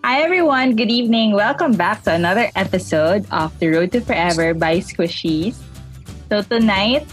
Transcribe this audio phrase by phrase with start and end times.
[0.00, 1.36] Hi everyone, good evening.
[1.36, 5.60] Welcome back to another episode of The Road to Forever by Squishies.
[6.32, 7.04] So tonight,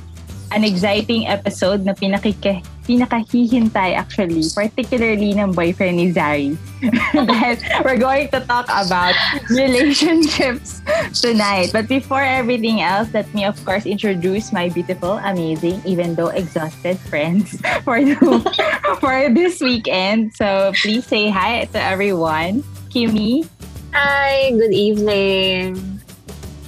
[0.56, 6.56] an exciting episode na pinakike, pinakahihintay actually, particularly ng boyfriend ni Zari.
[7.28, 9.12] Dahil we're going to talk about
[9.52, 10.80] relationships
[11.20, 11.76] tonight.
[11.76, 16.96] But before everything else, let me of course introduce my beautiful, amazing, even though exhausted
[17.12, 18.16] friends for, the,
[19.04, 20.40] for this weekend.
[20.40, 22.64] So please say hi to everyone.
[22.90, 23.48] Kimmy.
[23.94, 26.02] Hi, good evening.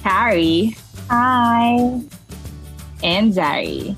[0.02, 0.76] Carrie.
[1.08, 2.00] Hi.
[3.02, 3.96] And Zari.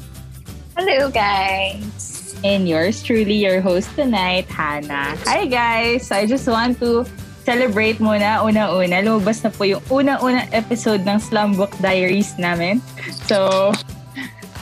[0.77, 2.35] Hello, guys.
[2.43, 5.15] And yours truly, your host tonight, Hannah.
[5.27, 6.07] Hi, guys.
[6.09, 7.07] So I just want to
[7.43, 9.03] celebrate muna, una-una.
[9.03, 12.83] Lumabas na po yung una-una episode ng Slumbook Diaries namin.
[13.27, 13.70] So,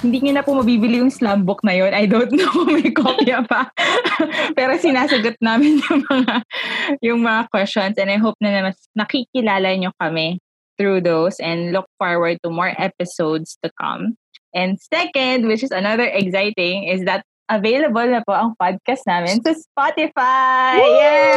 [0.00, 1.92] hindi nyo na po mabibili yung slam book na yun.
[1.92, 3.68] I don't know kung may kopya pa.
[4.58, 6.34] Pero sinasagot namin yung mga,
[7.04, 10.40] yung mga questions and I hope na mas nakikilala nyo kami
[10.80, 14.16] through those and look forward to more episodes to come.
[14.56, 17.22] And second, which is another exciting, is that
[17.52, 20.80] available na po ang podcast namin sa Spotify!
[20.80, 21.36] Yay!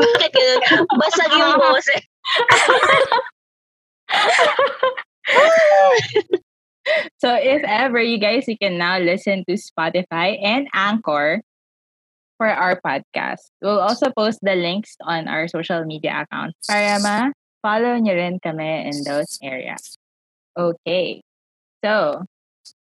[0.00, 0.86] Bakit ganun?
[0.96, 2.02] Basag yung boses.
[7.22, 11.42] so if ever you guys you can now listen to Spotify and Anchor
[12.42, 13.54] for our podcast.
[13.62, 18.90] We'll also post the links on our social media accounts para ma-follow nyo rin kami
[18.90, 19.94] in those areas.
[20.58, 21.22] Okay.
[21.86, 22.26] So,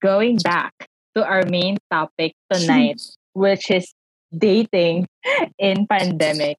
[0.01, 0.73] going back
[1.13, 3.05] to our main topic tonight,
[3.37, 3.93] which is
[4.33, 5.07] dating
[5.61, 6.57] in pandemic.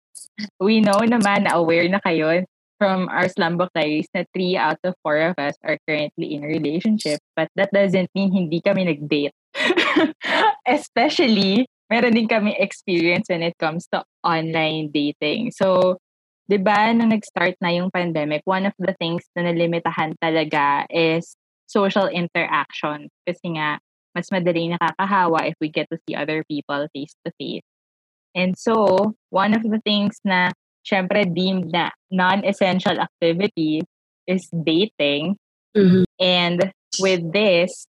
[0.62, 2.46] We know naman na aware na kayo
[2.78, 6.48] from our Slumbook Diaries na three out of four of us are currently in a
[6.48, 7.20] relationship.
[7.36, 9.36] But that doesn't mean hindi kami nag-date.
[10.68, 15.56] Especially, meron din kami experience when it comes to online dating.
[15.56, 15.98] So,
[16.52, 21.38] di ba, nung nag-start na yung pandemic, one of the things na nalimitahan talaga is
[21.66, 23.08] social interaction.
[23.24, 23.80] Kasi nga,
[24.16, 27.68] mas madali nakakahawa if we get to see other people face-to-face.
[28.36, 30.52] And so, one of the things na
[30.86, 33.82] syempre deemed na non-essential activity
[34.30, 35.36] is dating.
[35.76, 36.06] Mm-hmm.
[36.22, 37.90] And with this,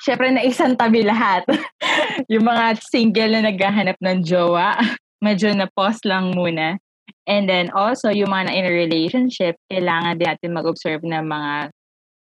[0.00, 1.44] syempre na isang tabi lahat.
[2.32, 4.80] yung mga single na naghahanap ng jowa,
[5.24, 6.80] medyo na-pause lang muna.
[7.28, 11.70] And then also, yung mga na in a relationship, kailangan din natin mag-observe ng mga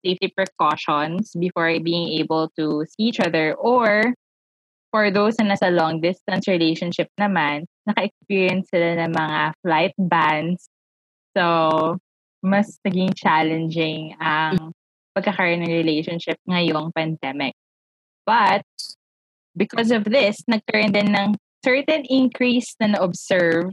[0.02, 4.12] safety precautions before being able to see each other or
[4.90, 10.70] for those na nasa long distance relationship naman, naka-experience sila ng mga flight bans.
[11.36, 11.98] So,
[12.42, 14.74] mas naging challenging ang
[15.14, 17.54] pagkakaroon ng relationship ngayong pandemic.
[18.26, 18.66] But,
[19.56, 23.70] because of this, nagkaroon din ng certain increase na na-observe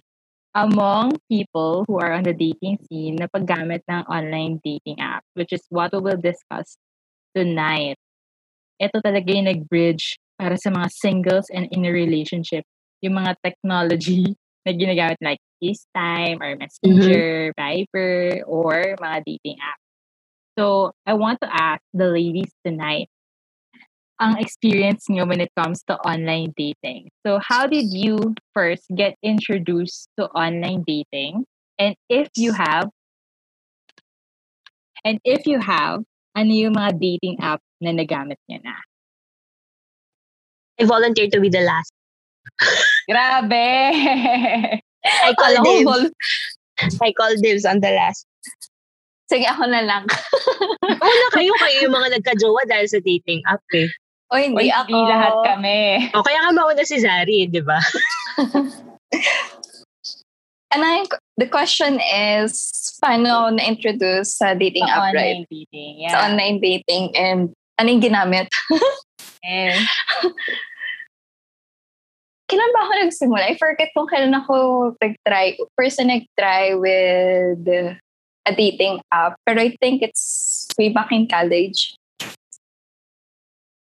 [0.57, 5.53] among people who are on the dating scene na paggamit ng online dating app, which
[5.53, 6.77] is what we will discuss
[7.37, 7.97] tonight.
[8.81, 12.65] Ito talaga yung nag-bridge para sa mga singles and in a relationship,
[13.01, 17.59] yung mga technology na ginagamit like FaceTime or Messenger, mm-hmm.
[17.59, 19.79] Viber, or mga dating app.
[20.57, 23.07] So, I want to ask the ladies tonight,
[24.19, 27.07] ang experience nyo when it comes to online dating.
[27.23, 31.47] So, how did you first get introduced to online dating?
[31.79, 32.91] And if you have,
[35.07, 36.03] and if you have,
[36.35, 38.75] ano yung mga dating app na nagamit nyo na?
[40.79, 41.91] I volunteer to be the last.
[43.09, 43.63] Grabe!
[45.27, 46.11] I call dibs.
[47.01, 48.25] I call dibs on the last.
[49.29, 50.03] Sige, ako na lang.
[51.05, 53.85] Una kayo, kayo yung mga nagka-jowa dahil sa dating app eh.
[54.29, 54.89] O hindi ako.
[54.89, 55.79] Hindi lahat kami.
[56.17, 57.77] O kaya nga mauna si Zari, di ba?
[60.73, 62.53] ano yung, the question is,
[63.01, 65.49] paano ako na-introduce sa dating Sa app, online right?
[65.49, 66.13] dating, yeah.
[66.13, 68.49] Sa online dating and ano yung ginamit?
[69.39, 69.71] Eh,
[72.49, 73.43] kailan ba ako nagsimula?
[73.45, 74.56] I forget kung kailan ako
[74.97, 75.53] nag-try.
[75.77, 77.62] First na nag-try with
[78.44, 79.38] a dating app.
[79.45, 81.94] Pero I think it's way back in college.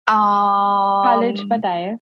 [0.07, 1.99] Um, college pa tayo?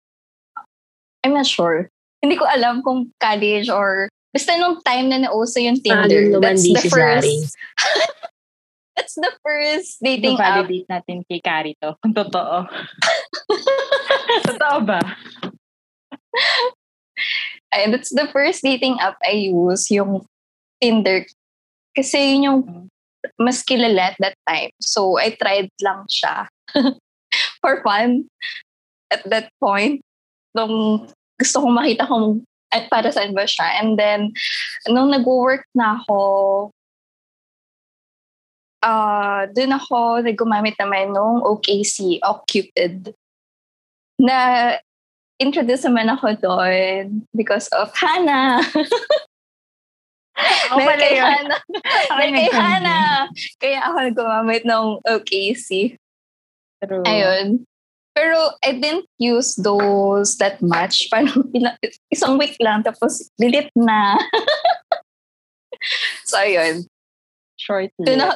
[1.26, 1.90] I'm not sure.
[2.22, 6.34] Hindi ko alam kung college or basta nung time na nauso yung Ah, Tinder.
[6.34, 7.30] naman that's the si first.
[8.96, 10.64] That's the first dating app.
[10.64, 12.00] validate natin kay Carrie to.
[12.00, 12.64] Kung totoo.
[14.48, 15.04] totoo ba?
[17.74, 20.28] Ay, that's the first dating app I use, yung
[20.80, 21.26] Tinder.
[21.96, 22.62] Kasi yun yung
[23.40, 24.72] mas kilala at that time.
[24.80, 26.48] So, I tried lang siya
[27.62, 28.30] for fun
[29.12, 30.04] at that point.
[30.56, 31.08] Nung
[31.40, 32.44] gusto kong makita kung
[32.76, 33.80] at para saan ba siya.
[33.80, 34.36] And then,
[34.92, 36.20] nung nag-work na ako,
[38.84, 43.16] uh, dun ako nagumamit naman nung OKC, Occupid.
[44.20, 44.76] Na
[45.40, 48.64] introduce naman ako doon because of Hannah.
[50.36, 51.16] Ako pala kay.
[51.16, 51.60] Hannah.
[52.12, 52.50] Dahil kay.
[52.52, 53.32] Hannah.
[53.56, 55.96] Kaya ako gumamit ng OKC.
[56.84, 57.08] True.
[57.08, 57.64] Ayun.
[58.12, 61.08] Pero I didn't use those that much.
[61.12, 61.52] Parang
[62.12, 64.20] isang week lang, tapos delete na.
[66.28, 66.84] so, ayun.
[67.56, 68.36] Short Doon lived.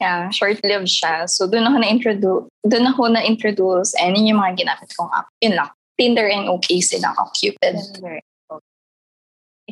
[0.00, 1.28] yeah, short-lived siya.
[1.28, 5.28] So, doon ako na-introduce, doon ako na-introduce, and yun yung mga ginamit kong app.
[5.40, 5.72] Yun lang.
[5.96, 7.74] Tinder and OKC lang ako, Cupid.
[7.96, 8.20] Tinder.
[8.52, 8.64] Okay.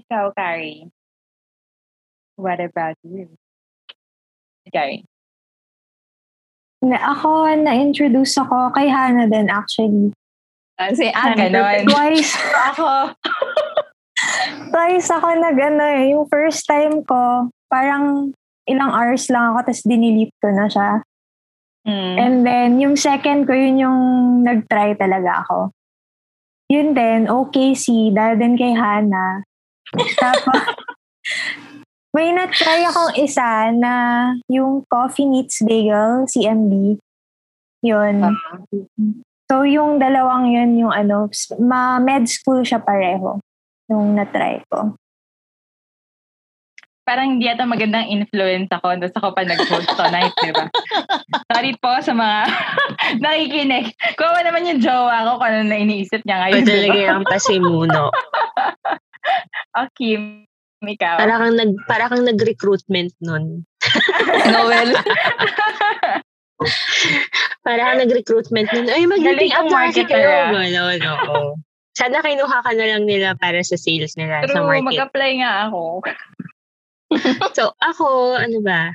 [0.01, 0.89] Ikaw, Carrie.
[2.35, 3.31] What about you?
[4.73, 5.05] Carrie.
[6.83, 10.13] Na, ako, na-introduce ako kay Hannah din actually.
[10.77, 11.49] Ah, si Ah, Anne.
[11.49, 11.87] ganon.
[11.87, 12.35] Twice,
[12.75, 13.15] Ako.
[14.75, 18.35] twice ako nag ano eh, yung first time ko, parang
[18.67, 20.91] ilang hours lang ako, tapos dinelete ko na siya.
[21.85, 22.15] Mm.
[22.17, 24.01] And then, yung second ko, yun yung
[24.43, 25.71] nag-try talaga ako.
[26.75, 29.47] Yun din, OKC, dahil din kay Hannah.
[30.19, 30.75] Tapos,
[32.15, 33.95] may na-try akong isa na
[34.51, 36.99] yung Coffee Meets Bagel, CMB.
[37.87, 38.27] Yun.
[39.47, 41.31] So, yung dalawang yun, yung ano,
[41.63, 43.39] ma-med school siya pareho.
[43.87, 44.99] Yung na-try ko.
[47.05, 50.65] Parang hindi ata magandang influence ako doon sa ako pa nag-host tonight, di ba?
[51.53, 52.39] Sorry po sa mga
[53.23, 53.87] nakikinig.
[54.17, 56.65] Kuha naman yung jowa ko kung ano na iniisip niya ngayon.
[56.65, 57.09] talaga Diba?
[57.11, 58.03] yung pasimuno.
[59.75, 60.15] Okay,
[60.83, 61.17] ikaw.
[61.17, 63.65] Para kang, nag, para kang nag-recruitment nun.
[64.47, 64.95] Noel.
[67.61, 68.87] Para kang nag-recruitment nun.
[68.87, 70.29] Ay, Galing up na kasi kayo.
[70.29, 70.53] ah.
[70.53, 71.37] Ganon, oo.
[71.95, 74.87] Sana kinuha ka na lang nila para sa sales nila sa True, market.
[74.93, 76.03] mag-apply nga ako.
[77.57, 78.93] So, ako, ano ba?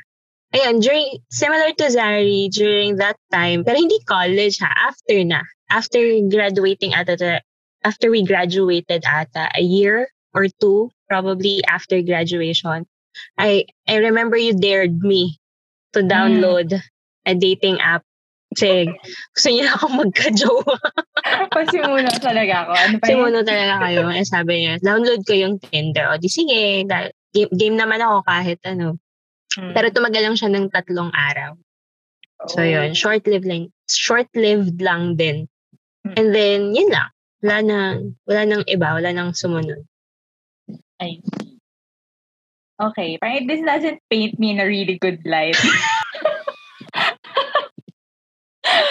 [0.50, 5.46] Ayun, during, similar to Zari, during that time, pero hindi college ha, after na.
[5.70, 7.42] After graduating ata,
[7.86, 12.90] after we graduated ata, a year or two, probably after graduation,
[13.38, 15.38] I, I remember you dared me
[15.94, 16.74] to download
[17.26, 18.02] a dating app.
[18.50, 18.90] Kasi
[19.38, 20.76] gusto niya ako magka-jowa.
[21.54, 22.72] Pasimuno talaga ako.
[22.74, 24.02] Ano pa muna talaga kayo.
[24.10, 26.10] Eh, sabi niya, download ko yung Tinder.
[26.10, 28.98] O di sige, da- game, game naman ako kahit ano.
[29.54, 29.74] Hmm.
[29.74, 31.58] Pero tumagal lang siya ng tatlong araw.
[32.48, 32.68] So Oh.
[32.68, 35.50] yun, short-lived lang, short-lived lang din.
[36.08, 36.16] Hmm.
[36.16, 37.10] And then, yun lang.
[37.44, 37.78] Wala na,
[38.28, 39.84] wala nang iba, wala nang sumunod.
[41.00, 41.60] I see.
[42.80, 45.60] Okay, parang this doesn't paint me in a really good light.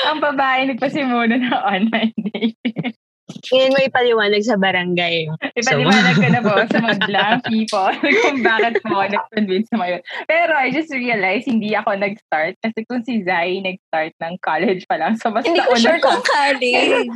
[0.08, 2.97] Ang babae nagpasimuno ng online dating.
[3.28, 5.28] Ngayon mo ipaliwanag sa barangay.
[5.52, 7.92] Ipaliwanag ko na po sa mga blank people
[8.24, 10.02] kung bakit po ako nag-convince sa mga yun.
[10.24, 14.96] Pero I just realized hindi ako nag-start kasi kung si Zai nag-start ng college pa
[14.96, 15.20] lang.
[15.20, 17.08] So, basta Hindi ko sure kung college.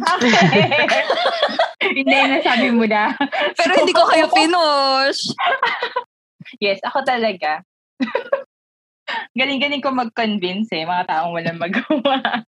[1.97, 3.17] Hindi na sabi mo na.
[3.59, 5.32] Pero hindi ko kayo pinush.
[6.61, 7.64] Yes, ako talaga.
[9.32, 12.44] Galing-galing ko mag-convince eh, mga taong walang magawa.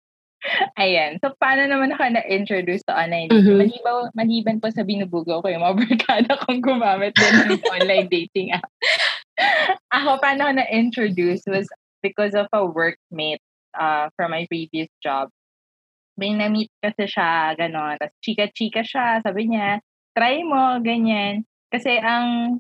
[0.82, 1.22] Ayan.
[1.22, 3.46] So, paano naman ako na-introduce sa online dating?
[3.46, 3.62] Mhm.
[3.62, 8.50] Malibaw, maliban po sa binubugaw ko yung mga barkada kong gumamit din ng online dating
[8.58, 8.65] app.
[9.94, 11.70] ako, paano ako na-introduce was
[12.01, 13.42] because of a workmate
[13.77, 15.30] uh, from my previous job.
[16.18, 18.01] May na-meet kasi siya, gano'n.
[18.01, 19.22] Tapos chika-chika siya.
[19.22, 19.82] Sabi niya,
[20.18, 21.46] try mo, ganyan.
[21.72, 22.58] Kasi ang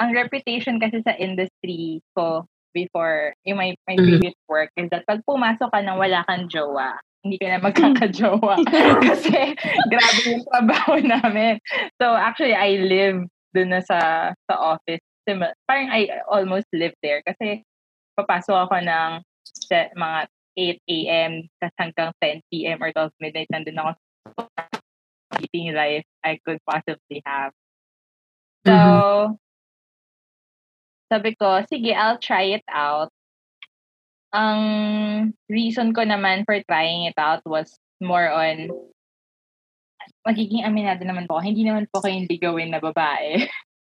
[0.00, 4.06] ang reputation kasi sa industry ko before yung my, my Mhm.
[4.06, 8.54] previous work is that pag pumasok ka nang wala kang jowa, hindi ka na magkakajowa.
[9.10, 9.54] kasi
[9.88, 11.58] grabe yung trabaho namin.
[12.00, 15.02] So actually, I live dun na sa, sa office.
[15.28, 17.62] Sim- Parang I almost live there kasi
[18.16, 19.10] papasok ako ng
[19.44, 20.18] se- mga
[20.58, 21.32] 8 a.m.
[21.62, 22.82] tas hanggang 10 p.m.
[22.82, 24.62] or 12 midnight nandun ako sa
[25.72, 27.52] life I could possibly have.
[28.66, 29.38] So,
[31.10, 33.10] sabi ko, sige, I'll try it out.
[34.30, 34.62] Ang
[35.50, 38.70] reason ko naman for trying it out was more on,
[40.22, 43.42] magiging aminado naman po hindi naman po kayo yung ligawin na babae.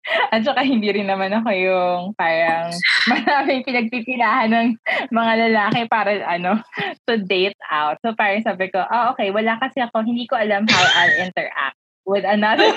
[0.31, 2.71] At saka hindi rin naman ako yung parang
[3.11, 4.69] maraming pinagpipilahan ng
[5.11, 6.63] mga lalaki para ano,
[7.11, 7.99] to date out.
[8.05, 11.81] So parang sabi ko, oh okay, wala kasi ako, hindi ko alam how I'll interact
[12.07, 12.71] with another.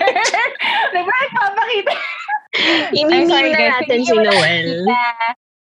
[0.95, 1.93] diba, papakita.
[3.09, 3.85] Na sorry, guys.
[3.85, 4.67] natin si Noel.
[4.85, 5.01] Na,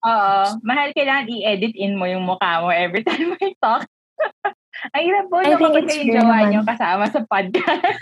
[0.06, 3.84] oo, mahal kailangan i-edit in mo yung mukha mo every time we talk.
[4.96, 8.00] Ang hirap po think kapag fair jowa nyo kasama sa podcast.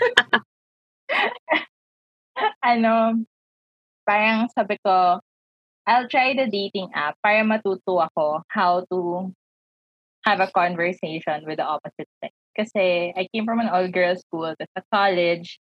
[2.63, 3.19] ano,
[4.07, 5.19] parang sabi ko,
[5.83, 9.27] I'll try the dating app para matuto ako how to
[10.23, 12.31] have a conversation with the opposite sex.
[12.55, 14.51] Kasi I came from an all-girls school.
[14.55, 15.59] Tapos sa college,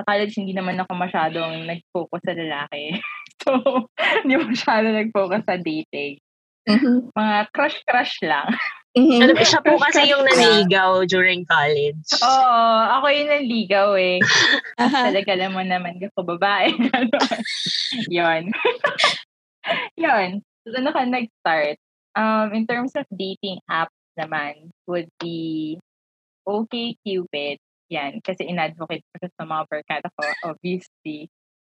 [0.00, 2.96] sa college hindi naman ako masyadong nag-focus sa lalaki.
[3.44, 3.50] so,
[4.24, 6.16] hindi masyado nag-focus sa dating.
[6.64, 7.12] Mhm.
[7.12, 8.48] Mga crush-crush lang.
[8.96, 9.20] Mhm.
[9.22, 12.10] Ano, siya po kasi yung naniligaw during college.
[12.24, 14.18] Oo, ako yung nanligaw eh.
[14.80, 15.12] Aha.
[15.12, 16.74] Talaga alam mo naman ako babae.
[18.16, 18.50] Yun.
[19.94, 20.30] Yun.
[20.66, 21.78] So, ano ka nag-start?
[22.18, 25.78] Um, in terms of dating apps naman, would be
[26.42, 27.62] okay Cupid.
[27.90, 28.22] Yan.
[28.22, 30.22] Kasi in-advocate ko sa mga barkada ko,
[30.54, 31.28] obviously.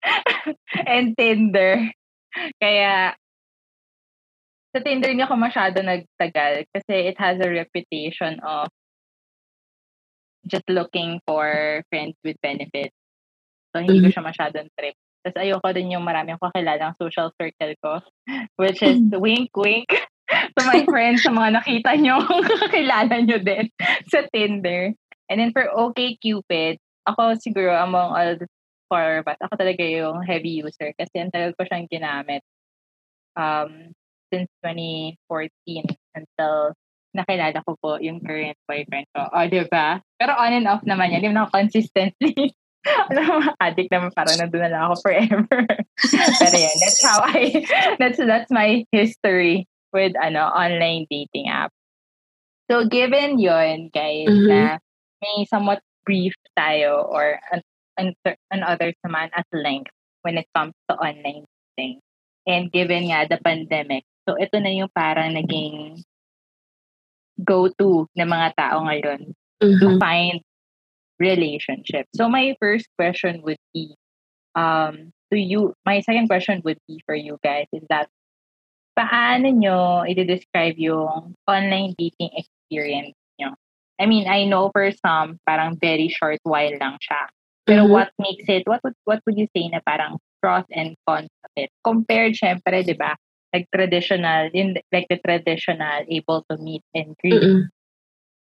[0.90, 1.90] And Tinder.
[2.62, 3.18] Kaya,
[4.74, 8.74] sa Tinder hindi ako masyado nagtagal kasi it has a reputation of
[10.50, 12.98] just looking for friends with benefits.
[13.74, 14.98] So, hindi ko siya masyadong trip.
[15.24, 17.94] Tapos ayoko din yung marami akong kakilalang social circle ko,
[18.60, 19.88] which is wink, wink
[20.60, 22.20] to my friends, sa mga nakita nyo,
[22.68, 23.72] kakilala nyo din
[24.12, 24.92] sa Tinder.
[25.34, 26.78] And then for OkCupid,
[27.10, 28.46] ako siguro among all the
[28.94, 32.46] us, ako talaga yung heavy user kasi ang tagal ko siyang ginamit
[33.34, 33.90] um,
[34.30, 35.18] since 2014
[36.14, 36.78] until
[37.18, 39.26] nakilala ko po yung current boyfriend ko.
[39.34, 39.98] O, di ba?
[40.22, 41.26] Pero on and off naman yan.
[41.26, 42.54] Hindi ako consistently.
[43.10, 45.62] Alam mo, addict naman parang nandun na lang ako forever.
[46.46, 47.66] Pero yan, that's how I,
[48.02, 51.74] that's, that's my history with ano online dating app.
[52.70, 54.50] So, given yon guys, Mhm.
[54.50, 54.62] na
[55.24, 57.64] may somewhat brief tayo or an,
[57.96, 58.12] an,
[58.52, 59.96] an others naman at length
[60.28, 61.48] when it comes to online
[61.80, 62.04] dating.
[62.44, 66.04] And given nga the pandemic, so ito na yung parang naging
[67.40, 69.32] go-to ng mga tao ngayon
[69.64, 70.00] to Mhm.
[70.04, 70.44] find
[71.24, 72.04] relationship.
[72.12, 73.96] So my first question would be,
[74.60, 78.12] um, to you, my second question would be for you guys is that,
[78.94, 83.18] paano nyo i-describe yung online dating experience?
[84.00, 87.30] I mean, I know for some, parang very short while lang siya.
[87.64, 87.92] Pero Mhm.
[87.94, 91.52] what makes it, what would, what would you say na parang pros and cons of
[91.56, 91.70] it?
[91.86, 93.16] Compared, syempre, di ba,
[93.54, 97.70] like traditional, in, like the traditional, able to meet and greet Mhm.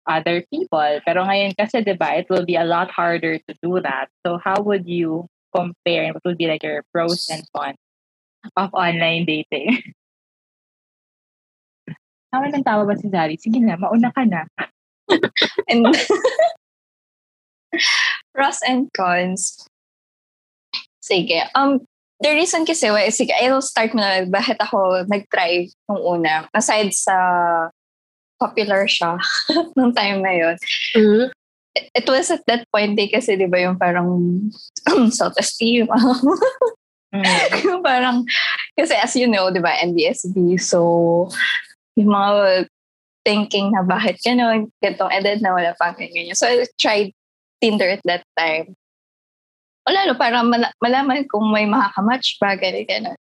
[0.10, 0.92] other people.
[1.06, 4.10] Pero ngayon kasi, di ba, it will be a lot harder to do that.
[4.26, 7.78] So how would you compare and what would be like your pros and cons
[8.58, 9.78] of online dating?
[12.32, 13.36] Tawa ng tawa ba si Zari?
[13.36, 14.48] Sige na, mauna ka na.
[15.70, 15.88] And
[18.36, 19.66] pros and cons.
[21.02, 21.48] Sige.
[21.56, 21.82] Um,
[22.22, 26.48] the reason kasi, why, sige, I'll start na bakit ako nag-try nung una.
[26.54, 27.16] Aside sa
[28.42, 29.18] popular siya
[29.78, 30.56] nung time na yun.
[30.98, 31.26] Mhm.
[31.72, 34.12] It was at that point day kasi, di ba, yung parang
[35.20, 35.88] self-esteem.
[37.16, 37.24] Mm.
[37.64, 38.28] yung parang,
[38.76, 41.32] kasi as you know, di ba, NBSB, so,
[41.96, 42.68] yung mga
[43.22, 46.34] thinking na bakit gano'n, ganitong edad na wala pa ganyan.
[46.34, 47.14] So, I tried
[47.62, 48.74] Tinder at that time.
[49.86, 53.20] Wala, no, para mala- malaman kung may makakamatch ba, gano'n, gano'n.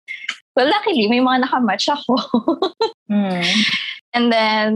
[0.55, 2.15] Well, luckily, may mga nakamatch ako.
[3.05, 3.45] Mm.
[4.17, 4.73] And then,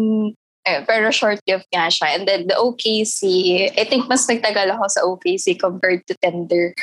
[0.68, 2.12] eh, pero short gift nga siya.
[2.12, 6.76] And then the OKC, I think mas nagtagal ako sa OKC compared to Tinder.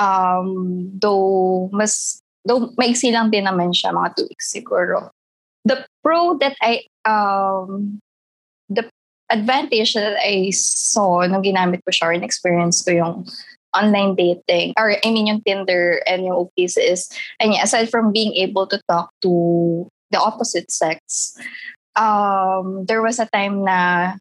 [0.00, 5.12] Um, though, mas, though maiksi lang din naman siya, mga two weeks siguro.
[5.68, 8.00] The pro that I, um,
[8.68, 8.88] the
[9.30, 13.14] advantage that I saw nung ginamit ko siya or experience ko yung
[13.74, 17.06] online dating or I mean yung Tinder and yung OKC is
[17.38, 21.38] and yeah, aside from being able to talk to the opposite sex
[21.94, 24.18] um there was a time na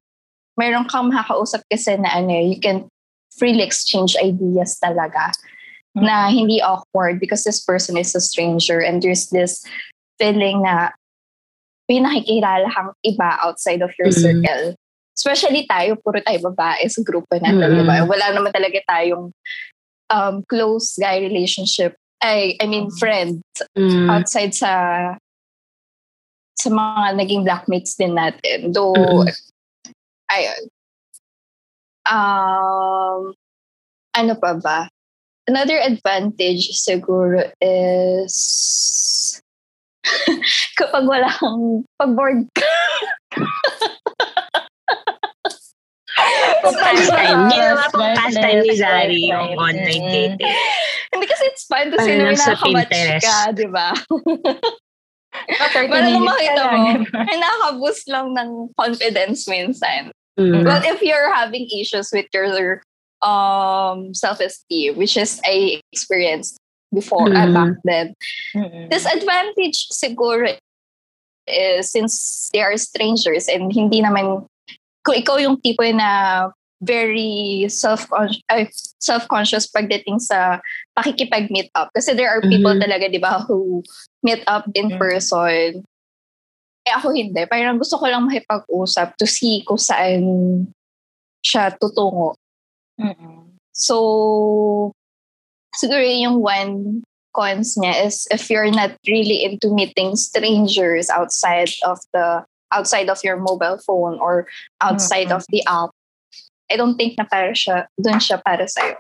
[0.54, 2.86] mayroon kang makakausap kasi na ano you can
[3.34, 5.34] freely exchange ideas talaga
[5.98, 9.66] na hindi awkward because this person is a stranger and there's this
[10.22, 10.94] feeling na
[11.90, 14.22] may nakikilala kang iba outside of your Mhm.
[14.22, 14.78] circle.
[15.18, 17.78] Especially tayo, puro tayo babae sa grupo natin, Mhm.
[17.82, 18.06] di ba?
[18.06, 19.34] Wala naman talaga tayong
[20.10, 21.98] um, close guy relationship.
[22.22, 22.98] I, I mean, Mhm.
[22.98, 23.34] friend
[23.78, 24.10] Mhm.
[24.10, 24.72] outside sa
[26.60, 28.72] sa mga naging blackmates din natin.
[28.76, 29.32] Though, Mhm.
[30.30, 30.62] ayun.
[32.10, 33.32] Um,
[34.12, 34.80] ano pa ba?
[35.48, 38.36] Another advantage siguro is
[40.80, 42.72] kapag wala kang pag bored ka.
[46.64, 47.48] Pastime.
[47.52, 50.12] Ginawa pong pastime ni Zari yung online Mm.
[50.12, 50.52] dating.
[51.10, 53.24] Hindi kasi it's fun to see na Pinterest.
[53.24, 53.92] ka, di ba?
[55.58, 60.12] Para Para lang makita mo, ay nakaka-boost lang ng confidence minsan.
[60.36, 60.64] Mhm.
[60.66, 62.82] Well, if you're having issues with your
[63.20, 66.56] um self-esteem, which is I experienced
[66.90, 67.54] before uh, Mhm.
[67.54, 68.08] back then.
[68.56, 68.88] Mm-mm.
[68.90, 70.56] Disadvantage siguro
[71.50, 74.46] is since they are strangers and hindi naman
[75.04, 76.48] kung ikaw yung tipo na
[76.80, 78.08] very self
[79.04, 80.64] self-conscious pagdating sa
[80.96, 81.92] pakikipag-meet up.
[81.92, 82.84] Kasi there are people Mhm.
[82.88, 83.84] talaga, di ba, who
[84.24, 85.00] meet up in Mhm.
[85.00, 85.84] person.
[86.88, 87.44] Eh ako hindi.
[87.52, 90.24] Parang gusto ko lang makipag-usap to see kung saan
[91.44, 92.36] siya tutungo.
[93.00, 93.56] Mm-mm.
[93.76, 93.96] So,
[95.76, 97.04] siguro yung one
[97.40, 102.44] cons niya is if you're not really into meeting strangers outside of the
[102.76, 104.46] outside of your mobile phone or
[104.82, 105.40] outside Mm-mm.
[105.40, 105.90] of the app,
[106.70, 109.00] I don't think na para siya, dun siya para sa'yo.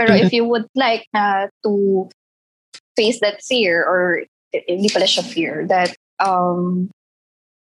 [0.00, 2.08] Pero if you would like na to
[2.96, 6.90] face that fear or eh, hindi pala siya fear, that um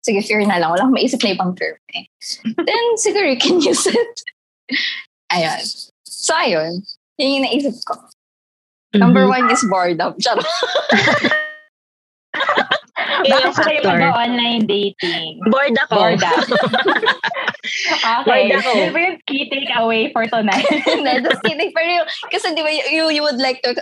[0.07, 0.71] sige, fear na lang.
[0.71, 2.07] Walang maisip na ibang term eh.
[2.57, 4.15] Then, siguro you can use it.
[5.33, 5.61] Ayan.
[6.07, 6.87] So, ayun.
[7.19, 7.99] Yun yung naisip ko.
[8.97, 9.31] Number Mhm.
[9.31, 10.11] one is boredom.
[10.17, 10.45] Charot.
[12.37, 13.97] Yun Bakit yung pa kayo factor.
[13.97, 15.29] mag-online dating?
[15.49, 15.93] Bored ako.
[15.95, 16.53] Bored ako.
[18.21, 18.25] okay.
[18.25, 18.69] Bored ako.
[18.75, 20.65] Yun ba yung key takeaway for tonight?
[20.89, 21.71] Hindi, just kidding.
[21.73, 23.73] Pero yung, kasi di ba, you, you would like to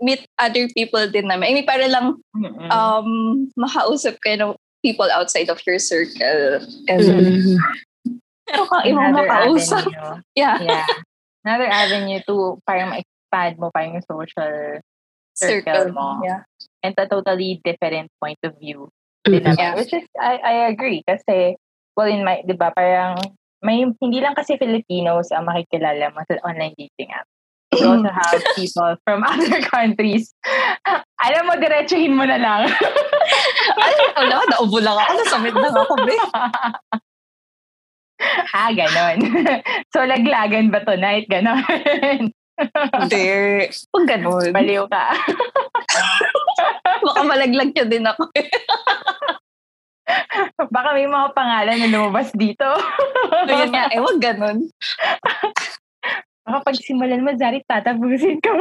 [0.00, 1.44] meet other people din naman.
[1.46, 2.68] I mean, para lang Mm-mm.
[2.72, 3.08] um,
[3.54, 6.64] makausap kayo ng people outside of your circle.
[6.88, 7.56] And Mhm.
[8.48, 9.84] pero kung ibang Another makausap.
[9.86, 10.24] avenue.
[10.34, 10.56] Yeah.
[10.58, 10.86] Yeah.
[11.44, 12.90] Another avenue to parang
[13.30, 14.82] ma-expand mo pa yung social
[15.34, 15.94] circle Circle.
[15.94, 16.20] mo.
[16.26, 16.42] Yeah.
[16.82, 18.88] and a totally different point of view
[19.24, 19.52] din Mhm.
[19.52, 19.58] naman.
[19.60, 19.74] Yeah.
[19.76, 21.04] Which is, I, I agree.
[21.04, 21.54] Kasi,
[21.94, 23.20] well, in my, di ba, parang,
[23.60, 27.28] may, hindi lang kasi Filipinos ang makikilala mo sa online dating app.
[27.76, 30.32] You also have people from other countries.
[31.28, 32.72] Alam mo, diretsuhin mo na lang.
[33.76, 35.12] Ay, wala, naubo lang ako.
[35.20, 36.16] Nasamit lang ako, be.
[38.56, 39.18] ah, ganon.
[39.92, 41.28] so, laglagan ba tonight?
[41.28, 42.32] Ganon.
[43.00, 43.24] Hindi.
[43.90, 44.48] Huwag ganun.
[44.52, 45.04] Baliw ka.
[47.00, 48.28] Baka malaglag niyo din ako.
[50.70, 52.66] Baka may mga pangalan na lumabas dito.
[53.46, 54.68] Ayun nga, eh, huwag ganun.
[56.44, 58.52] Baka pagsimulan mo, Zari, tatapusin ko.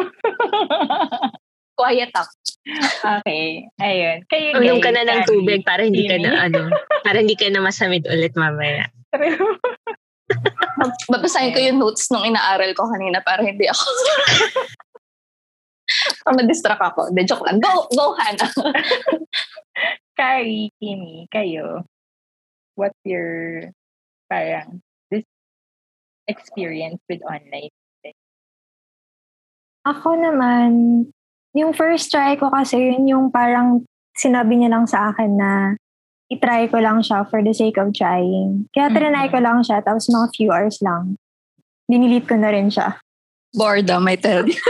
[1.80, 2.32] Quiet ako.
[3.24, 3.66] okay.
[3.80, 4.18] Ayun.
[4.28, 6.68] Kayo, Uminom guys, ka na ng tubig para hindi ka na ano,
[7.08, 8.92] para hindi ka na masamid ulit mamaya.
[11.12, 13.84] Babasahin ko yung notes nung inaaral ko kanina para hindi ako...
[16.24, 17.02] para ma-distract ako.
[17.12, 17.60] De, joke lang.
[17.60, 18.52] Go, go, Hannah.
[20.20, 21.84] Kari, Kimi, kayo.
[22.76, 23.72] What's your,
[24.30, 24.80] parang,
[25.12, 25.26] this
[26.30, 27.74] experience with online?
[29.88, 30.70] Ako naman,
[31.56, 35.52] yung first try ko kasi yun yung parang sinabi niya lang sa akin na
[36.30, 38.70] itry ko lang siya for the sake of trying.
[38.72, 41.18] Kaya trinay ko lang siya, tapos mga few hours lang.
[41.90, 43.02] Dinilit ko na rin siya.
[43.50, 44.62] Boredom, I tell you.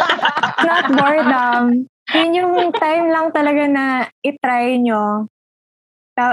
[0.66, 1.90] Not boredom.
[2.14, 3.84] Yun yung time lang talaga na
[4.22, 5.26] itry nyo.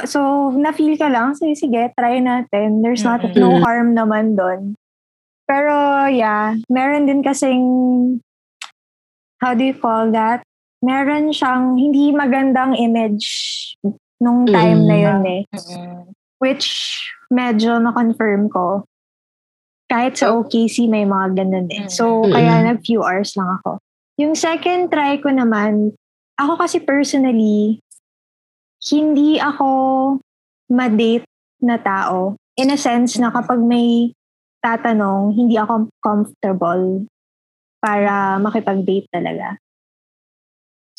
[0.05, 2.85] So, na-feel ka lang, sige, sige, try natin.
[2.85, 3.39] There's not Mhm.
[3.41, 4.75] no harm naman doon.
[5.49, 7.63] Pero, yeah, meron din kasing,
[9.41, 10.45] how do you call that?
[10.85, 13.25] Meron siyang hindi magandang image
[14.19, 15.41] nung time na yun eh.
[15.49, 16.11] Mm-mm.
[16.39, 16.67] Which,
[17.31, 18.83] medyo na-confirm ko.
[19.89, 21.89] Kahit sa OKC, may mga ganun eh.
[21.89, 22.31] So, Mm.
[22.31, 23.79] kaya nag-few hours lang ako.
[24.19, 25.95] Yung second try ko naman,
[26.37, 27.79] ako kasi personally,
[28.85, 29.67] hindi ako
[30.69, 31.25] ma-date
[31.59, 32.35] na tao.
[32.55, 34.11] In a sense na kapag may
[34.59, 37.07] tatanong, hindi ako comfortable
[37.79, 39.55] para makipag-date talaga.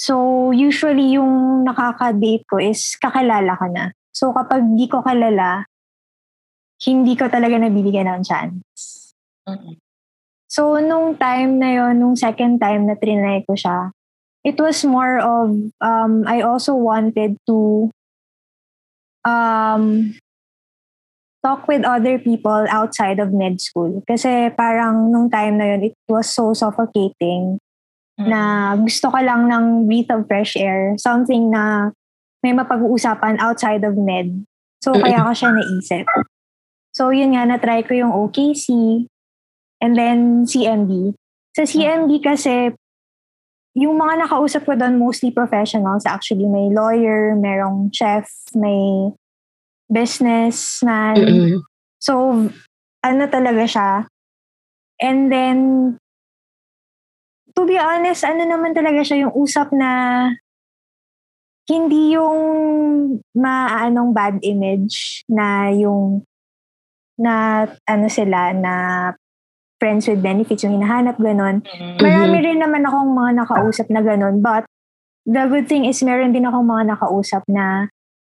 [0.00, 3.92] So, usually yung nakaka-date ko is kakilala ka na.
[4.16, 5.68] So, kapag di ko kalala,
[6.80, 9.12] hindi ko talaga nabibigyan ng chance.
[9.44, 9.76] Mm-mm.
[10.48, 13.92] So, nung time na yon nung second time na trinay ko siya,
[14.40, 15.52] it was more of,
[15.84, 17.92] um, I also wanted to
[19.28, 20.16] um,
[21.44, 24.00] talk with other people outside of med school.
[24.08, 27.60] Kasi parang nung time na yon it was so suffocating
[28.28, 30.96] na gusto ko lang ng breath of fresh air.
[31.00, 31.94] Something na
[32.44, 34.44] may mapag-uusapan outside of med.
[34.80, 36.08] So, kaya ko siya naisip.
[36.96, 39.04] So, yun nga, na-try ko yung OKC
[39.84, 41.12] and then CMB.
[41.52, 42.72] Sa CMB kasi,
[43.76, 46.08] yung mga nakausap ko doon, mostly professionals.
[46.08, 49.12] Actually, may lawyer, merong chef, may
[49.92, 51.16] businessman.
[51.20, 51.60] Mm-mm.
[52.00, 52.32] So,
[53.04, 53.90] ano talaga siya.
[54.96, 55.58] And then,
[57.60, 59.90] to be honest, ano naman talaga siya yung usap na
[61.68, 62.40] hindi yung
[63.36, 66.24] maanong bad image na yung
[67.20, 68.74] na ano sila na
[69.76, 71.60] friends with benefits, yung hinahanap, ganun.
[71.64, 72.00] Mm.
[72.00, 74.40] Marami rin naman akong mga nakausap na ganun.
[74.40, 74.64] But,
[75.28, 77.88] the good thing is, meron din akong mga nakausap na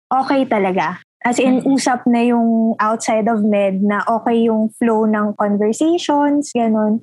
[0.10, 1.02] okay talaga.
[1.26, 1.74] As in, Mhm.
[1.74, 7.02] usap na yung outside of med na okay yung flow ng conversations, ganun.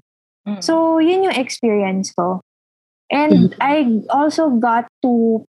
[0.48, 0.62] Mm.
[0.62, 2.42] So, yun yung experience ko.
[3.12, 5.44] And I also got to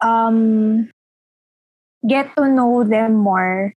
[0.00, 0.88] um,
[2.06, 3.74] get to know them more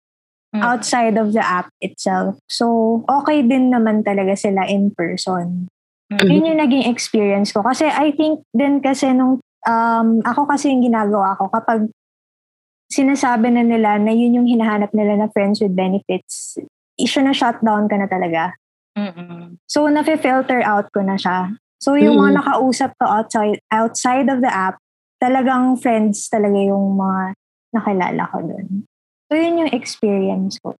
[0.50, 0.66] Mm.
[0.66, 2.34] outside of the app itself.
[2.50, 2.66] So,
[3.06, 5.70] okay din naman talaga sila in person.
[6.10, 6.26] Mm.
[6.26, 7.62] Yun yung naging experience ko.
[7.62, 9.38] Kasi I think din kasi nung,
[9.70, 11.86] um, ako kasi yung ginagawa ko kapag
[12.90, 16.58] sinasabi na nila na yun yung hinahanap nila na friends with benefits,
[16.98, 18.58] isyo na shutdown ka na talaga.
[18.98, 19.39] Mm-mm.
[19.70, 21.54] So, nafe-filter out ko na siya.
[21.78, 22.22] So, yung Mm.
[22.26, 24.82] mga nakausap ko outside, outside of the app,
[25.22, 27.38] talagang friends talaga yung mga
[27.70, 28.82] nakilala ko dun.
[29.30, 30.74] So, yun yung experience ko.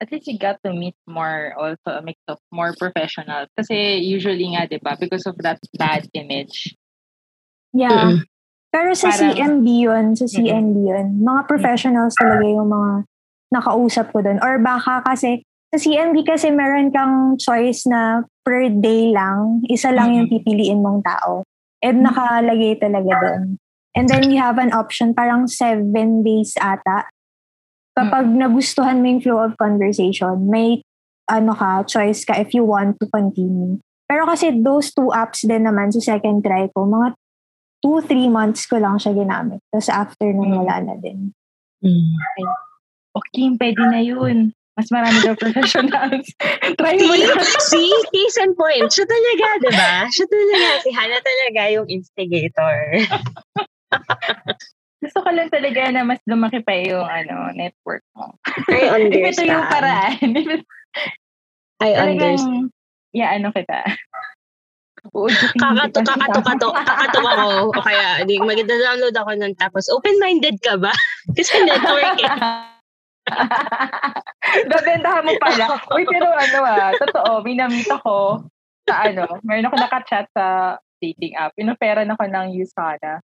[0.00, 3.48] At least you got to meet more also a mix of more professionals.
[3.56, 6.72] Kasi usually nga, di ba, because of that bad image.
[7.76, 8.16] Yeah.
[8.16, 8.24] Mm-mm.
[8.72, 12.92] Pero sa Parang- CMB yun, sa CMB yun, mga professionals talaga yung mga
[13.52, 14.36] nakausap ko dun.
[14.44, 15.44] Or baka kasi,
[15.76, 21.04] sa CMB kasi meron kang choice na per day lang, isa lang yung pipiliin mong
[21.04, 21.44] tao.
[21.84, 23.60] And nakalagay talaga dun.
[23.92, 27.04] And then you have an option, parang seven days ata.
[27.96, 30.80] Kapag nagustuhan mo yung flow of conversation, may
[31.28, 33.76] ano ka, choice ka if you want to continue.
[34.08, 37.16] Pero kasi those two apps din naman sa second try ko, mga
[37.84, 39.60] two, three months ko lang siya ginamit.
[39.68, 40.58] Tapos after nun, Mm.
[40.64, 41.36] wala na din.
[41.84, 42.16] Mm.
[43.16, 44.55] Okay, pwede na yun.
[44.76, 46.28] Mas marami daw professionals.
[46.80, 47.40] Try mo na.
[47.64, 47.88] See?
[48.12, 48.92] Case in point.
[48.92, 49.94] Siya talaga, di ba?
[50.12, 50.66] Siya talaga.
[50.84, 52.76] Si Hannah talaga yung instigator.
[55.00, 58.36] Gusto ko lang talaga na mas lumaki pa yung ano, network mo.
[58.68, 59.48] I If ito understand.
[59.48, 60.28] yung paraan.
[61.80, 62.68] I understand.
[63.16, 63.80] yeah, ano kita.
[65.56, 67.48] Kakato, kakato, kato, kakato ako.
[67.72, 69.54] O kaya, mag-download ako nun.
[69.56, 70.92] Tapos, open-minded ka ba?
[71.32, 72.75] Kasi network eh.
[74.72, 75.64] Babentahan mo pala.
[75.92, 78.46] Uy, pero ano ah, totoo, may namit ako
[78.86, 81.52] sa ano, meron ako nakachat sa dating app.
[81.58, 83.20] Inoferan ako ng Usana.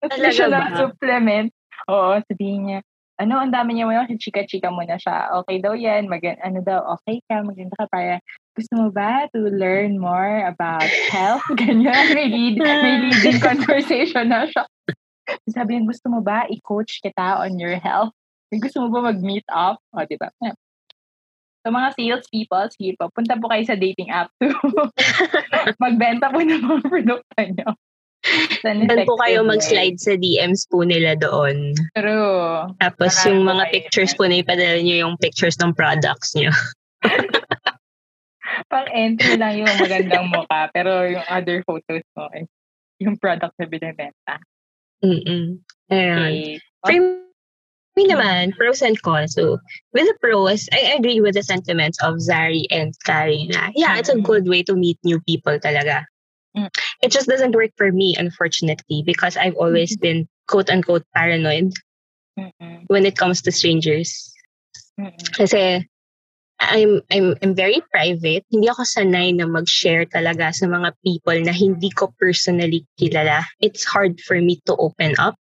[0.00, 1.50] Tapos siya na supplement.
[1.88, 2.80] Oo, sabihin niya,
[3.20, 5.28] ano, ang dami niya mo, chika-chika mo na siya.
[5.44, 8.16] Okay daw yan, mag ano daw, okay ka, maganda ka para,
[8.56, 11.44] gusto mo ba to learn more about health?
[11.60, 14.64] Ganyan, may lead, may leading conversation na siya.
[15.52, 18.16] Sabi niya, gusto mo ba i-coach kita on your health?
[18.58, 19.78] Gusto mo ba mag-meet up?
[19.94, 20.34] O, di ba?
[20.42, 20.58] Yeah.
[21.60, 24.48] So, mga sales people, sige po, punta po kayo sa dating app to
[25.84, 27.70] magbenta po ng mga produkto nyo.
[28.64, 31.76] Saan po kayo mag-slide sa DMs po nila doon.
[31.92, 32.72] True.
[32.80, 36.52] Tapos Marami yung mga pictures po na ipadala nyo yung pictures ng products nyo.
[38.72, 42.48] Pang entry lang yung magandang mukha, pero yung other photos mo is
[43.00, 44.36] yung product na binibenta.
[45.00, 45.60] Mm-mm.
[45.88, 46.32] Ayun.
[46.32, 46.60] Okay.
[46.84, 46.92] For
[48.00, 49.36] me naman, pros and cons.
[49.36, 49.60] So,
[49.92, 54.08] with the pros, I agree with the sentiments of Zari and Kari na, yeah, it's
[54.08, 54.24] a Mm.
[54.24, 56.08] good way to meet new people talaga.
[56.56, 56.72] Mm.
[57.04, 61.76] It just doesn't work for me, unfortunately, because I've always been quote-unquote paranoid
[62.88, 64.32] when it comes to strangers.
[65.36, 65.84] Kasi
[66.60, 68.44] I'm, I'm, I'm very private.
[68.50, 73.44] Hindi ako sanay na mag-share talaga sa mga people na hindi ko personally kilala.
[73.60, 75.36] It's hard for me to open up.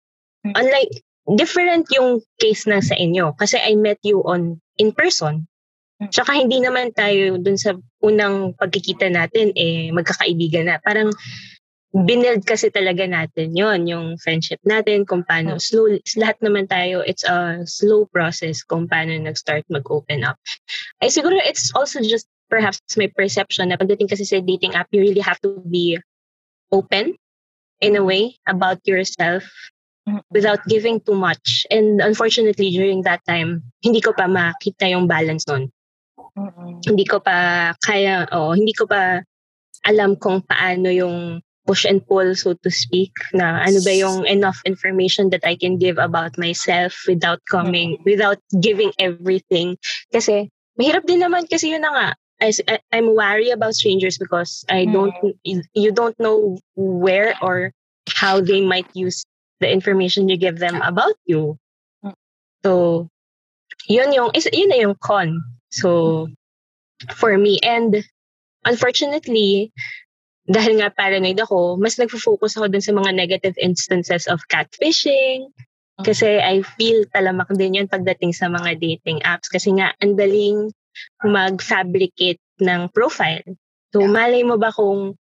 [0.45, 0.53] Mm.
[0.59, 0.93] Unlike,
[1.35, 3.35] different yung case na sa inyo.
[3.35, 5.43] Kasi I met you on in person.
[5.99, 6.13] Mm.
[6.13, 10.77] Tsaka hindi naman tayo dun sa unang pagkikita natin, eh, magkakaibigan na.
[10.85, 11.11] Parang,
[12.05, 15.61] binild kasi talaga natin yon yung friendship natin, kung paano Mm.
[15.63, 15.87] slow,
[16.19, 20.37] lahat naman tayo, it's a slow process kung paano nag-start mag-open up.
[21.01, 25.01] Ay siguro it's also just perhaps my perception na pagdating kasi sa dating app, you
[25.01, 25.97] really have to be
[26.69, 27.15] open
[27.81, 29.47] in a way about yourself.
[30.31, 31.67] Without giving too much.
[31.71, 35.71] And unfortunately, during that time, hindi ko pa makita yung balance nun.
[36.37, 36.81] Mm-mm.
[36.85, 39.21] Hindi ko pa kaya, o hindi ko pa
[39.85, 44.63] alam kung paano yung push and pull, so to speak, na ano ba yung enough
[44.63, 49.75] information that I can give about myself without coming, without giving everything.
[50.15, 50.47] Kasi,
[50.79, 52.09] mahirap din naman kasi yun na nga.
[52.39, 52.53] I,
[52.93, 55.11] I'm wary about strangers because I don't,
[55.43, 57.73] you don't know where or
[58.13, 59.25] how they might use
[59.59, 61.57] the information you give them about you.
[62.03, 62.13] Mm.
[62.63, 63.09] So,
[63.87, 65.41] yun yung, is, yun na yung con.
[65.69, 66.27] So,
[67.15, 67.59] for me.
[67.63, 68.03] And,
[68.65, 69.71] unfortunately,
[70.47, 75.51] dahil nga paranoid ako, mas nagfo-focus ako dun sa mga negative instances of catfishing.
[75.97, 79.49] Kasi I feel talamak din yun pagdating sa mga dating apps.
[79.49, 80.71] Kasi nga, ang daling
[81.25, 83.43] mag-fabricate ng profile.
[83.91, 85.17] So, malay mo ba kung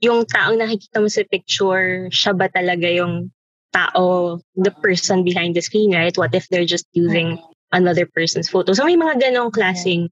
[0.00, 3.28] yung taong nakikita mo sa picture, siya ba talaga yung
[3.72, 6.16] tao, the person behind the screen, right?
[6.16, 7.38] What if they're just using
[7.72, 8.72] another person's photo?
[8.72, 10.10] So, may mga ganong klaseng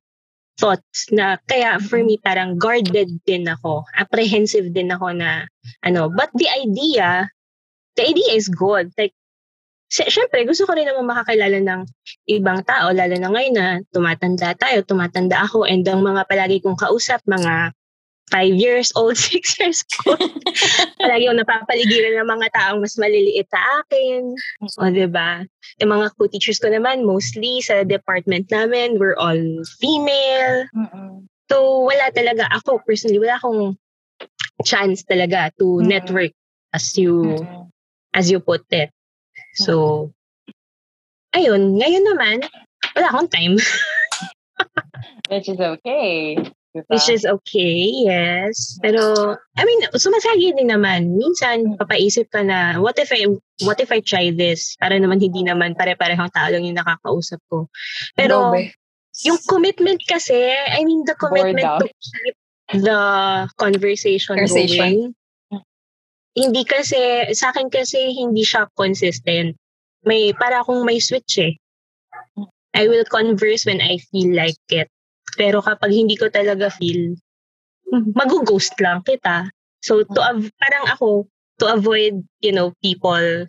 [0.59, 5.47] thoughts na kaya for me parang guarded din ako apprehensive din ako na
[5.87, 7.31] ano but the idea
[7.95, 9.15] the idea is good like
[9.89, 11.81] syempre gusto ko rin naman makakilala ng
[12.29, 16.77] ibang tao lalo na ngayon na tumatanda tayo tumatanda ako and ang mga palagi kong
[16.77, 17.73] kausap mga
[18.29, 20.21] five years old, six years old.
[21.01, 24.37] Palagi yung napapaligiran ng mga taong mas maliliit sa akin.
[24.63, 25.31] O, ba diba?
[25.81, 29.41] Yung mga co-teachers ko naman, mostly sa department namin, we're all
[29.81, 30.69] female.
[30.77, 31.27] Mm-mm.
[31.49, 32.45] So, wala talaga.
[32.61, 33.77] Ako, personally, wala akong
[34.69, 35.89] chance talaga to Mm-mm.
[35.89, 36.33] network
[36.75, 37.71] as you Mm-mm.
[38.13, 38.91] as you put it.
[39.57, 40.13] So,
[41.33, 41.81] ayun.
[41.81, 42.37] Ngayon naman,
[42.93, 43.57] wala akong time.
[45.31, 46.37] Which is okay.
[46.79, 46.95] Diba?
[46.95, 48.79] Which is okay, yes.
[48.79, 51.19] Pero, I mean, sumasagi din naman.
[51.19, 53.27] Minsan, papaisip ka na, what if I,
[53.67, 54.79] what if I try this?
[54.79, 57.67] Para naman hindi naman pare-parehong tao lang yung nakakausap ko.
[58.15, 58.71] Pero, Go, be.
[59.27, 61.83] yung commitment kasi, I mean, the commitment out.
[61.83, 62.37] to keep
[62.79, 63.01] the
[63.59, 64.79] conversation, Conversation.
[64.79, 65.03] going.
[66.39, 69.59] Hindi kasi, sa akin kasi, hindi siya consistent.
[70.07, 71.59] May, para akong may switch eh.
[72.71, 74.87] I will converse when I feel like it.
[75.37, 77.19] Pero kapag hindi ko talaga feel,
[77.91, 79.49] mag-ghost lang kita.
[79.81, 83.47] So, to av- parang ako, to avoid, you know, people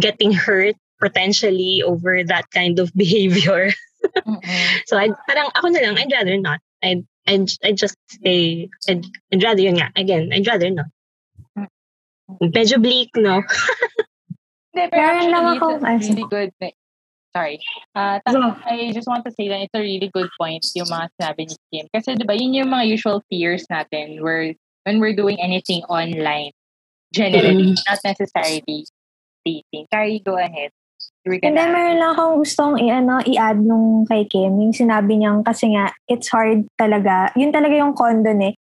[0.00, 3.70] getting hurt potentially over that kind of behavior.
[4.26, 4.42] Mm-mm.
[4.86, 6.60] So, I, parang ako na lang, I'd rather not.
[6.82, 10.90] I'd, I'd, I'd just stay, I'd, I'd rather, yun nga, again, I'd rather not.
[12.40, 13.42] Medyo bleak, no?
[14.72, 16.50] Hindi, pero Meron lang ay, it's really good,
[17.34, 17.58] sorry.
[17.96, 18.54] Uh, Go.
[18.64, 21.56] I just want to say that it's a really good point yung mga sinabi ni
[21.72, 21.86] Kim.
[21.92, 26.52] Kasi di ba, yun yung mga usual fears natin where when we're doing anything online,
[27.12, 28.86] generally, not necessarily
[29.44, 29.84] dating.
[29.90, 30.70] Carrie, go ahead.
[31.22, 34.58] Gonna- meron lang akong gustong i-ano, i-add nung kay Kim.
[34.58, 37.30] Yung sinabi niyang kasi nga, it's hard talaga.
[37.38, 38.54] Yun talaga yung condon eh.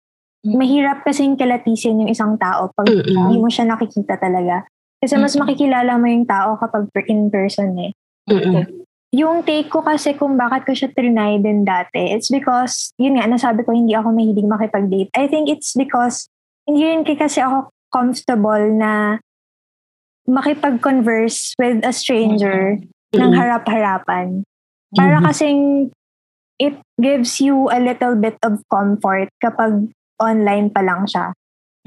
[0.43, 4.63] Mahirap kasing kilatisin yung isang tao pag hindi mo siya nakikita talaga.
[4.99, 7.91] Kasi mas makikilala mo yung tao kapag in person eh.
[8.29, 8.85] Mm-mm.
[9.09, 13.25] Yung take ko kasi kung bakit ko siya trinay din dati, it's because, yun nga,
[13.25, 15.09] nasabi ko hindi ako mahilig makipag-date.
[15.17, 16.29] I think it's because,
[16.69, 19.17] hindi rin kasi ako comfortable na
[20.29, 22.77] makipag-converse with a stranger
[23.17, 23.33] ng Mm-mm.
[23.33, 24.45] harap-harapan.
[24.93, 25.25] Para Mhm.
[25.25, 25.61] kasing
[26.61, 29.89] it gives you a little bit of comfort kapag
[30.21, 31.33] online pa lang siya.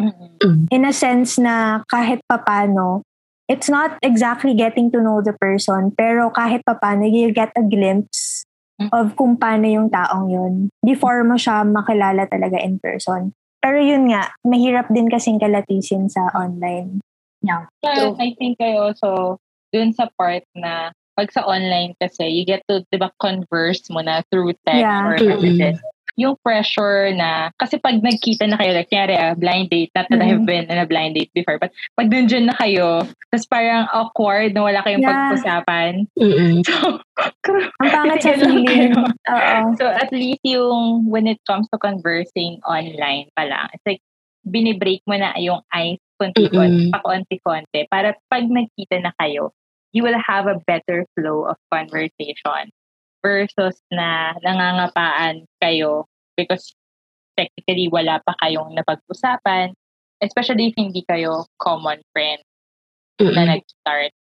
[0.00, 0.66] Mm-mm.
[0.72, 3.04] In a sense na kahit papano,
[3.48, 8.44] it's not exactly getting to know the person, pero kahit papano, you get a glimpse
[8.90, 13.30] of kung paano yung taong yun before mo siya makilala talaga in person.
[13.62, 16.98] Pero yun nga, mahirap din kasing kalatisin sa online.
[17.46, 18.18] Yeah, True.
[18.18, 19.38] I think I also,
[19.70, 24.02] dun sa part na, pag sa online kasi, you get to, di ba, converse mo
[24.02, 25.06] na through text Yeah.
[25.06, 25.78] or messages.
[26.20, 30.20] Yung pressure na, kasi pag nagkita na kayo, like, kanyari, ah, blind date, not that
[30.20, 33.48] I have been in a blind date before, but pag dun dyan na kayo, tapos
[33.48, 35.32] parang awkward na wala kayong Yeah.
[35.32, 35.92] pag-usapan.
[36.20, 36.60] Mm-mm.
[36.68, 37.00] So,
[37.80, 38.92] Ang pangit sa feeling.
[38.96, 39.56] Oo.
[39.78, 44.02] So at least yung when it comes to conversing online pa lang, it's like
[44.42, 46.94] binibreak mo na yung ice konti-konti, Mm-mm.
[46.94, 49.50] pakonti-konti para pag nagkita na kayo,
[49.92, 52.70] you will have a better flow of conversation
[53.22, 56.74] versus na nangangapaan kayo because
[57.38, 59.72] technically wala pa kayong napag-usapan,
[60.20, 62.42] especially if hindi kayo common friend
[63.22, 63.48] na Mm-mm.
[63.56, 64.12] nag-start.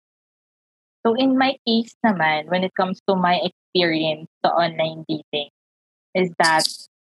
[1.02, 5.50] So in my case naman, when it comes to my experience to online dating,
[6.14, 6.62] is that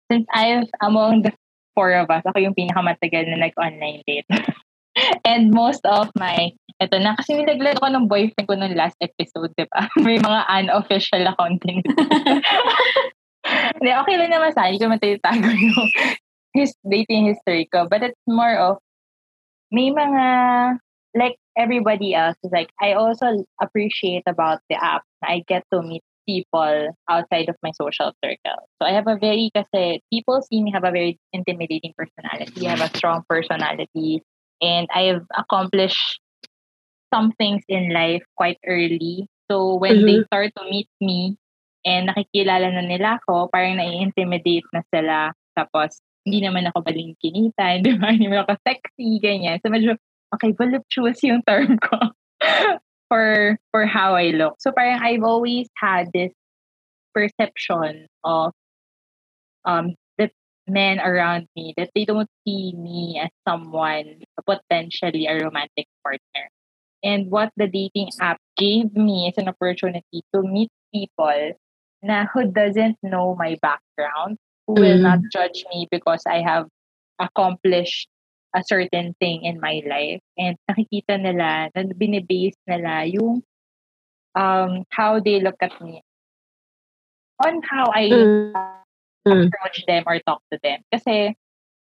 [0.09, 1.31] since I've, among the
[1.77, 4.25] four of us, ako yung pinakamatagal na nag-online date.
[5.29, 9.51] And most of my, eto na, kasi nilaglag ako ng boyfriend ko nung last episode,
[9.57, 9.89] di ba?
[10.05, 11.81] May mga unofficial account din.
[13.77, 14.77] Hindi, okay lang naman sa akin.
[14.77, 15.87] Hindi ko matitago yung
[16.53, 17.89] his dating history ko.
[17.89, 18.77] But it's more of,
[19.73, 20.25] may mga
[21.17, 26.01] like everybody else is like I also appreciate about the app I get to meet
[26.27, 28.59] people outside of my social circle.
[28.81, 32.67] So I have a very kasi people see me have a very intimidating personality.
[32.67, 34.23] I have a strong personality
[34.61, 36.19] and I've accomplished
[37.13, 39.29] some things in life quite early.
[39.49, 41.37] So when they start to meet me
[41.85, 45.29] and nakikilala na nila ako, parang nai-intimidate na sila.
[45.53, 49.61] Tapos hindi naman ako balingkinita, hindi naman, hindi naman ako sexy, ganyan.
[49.61, 49.99] So medyo
[50.33, 51.97] okay, voluptuous yung term ko
[53.13, 54.57] for for how I look.
[54.57, 56.33] So parang I've always had this
[57.13, 58.51] perception of
[59.69, 59.93] um,
[60.67, 66.49] men around me that they don't see me as someone potentially a romantic partner.
[67.03, 71.53] And what the dating app gave me is an opportunity to meet people
[72.01, 76.67] na who doesn't know my background, who will not judge me because I have
[77.19, 78.07] accomplished
[78.55, 80.21] a certain thing in my life.
[80.37, 83.43] And nakikita nila, na binibase nila yung
[84.35, 86.01] um, how they look at me
[87.43, 88.82] on how I Mm.
[89.25, 90.83] Approach them or talk to them.
[90.91, 91.35] Kasi,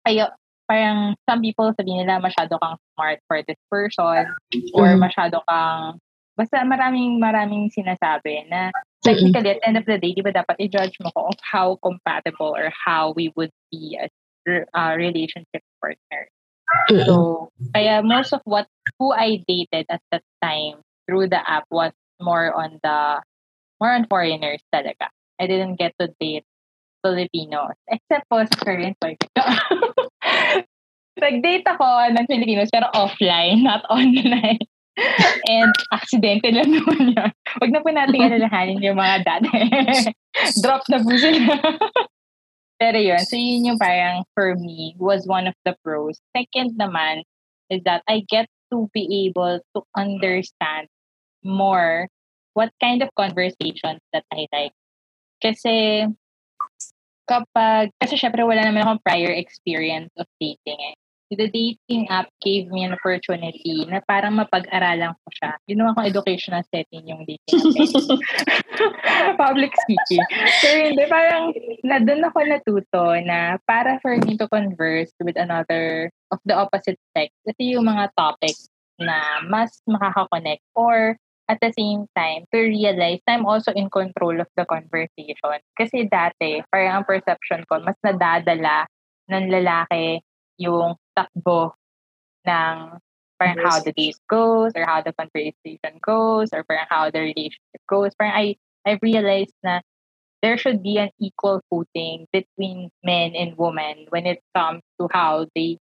[0.08, 0.32] ayo,
[0.68, 4.28] parang some people sabihin nila masyado kang smart for this person
[4.74, 5.04] or Mm.
[5.04, 6.00] masyado kang
[6.34, 8.74] basta maraming maraming sinasabi na
[9.06, 12.56] technically at the end of the day, di ba dapat i-judge mo kung how compatible
[12.56, 14.10] or how we would be as
[14.74, 16.26] uh, relationship partner.
[16.90, 17.06] Mm-mm.
[17.06, 17.14] So,
[17.76, 18.66] kaya most of what
[18.98, 23.22] who I dated at that time through the app was more on the
[23.78, 25.12] more on foreigners talaga.
[25.38, 26.48] I didn't get to date
[27.04, 29.46] Filipinos except po sa current boyfriend ko.
[31.20, 31.86] Nag-date ako
[32.16, 34.63] ng Filipinos pero offline, not online.
[35.50, 37.32] And aksidente lang naman yun.
[37.60, 39.50] Huwag na po natin alalahanin yung mga dati.
[40.63, 41.60] Drop na po sila.
[42.82, 46.18] pero yun, so yun yung parang for me was one of the pros.
[46.34, 47.26] Second naman
[47.70, 50.89] is that I get to be able to understand
[51.46, 52.10] more
[52.54, 54.74] what kind of conversations that I like.
[55.42, 56.06] Kasi
[57.26, 60.96] kapag, kasi syempre wala naman akong prior experience of dating eh.
[61.34, 65.58] The dating app gave me an opportunity na parang mapag-aralan ko siya.
[65.66, 67.74] Yun naman kung educational setting yung dating app.
[67.74, 68.22] eh.
[69.42, 70.22] Public speaking.
[70.62, 76.14] So hindi, parang na doon ako natuto na para for me to converse with another
[76.30, 78.70] of the opposite sex, kasi yung mga topics
[79.02, 81.18] na mas makakakonect or
[81.49, 85.60] at the same time, to realize I'm also in control of the conversation.
[85.75, 88.88] Kasi dati, parang ang perception ko, mas nadadala
[89.27, 90.23] ng lalaki
[90.60, 91.75] yung takbo
[92.47, 92.99] ng
[93.39, 97.84] parang how the date goes or how the conversation goes or parang how the relationship
[97.89, 98.15] goes.
[98.15, 98.56] Parang I,
[98.88, 99.82] I realized na
[100.41, 105.47] there should be an equal footing between men and women when it comes to how
[105.56, 105.79] they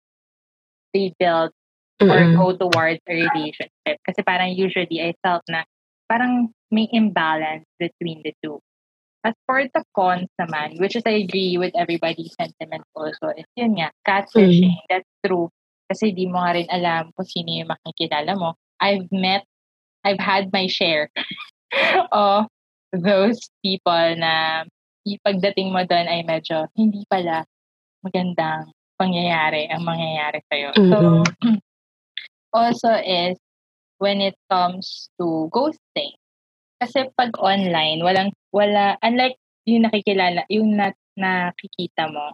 [0.93, 1.51] they build
[2.01, 2.37] or Mm-mm.
[2.37, 3.97] go towards a relationship.
[4.05, 5.63] Kasi parang usually I felt na
[6.09, 8.59] parang may imbalance between the two.
[9.23, 13.79] As for the cons naman, which is I agree with everybody's sentiment also, is yun
[13.79, 14.75] nga, catfishing.
[14.91, 15.47] That's true.
[15.87, 18.59] Kasi di mo nga rin alam kung sino yung makikilala mo.
[18.83, 19.47] I've met,
[20.03, 21.07] I've had my share
[22.11, 22.51] of
[22.91, 24.67] those people na
[25.23, 27.47] pagdating mo doon ay medyo hindi pala
[28.03, 30.69] magandang pangyayari ang mangyayari sa'yo.
[30.91, 31.23] So,
[32.53, 33.35] also is
[33.97, 36.15] when it comes to ghosting.
[36.79, 42.33] Kasi pag online, walang, wala, unlike yung nakikilala, yung na, nakikita mo,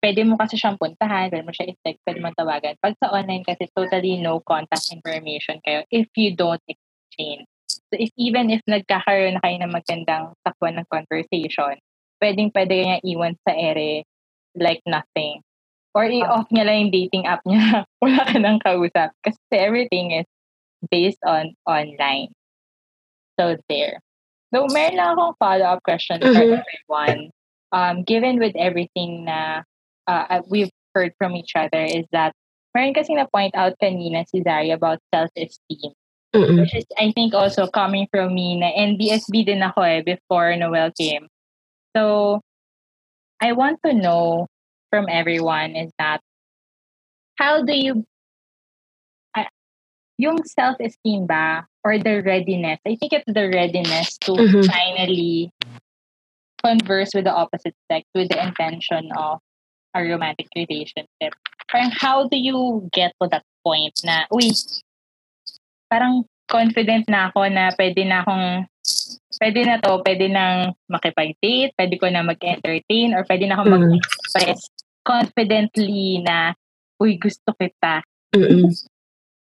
[0.00, 2.78] pwede mo kasi siyang puntahan, pwede mo siya i-text, pwede mo tawagan.
[2.78, 7.44] Pag sa online kasi, totally no contact information kayo if you don't exchange.
[7.66, 11.78] So if even if nagkakaroon na kayo ng magandang takbuhan ng conversation,
[12.22, 14.06] pwedeng pwede niya iwan sa ere
[14.56, 15.42] like nothing.
[15.96, 17.88] Or i-off niya lang yung dating app niya.
[18.04, 19.16] Wala ka nang kausap.
[19.24, 20.28] Kasi everything is
[20.92, 22.36] based on online.
[23.40, 24.04] So there.
[24.52, 26.60] So meron lang akong follow-up question for Mhm.
[26.60, 27.20] everyone.
[27.72, 29.64] Um, given with everything na
[30.04, 32.36] uh, we've heard from each other is that
[32.76, 35.96] meron kasi na-point out kanina si Zari about self-esteem.
[36.36, 36.60] Mm-mm.
[36.60, 40.92] Which is, I think, also coming from me na NBSB din ako eh before Noel
[40.92, 41.32] came.
[41.96, 42.44] So,
[43.40, 44.44] I want to know
[44.90, 46.20] from everyone is that
[47.36, 48.04] how do you
[49.36, 49.48] uh,
[50.18, 54.66] yung self-esteem ba or the readiness, I think it's the readiness to Mhm.
[54.66, 55.52] finally
[56.64, 59.38] converse with the opposite sex with the intention of
[59.94, 61.36] a romantic relationship.
[61.70, 64.50] Parang how do you get to that point na, uy,
[65.90, 68.66] parang confident na ako na pwede na akong
[69.38, 73.78] pwede na to, pwede nang makipag-date, pwede ko na mag-entertain, or pwede na akong Mhm.
[74.00, 74.60] mag-express
[75.06, 76.50] confidently na,
[76.98, 78.02] uy, gusto kita.
[78.34, 78.74] Mm-mm.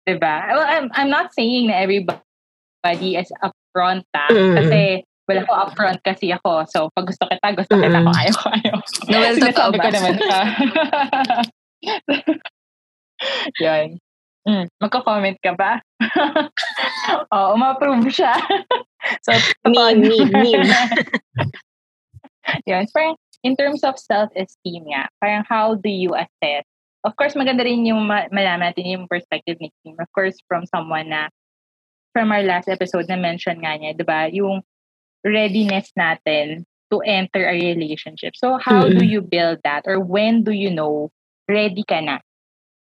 [0.04, 0.36] Diba?
[0.50, 4.28] Well, I'm, I'm not saying na everybody is upfront ah.
[4.34, 4.58] Mm-mm.
[4.58, 6.66] Kasi wala ko upfront kasi ako.
[6.68, 8.02] So, pag gusto kita, gusto kita.
[8.02, 8.10] Mm-mm.
[8.10, 8.78] Kung ayaw ko, ayaw.
[9.08, 9.78] Noel, totoo ba?
[9.78, 10.42] ko naman siya.
[13.64, 13.88] Yun.
[14.44, 15.80] Mm, magko-comment ka ba?
[17.36, 18.36] Oo, ma-approve siya.
[19.24, 19.32] so,
[19.64, 20.68] Meme, meme, meme.
[22.68, 22.84] Yun.
[22.92, 26.64] Parang, in terms of self-esteem nga, parang how do you assess?
[27.04, 30.00] Of course, maganda rin yung ma- malaman natin yung perspective ni Kim.
[30.00, 31.28] Of course, from someone na,
[32.16, 34.64] from our last episode na mention nga niya, di ba, yung
[35.28, 38.40] readiness natin to enter a relationship.
[38.40, 39.00] So how mm-hmm.
[39.00, 41.12] do you build that or when do you know
[41.50, 42.24] ready ka na?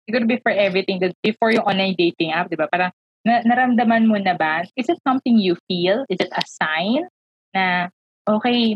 [0.05, 2.67] Siguro before everything, before yung online dating app, di ba?
[2.67, 2.91] Parang
[3.23, 4.67] na, naramdaman mo na ba?
[4.75, 6.03] Is it something you feel?
[6.11, 7.07] Is it a sign
[7.55, 7.87] na,
[8.27, 8.75] okay,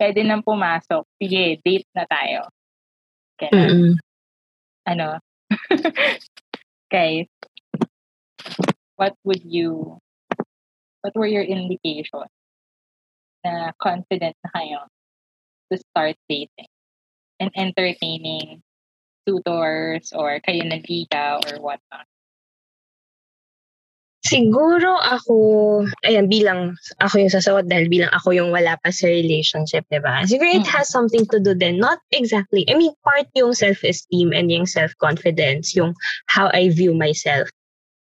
[0.00, 1.04] pwede nang pumasok.
[1.20, 2.48] Sige, date na tayo.
[3.40, 4.00] Mm-hmm.
[4.88, 5.20] Ano?
[6.92, 7.28] guys,
[8.96, 9.98] what would you,
[11.02, 12.32] what were your indications
[13.44, 14.80] na confident na kayo
[15.70, 16.70] to start dating
[17.40, 18.62] and entertaining
[19.26, 22.06] tutors or kayo nagligaw or whatnot?
[24.26, 25.34] Siguro ako,
[26.02, 30.26] ayan, bilang ako yung sasagot dahil bilang ako yung wala pa sa relationship, di ba?
[30.26, 31.78] Siguro it has something to do then.
[31.78, 32.66] Not exactly.
[32.66, 35.94] I mean, part yung self-esteem and yung self-confidence, yung
[36.26, 37.46] how I view myself.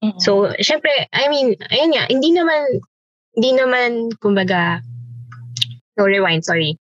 [0.07, 0.23] Mm-hmm.
[0.23, 2.63] So, syempre, I mean, ayun nga, hindi naman,
[3.35, 3.91] hindi naman,
[4.23, 4.79] kumbaga,
[5.99, 6.79] no, rewind, sorry.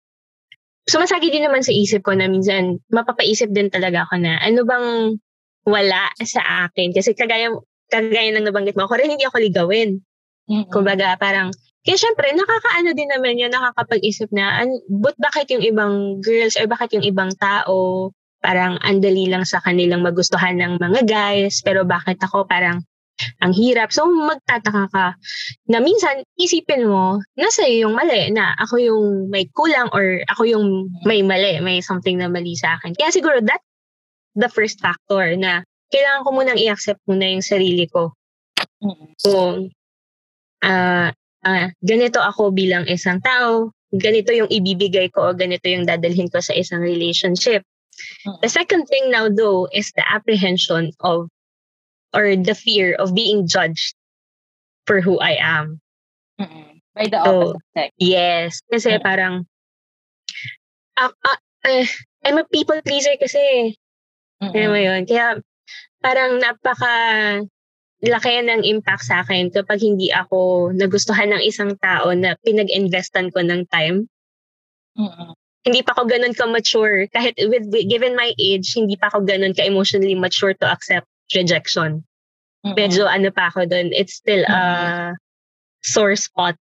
[0.87, 5.19] Sumasagi din naman sa isip ko na minsan, mapapaisip din talaga ako na, ano bang
[5.67, 6.95] wala sa akin?
[6.95, 7.51] Kasi kagaya,
[7.91, 9.99] kagaya ng nabanggit mo, ako rin hindi ako ligawin.
[10.47, 10.71] Mm-hmm.
[10.71, 11.51] Kumbaga, parang,
[11.83, 16.67] kaya syempre, nakakaano din naman yun, nakakapag-isip na, an, but bakit yung ibang girls or
[16.67, 18.11] bakit yung ibang tao,
[18.43, 22.83] parang andali lang sa kanilang magustuhan ng mga guys, pero bakit ako parang
[23.41, 23.89] ang hirap.
[23.89, 25.05] So, magtataka ka
[25.73, 30.93] na minsan, isipin mo, nasa yung mali, na ako yung may kulang or ako yung
[31.01, 32.93] may mali, may something na mali sa akin.
[32.93, 33.61] Kaya siguro that
[34.37, 38.11] the first factor na kailangan ko munang i-accept muna yung sarili ko.
[39.23, 39.71] Kung
[40.63, 41.09] uh,
[41.43, 46.43] uh, ganito ako bilang isang tao, ganito yung ibibigay ko o ganito yung dadalhin ko
[46.43, 47.63] sa isang relationship.
[48.43, 51.31] The second thing now though is the apprehension of
[52.13, 53.95] or the fear of being judged
[54.85, 55.81] for who I am.
[56.39, 56.79] Mm-mm.
[56.93, 57.89] By the opposite so, sex.
[57.97, 58.61] Yes.
[58.69, 59.05] Kasi mm-hmm.
[59.05, 59.33] parang
[60.97, 61.85] uh, uh, uh,
[62.25, 63.73] I'm a people pleaser kasi.
[64.41, 64.53] Mm-hmm.
[64.53, 65.01] Ano mo yun?
[65.09, 65.41] Kaya
[66.01, 66.95] parang napaka
[68.05, 73.41] laki ng impact sa akin kapag hindi ako nagustuhan ng isang tao na pinag-investan ko
[73.41, 74.05] ng time.
[74.93, 75.31] Mm-hmm.
[75.67, 77.09] Hindi pa ako ganun ka-mature.
[77.09, 82.05] Kahit with, given my age, hindi pa ako ganun ka-emotionally mature to accept rejection.
[82.61, 82.75] Mm-hmm.
[82.77, 83.89] Medyo ano pa ako doon.
[83.91, 85.17] It's still mm-hmm.
[85.17, 85.17] a
[85.81, 86.55] sore spot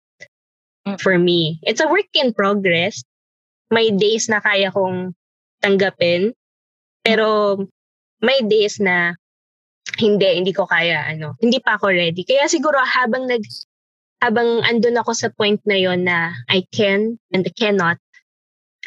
[0.88, 0.96] mm-hmm.
[0.96, 1.60] for me.
[1.62, 3.04] It's a work in progress.
[3.68, 5.12] May days na kaya kong
[5.60, 6.32] tanggapin.
[7.04, 7.60] Pero
[8.24, 9.14] may days na
[9.98, 12.22] hindi, hindi ko kaya, ano, hindi pa ako ready.
[12.24, 13.42] Kaya siguro habang nag,
[14.20, 17.98] habang andun ako sa point na yon na I can and I cannot,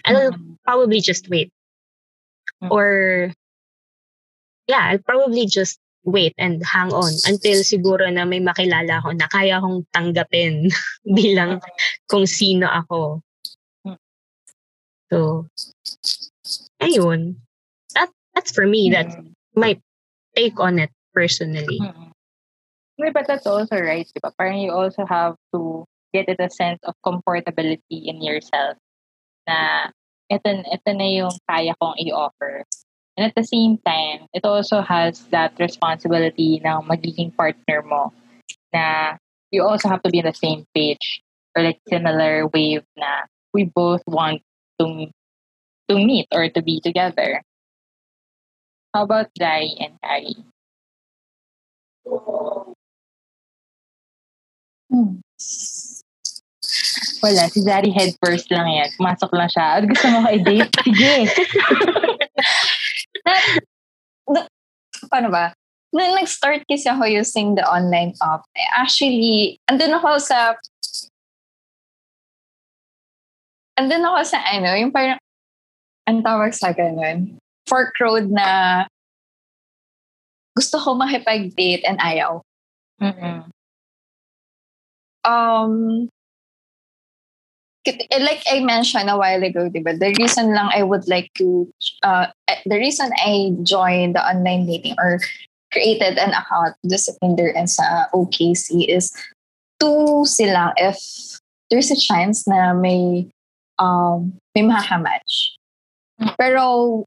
[0.05, 0.61] I'll mm-hmm.
[0.65, 1.51] probably just wait.
[2.61, 2.71] Mm-hmm.
[2.71, 2.89] Or,
[4.67, 9.27] yeah, I'll probably just wait and hang on until siguro na may makilala ako na
[9.27, 10.71] kaya kong tanggapin
[11.17, 11.59] bilang
[12.07, 13.21] kung sino ako.
[13.85, 13.99] Mm.
[15.11, 15.45] So,
[16.79, 17.35] ayun.
[17.93, 18.89] That, that's for me.
[18.89, 19.35] That's mm.
[19.55, 19.75] my
[20.35, 21.79] take on it personally.
[21.81, 22.11] Mm-hmm.
[23.13, 24.31] But that's also right, diba?
[24.37, 28.75] Parang you also have to get it a sense of comfortability in yourself
[29.47, 29.89] na
[30.29, 32.65] ito, ito na yung kaya kong i-offer.
[33.17, 38.13] And at the same time, it also has that responsibility ng magiging partner mo
[38.71, 39.17] na
[39.51, 41.21] you also have to be on the same page
[41.55, 44.41] or like similar wave na we both want
[44.79, 45.09] to
[45.89, 47.41] to meet or to be together.
[48.93, 50.45] How about Jai and Carrie?
[54.89, 55.21] Hmm.
[57.19, 58.89] Wala, si Zari head first lang yan.
[58.97, 59.65] Pumasok lang siya.
[59.77, 60.73] At gusto mo kay date?
[60.87, 61.15] Sige.
[65.09, 65.53] Paano ba?
[65.89, 68.45] Nung nag-start kasi ako using the online app,
[68.77, 70.53] actually, andun ako sa
[73.79, 75.17] andun ako sa ano, yung parang,
[76.05, 78.85] ang tawag sa ganun, fork road na
[80.59, 82.43] gusto ko makipag-date and ayaw.
[82.99, 83.47] Mm-hmm.
[85.23, 86.11] Um,
[88.19, 91.71] like I mentioned a while ago, diba, the reason lang I would like to,
[92.03, 95.23] uh, eh, the reason I joined the online dating or
[95.71, 99.15] created an account just sa Tinder and sa OKC is
[99.79, 100.99] to silang if
[101.71, 103.31] there's a chance na may
[103.79, 105.55] um, may makamatch.
[106.19, 106.35] Mm.
[106.35, 107.05] Pero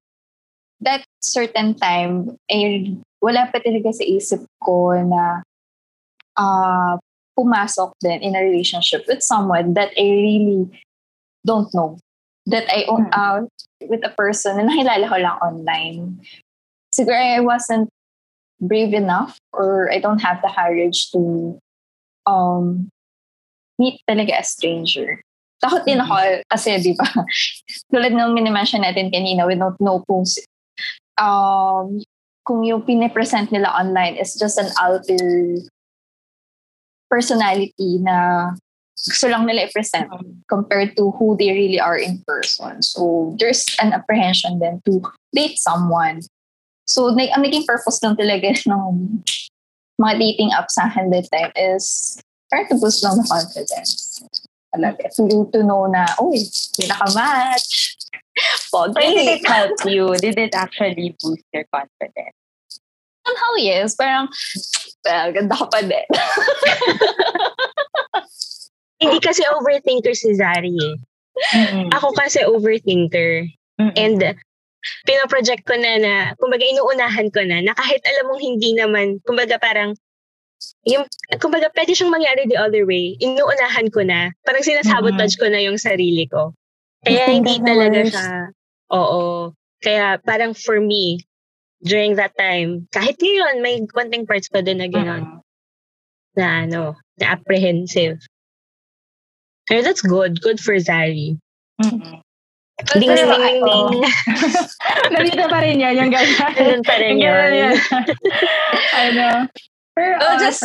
[0.80, 5.46] that certain time, eh, wala pa talaga sa isip ko na
[6.36, 6.98] uh,
[7.38, 10.68] pumasok din in a relationship with someone that I really
[11.46, 11.96] don't know.
[12.50, 13.14] That I own hmm.
[13.14, 13.52] out
[13.86, 16.18] with a person na nakilala ko lang online.
[16.90, 17.88] Siguro I wasn't
[18.58, 21.54] brave enough or I don't have the courage to
[22.26, 22.90] um
[23.78, 25.22] meet talaga a stranger.
[25.62, 27.06] Takot din ako kasi, di ba,
[27.94, 30.26] tulad ng minimension natin kanina, we don't know kung,
[31.22, 32.02] um,
[32.42, 35.58] kung yung pinipresent nila online is just an alter
[37.10, 38.50] personality na
[38.96, 40.46] gusto lang nila i-present mm-hmm.
[40.48, 42.82] compared to who they really are in person.
[42.82, 45.02] So, there's an apprehension then to
[45.34, 46.22] date someone.
[46.86, 49.22] So, na- ang naging purpose lang talaga ng
[50.00, 52.18] mga dating apps sa akin that time is
[52.48, 54.22] try to boost lang the confidence.
[54.72, 55.04] Talaga.
[55.20, 57.96] To, to know na, oh, hindi nakamatch.
[58.72, 59.28] But did Pogi.
[59.36, 60.14] it help you?
[60.16, 62.36] Did it actually boost your confidence?
[63.26, 63.94] Somehow, yes.
[63.94, 64.28] Parang,
[65.04, 66.08] well, ganda ka pa din.
[69.02, 70.96] Hindi kasi overthinker si Zari eh.
[71.54, 71.90] Mm-mm.
[71.92, 73.46] Ako kasi overthinker.
[73.80, 73.94] Mm-mm.
[73.98, 74.20] And
[75.06, 79.58] pinoproject ko na na, kumbaga inuunahan ko na, na kahit alam mong hindi naman, kumbaga
[79.58, 79.94] parang,
[80.86, 81.06] yung,
[81.38, 85.78] kumbaga pwede siyang mangyari the other way, inuunahan ko na, parang sinasabotage ko na yung
[85.78, 86.54] sarili ko.
[87.02, 88.14] Kaya You think hindi talaga worst.
[88.14, 88.30] siya,
[88.90, 89.22] oo.
[89.82, 91.18] Kaya parang for me,
[91.82, 95.42] during that time, kahit ngayon, may konting parts pa din na gano'n, Mm-mm.
[96.38, 96.82] na ano,
[97.18, 98.22] na apprehensive.
[99.66, 100.38] Pero that's good.
[100.38, 101.38] Good for Zari.
[101.82, 102.22] Mm-mm.
[102.98, 103.88] Ding, ding, ding, ding, ako- ding.
[105.10, 106.50] Nandito pa rin yan, yung ganyan.
[106.54, 107.50] Ganun pa rin yun.
[107.50, 107.74] yan.
[109.06, 109.26] ano.
[109.92, 110.62] Pero Well, just,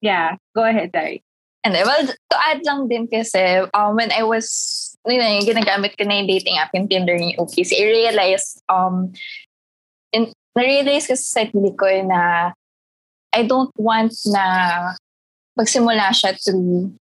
[0.00, 1.22] yeah, go ahead, Dari.
[1.62, 5.92] And well, to add lang din kasi, um, when I was, yun na, yung ginagamit
[5.98, 9.12] ko na yung dating app, yung Tinder, yung OKC, I realized, um,
[10.12, 12.52] in, na-realize kasi sa sarili ko na
[13.34, 14.94] I don't want na
[15.58, 16.94] magsimula siya through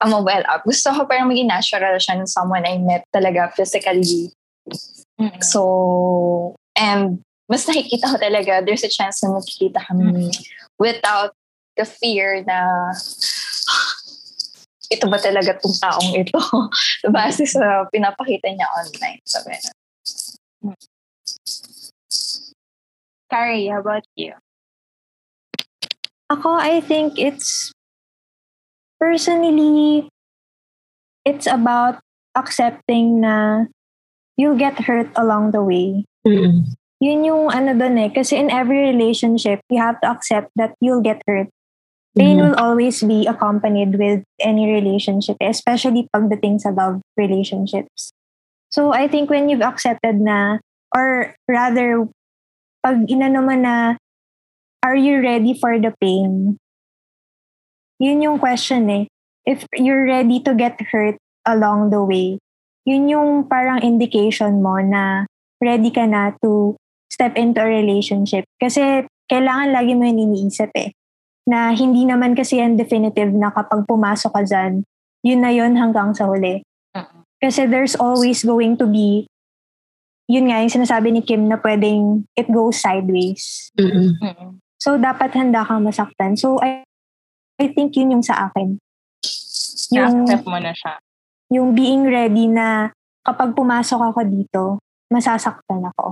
[0.00, 0.64] a mobile app.
[0.68, 4.28] Gusto ko parang maging natural siya ng someone I met talaga physically.
[5.16, 5.40] Mm-mm.
[5.40, 10.28] So, and mas nakikita ko talaga, there's a chance na magkikita kami
[10.76, 11.32] without
[11.80, 12.92] the fear na
[14.90, 16.38] ito ba talaga tong taong ito?
[17.14, 19.20] Base sa pinapakita niya online.
[19.26, 19.74] So, ganun.
[23.30, 24.34] Carrie, how about you?
[26.30, 27.70] Ako, I think it's
[28.98, 30.10] personally,
[31.24, 32.02] it's about
[32.34, 33.66] accepting na
[34.36, 36.04] you'll get hurt along the way.
[36.26, 36.66] Mm-mm.
[37.00, 38.08] Yun yung ano dun eh.
[38.08, 41.48] Kasi in every relationship, you have to accept that you'll get hurt.
[42.16, 42.42] Pain Mhm.
[42.42, 48.12] will always be accompanied with any relationship, especially pagdating sa love relationships.
[48.72, 50.58] So I think when you've accepted na,
[50.96, 52.08] or rather,
[52.80, 54.00] pag mo na,
[54.80, 56.56] are you ready for the pain?
[58.00, 59.04] Yun yung question eh.
[59.44, 62.40] If you're ready to get hurt along the way,
[62.84, 65.24] yun yung parang indication mo na
[65.60, 66.76] ready ka na to
[67.12, 68.44] step into a relationship.
[68.60, 70.92] Kasi kailangan lagi mo yun iniisip eh.
[71.46, 74.82] Na hindi naman kasi yan definitive na kapag pumasok ka dyan,
[75.22, 76.62] yun na yun hanggang sa huli.
[77.36, 79.30] Kasi there's always going to be,
[80.26, 83.70] yun nga yung sinasabi ni Kim na pwedeng it goes sideways.
[84.76, 86.34] So, dapat handa kang masaktan.
[86.34, 86.82] So, I,
[87.56, 88.76] I think yun yung sa akin.
[89.94, 90.98] Yung, Na-accept mo na siya.
[91.48, 92.90] yung being ready na
[93.22, 94.62] kapag pumasok ako dito,
[95.08, 96.10] masasaktan ako.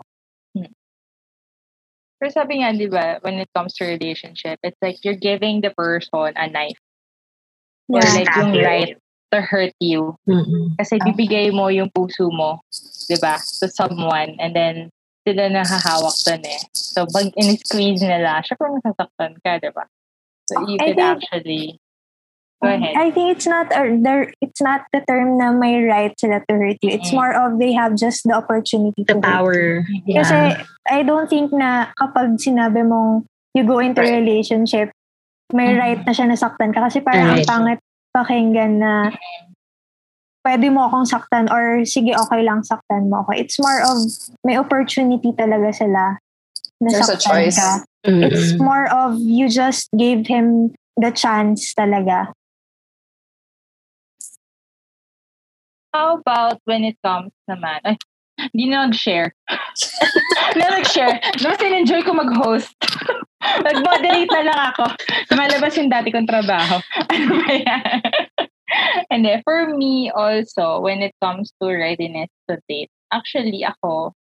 [2.25, 5.69] Pero sabi nga, di ba, when it comes to relationship, it's like you're giving the
[5.77, 6.81] person a knife.
[7.93, 8.17] Or Yeah.
[8.17, 8.97] like yung right
[9.29, 10.17] to hurt you.
[10.25, 10.73] Mm-mm.
[10.81, 12.65] Kasi bibigay mo yung puso mo,
[13.13, 14.41] di ba, to someone.
[14.41, 14.89] And then,
[15.29, 16.65] sila nahahawak dun eh.
[16.73, 19.85] So, pag in-squeeze nila, syempre masasaktan ka, di ba?
[20.49, 21.65] So, you I could think- actually,
[22.65, 22.97] go ahead.
[22.97, 26.53] I think it's not a, there, it's not the term na may right sila to
[26.57, 26.91] hurt you.
[26.97, 29.33] It's more of they have just the opportunity The to hurt you.
[29.37, 29.59] power.
[30.09, 30.17] Yeah.
[30.25, 30.37] Kasi
[30.89, 34.91] I don't think na kapag sinabi mong you go into a relationship,
[35.53, 35.79] may Mhm.
[35.79, 36.89] right na siya nasaktan ka.
[36.89, 37.45] Kasi parang Right.
[37.45, 37.81] ang pangit
[38.17, 39.13] pakinggan na
[40.45, 43.33] pwede mo akong saktan or sige, okay lang, saktan mo ako.
[43.33, 43.97] It's more of
[44.45, 46.21] may opportunity talaga sila
[46.81, 47.57] na There's a saktan choice.
[47.59, 47.71] ka.
[48.05, 48.29] Mm-mm.
[48.29, 52.29] It's more of you just gave him the chance talaga.
[55.95, 57.79] How about when it comes naman?
[57.87, 57.95] Ay,
[58.51, 59.31] hindi na nag-share.
[60.59, 61.23] Na nag-share.
[61.39, 62.75] Mas enjoy ko mag-host.
[63.63, 64.91] Mag-moderate na lang ako.
[65.39, 66.83] Malabas yung dati kong trabaho.
[67.15, 68.03] Ano ba yan?
[69.07, 74.19] And for me also, when it comes to readiness to date, actually ako,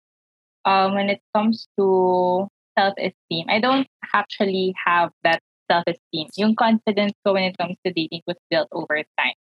[0.69, 5.41] um, when it comes to self-esteem, I don't actually have that
[5.73, 6.29] self-esteem.
[6.37, 9.41] Yung confidence ko when it comes to dating was built over time.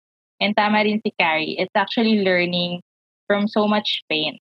[0.42, 2.82] And tama rin si Carrie, it's actually learning
[3.28, 4.38] from so much pain.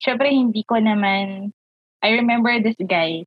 [0.00, 1.52] Siyempre, hindi ko naman,
[2.02, 3.24] I remember this guy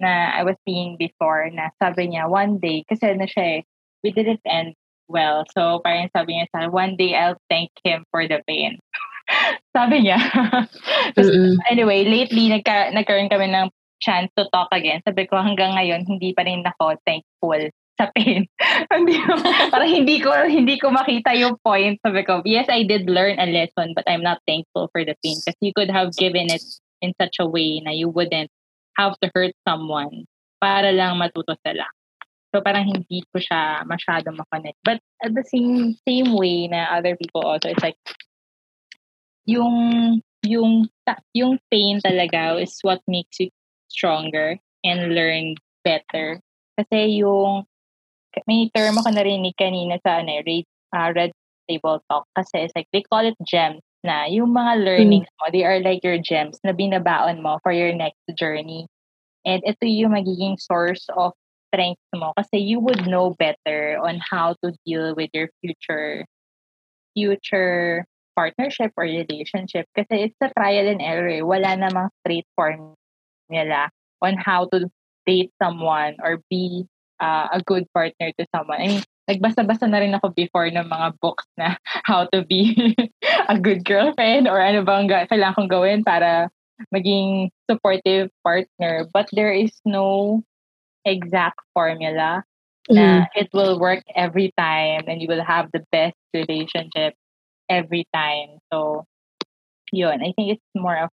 [0.00, 3.62] na I was seeing before na sabi niya, one day, kasi ano siya eh,
[4.02, 4.74] we didn't end
[5.08, 5.44] well.
[5.52, 8.80] So parang sabi niya sa one day I'll thank him for the pain.
[9.76, 10.18] sabi niya.
[11.72, 13.68] anyway, lately nagka, nagkaroon kami ng
[14.00, 15.04] chance to talk again.
[15.04, 17.60] Sabi ko hanggang ngayon hindi pa rin ako thankful
[18.00, 18.48] sa pain.
[18.96, 19.20] hindi
[19.68, 22.00] parang hindi ko hindi ko makita yung point.
[22.00, 25.36] Sabi ko, yes, I did learn a lesson but I'm not thankful for the pain
[25.44, 26.64] because you could have given it
[27.04, 28.48] in such a way na you wouldn't
[28.96, 30.24] have to hurt someone
[30.56, 31.84] para lang matuto sila.
[32.50, 34.80] So parang hindi ko siya masyado makonect.
[34.82, 38.00] But at the same same way na other people also, it's like
[39.44, 40.88] yung yung
[41.36, 43.52] yung pain talaga is what makes you
[43.92, 46.40] stronger and learn better.
[46.74, 47.69] Kasi yung
[48.46, 51.32] may term ako narinig kanina sa ano, red, uh, red
[51.70, 55.64] table talk kasi it's like they call it gems na yung mga learnings mo, they
[55.64, 58.88] are like your gems na binabaon mo for your next journey.
[59.44, 61.36] And ito yung magiging source of
[61.70, 66.26] strength mo kasi you would know better on how to deal with your future
[67.14, 68.04] future
[68.34, 71.44] partnership or relationship kasi it's a trial and error.
[71.44, 73.92] Wala namang straight formula
[74.24, 74.88] on how to
[75.28, 76.88] date someone or be
[77.20, 78.80] uh, a good partner to someone.
[78.80, 81.76] I mean, nagbasa-basa na rin ako before ng mga books na
[82.08, 82.74] how to be
[83.52, 86.50] a good girlfriend or ano bang kailangan kong gawin para
[86.90, 89.06] maging supportive partner.
[89.12, 90.40] But there is no
[91.04, 92.42] exact formula
[92.90, 92.96] mm.
[92.96, 97.14] na it will work every time and you will have the best relationship
[97.68, 98.58] every time.
[98.72, 99.04] So,
[99.92, 100.24] yun.
[100.24, 101.10] I think it's more of,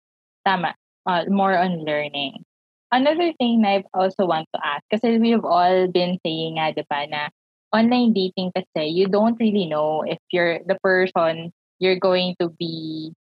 [0.46, 0.74] tama,
[1.06, 2.44] uh, more on learning.
[2.90, 7.06] Another thing I also want to ask, kasi we've all been saying nga, di ba,
[7.06, 7.30] na
[7.70, 13.14] online dating kasi, you don't really know if you're the person you're going to be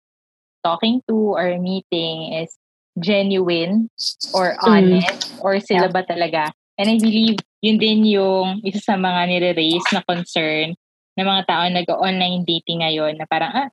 [0.63, 2.55] talking to or meeting is
[2.97, 3.87] genuine
[4.33, 4.65] or mm.
[4.65, 5.43] honest mm.
[5.45, 5.93] or sila yeah.
[5.93, 6.51] ba talaga.
[6.79, 10.73] And I believe yun din yung isa sa mga nire-raise na concern
[11.17, 13.69] ng mga tao nag-online dating ngayon na parang, ah,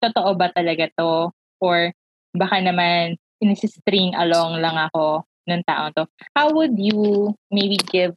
[0.00, 1.32] totoo ba talaga to?
[1.60, 1.92] Or
[2.36, 6.06] baka naman inisistring along lang ako ng tao to.
[6.36, 8.14] How would you maybe give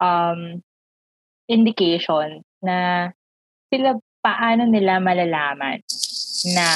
[0.00, 0.62] um
[1.48, 3.10] indication na
[3.72, 5.80] sila paano nila malalaman
[6.52, 6.66] na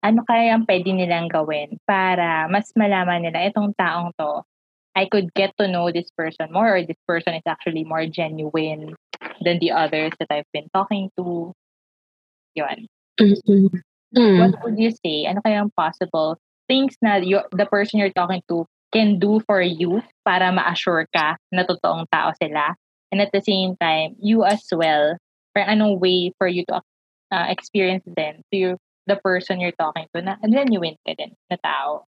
[0.00, 4.40] ano kaya ang pwede nilang gawin para mas malaman nila itong taong to
[4.96, 8.96] I could get to know this person more or this person is actually more genuine
[9.44, 11.54] than the others that I've been talking to.
[12.58, 12.90] Yun.
[13.20, 13.66] Mm-hmm.
[14.16, 14.36] Mm.
[14.40, 15.30] What would you say?
[15.30, 18.62] Ano kaya ang possible things na you, the person you're talking to
[18.94, 22.78] can do for you para ma-assure ka na totoong tao sila?
[23.10, 25.18] And at the same time, you as well,
[25.50, 26.78] for anong way for you to
[27.34, 28.74] uh, experience then to your,
[29.10, 32.06] the person you're talking to na genuine ka din na tao.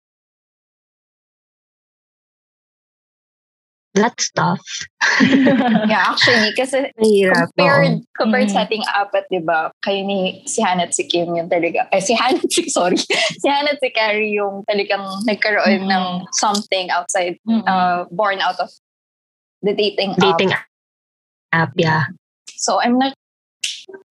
[3.99, 4.63] That's tough.
[5.91, 8.05] yeah, actually, kasi Mahirap, compared, oh.
[8.15, 8.53] compared mm.
[8.55, 11.99] sa ating apat, di ba, kayo ni si Hannah at si Kim yung talaga, eh,
[11.99, 12.15] si
[12.47, 15.91] si, sorry, si Hannah at si Carrie yung talagang nagkaroon mm.
[15.91, 17.67] ng something outside, mm.
[17.67, 18.71] uh, born out of
[19.59, 20.69] the dating, dating app
[21.51, 22.05] app, yeah.
[22.55, 23.13] So I'm not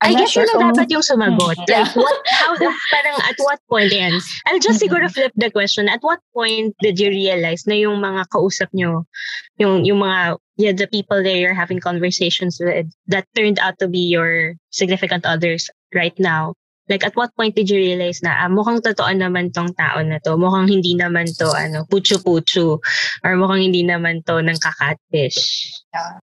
[0.01, 1.59] I'm I guess sure yun dapat yung sumagot.
[1.69, 1.83] Yeah.
[1.83, 4.15] Like, what, how, parang at what point, yan?
[4.47, 5.89] I'll just siguro flip the question.
[5.89, 9.11] At what point did you realize na yung mga kausap nyo,
[9.59, 13.89] yung, yung mga, yeah, the people that you're having conversations with that turned out to
[13.89, 16.55] be your significant others right now,
[16.89, 20.23] like at what point did you realize na ah, mukhang totoo naman tong tao na
[20.23, 22.79] to, mukhang hindi naman to ano, puchu-puchu,
[23.27, 25.69] or mukhang hindi naman to ng kakatfish?
[25.91, 26.23] Yeah.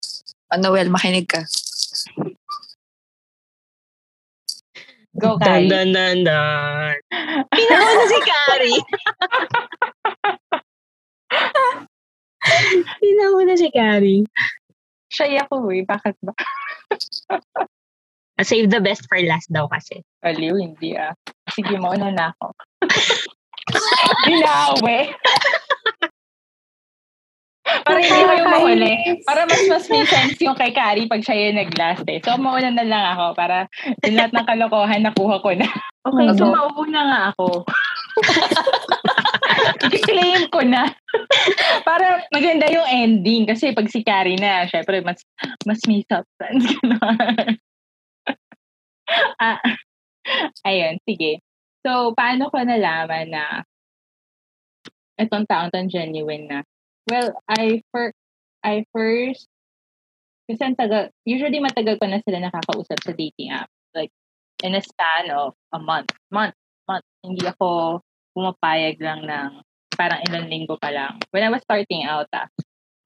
[0.55, 1.43] Oh, Noel, makinig ka.
[5.15, 5.71] Go, Kari.
[5.71, 6.99] Dan, dan, dan, dan.
[7.55, 8.75] Pinauna si Kari.
[12.99, 14.27] Pinauna si Kari.
[15.15, 15.87] Shy ako eh.
[15.87, 16.35] Bakit ba?
[18.43, 20.03] Save the best for last daw kasi.
[20.27, 21.15] Aliw, hindi ah.
[21.55, 22.51] Sige, mauna na ako.
[24.27, 24.99] Binawe.
[27.65, 28.93] Para hindi yung mahuli.
[29.25, 32.21] Para mas mas may sense yung kay Kari pag siya yung nag-last eh.
[32.21, 33.65] So, mauna na lang ako para
[34.05, 35.69] yung lahat ng kalokohan nakuha ko na.
[36.05, 37.65] Okay, so mauuna nga ako.
[39.97, 40.93] I-claim ko na.
[41.89, 43.49] para maganda yung ending.
[43.49, 45.25] Kasi pag si Kari na, syempre, mas,
[45.65, 46.77] mas may substance.
[49.49, 49.65] ah,
[50.69, 51.41] ayun, sige.
[51.81, 53.65] So, paano ko nalaman na
[55.17, 56.61] itong taong tong genuine na
[57.11, 58.13] Well, I for
[58.65, 59.49] I first
[60.45, 63.69] kasi ang tagal, usually matagal ko na sila nakakausap sa dating app.
[63.97, 64.13] Like,
[64.61, 66.13] in a span of a month.
[66.29, 66.57] Month.
[66.85, 67.07] Month.
[67.25, 68.01] Hindi ako
[68.37, 69.51] pumapayag lang ng
[69.97, 71.17] parang ilang linggo pa lang.
[71.33, 72.45] When I was starting out, ah.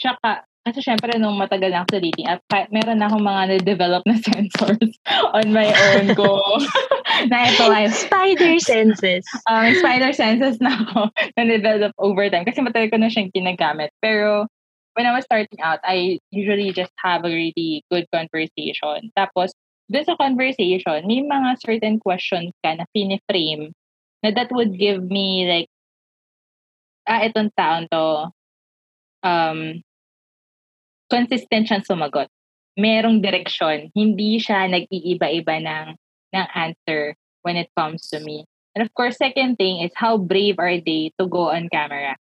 [0.03, 4.03] Tsaka, kasi syempre nung matagal na ako sa dating app, meron na akong mga na-develop
[4.05, 4.95] na sensors
[5.35, 6.43] on my own ko.
[7.33, 9.25] na ito ay spider senses.
[9.51, 12.47] Um, spider senses na ako na-develop over time.
[12.47, 13.91] Kasi matagal ko na siyang ginagamit.
[13.99, 14.47] Pero
[14.95, 19.11] when I was starting out, I usually just have a really good conversation.
[19.19, 19.55] Tapos,
[19.91, 23.73] dun sa conversation, may mga certain questions ka na piniframe
[24.23, 25.71] na that would give me like,
[27.09, 28.05] ah, itong taon to,
[29.25, 29.81] um,
[31.11, 32.29] consistent siyang sumagot.
[32.79, 33.91] Merong direksyon.
[33.97, 35.87] Hindi siya nag-iiba-iba ng,
[36.33, 38.47] ng answer when it comes to me.
[38.79, 42.15] And of course, second thing is how brave are they to go on camera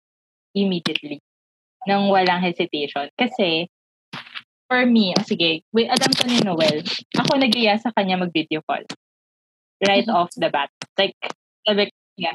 [0.57, 1.21] immediately
[1.85, 3.07] nang walang hesitation.
[3.15, 3.69] Kasi,
[4.67, 6.83] for me, oh sige, wait, alam ko ni Noel,
[7.15, 8.83] ako nagiya sa kanya mag-video call.
[9.79, 10.17] Right mm-hmm.
[10.17, 10.73] off the bat.
[10.97, 11.13] Like,
[11.63, 12.33] sabi yeah.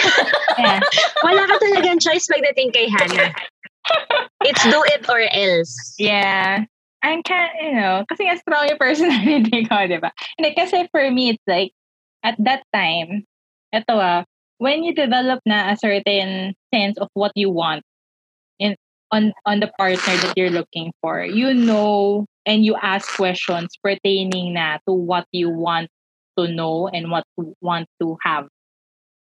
[0.58, 0.80] yeah.
[1.20, 3.30] Wala ka talagang choice pagdating kay Hannah.
[4.42, 5.94] It's do it or else.
[5.98, 6.64] Yeah.
[7.02, 10.12] I'm kind you know, kasi nga strong yung personality ko, di ba?
[10.36, 11.72] Hindi, kasi for me, it's like,
[12.20, 13.24] at that time,
[13.72, 14.28] ito ah,
[14.60, 17.80] when you develop na a certain sense of what you want
[18.60, 18.76] in
[19.08, 24.54] on on the partner that you're looking for, you know and you ask questions pertaining
[24.54, 25.88] na to what you want
[26.36, 28.48] to know and what you want to have.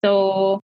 [0.05, 0.61] So,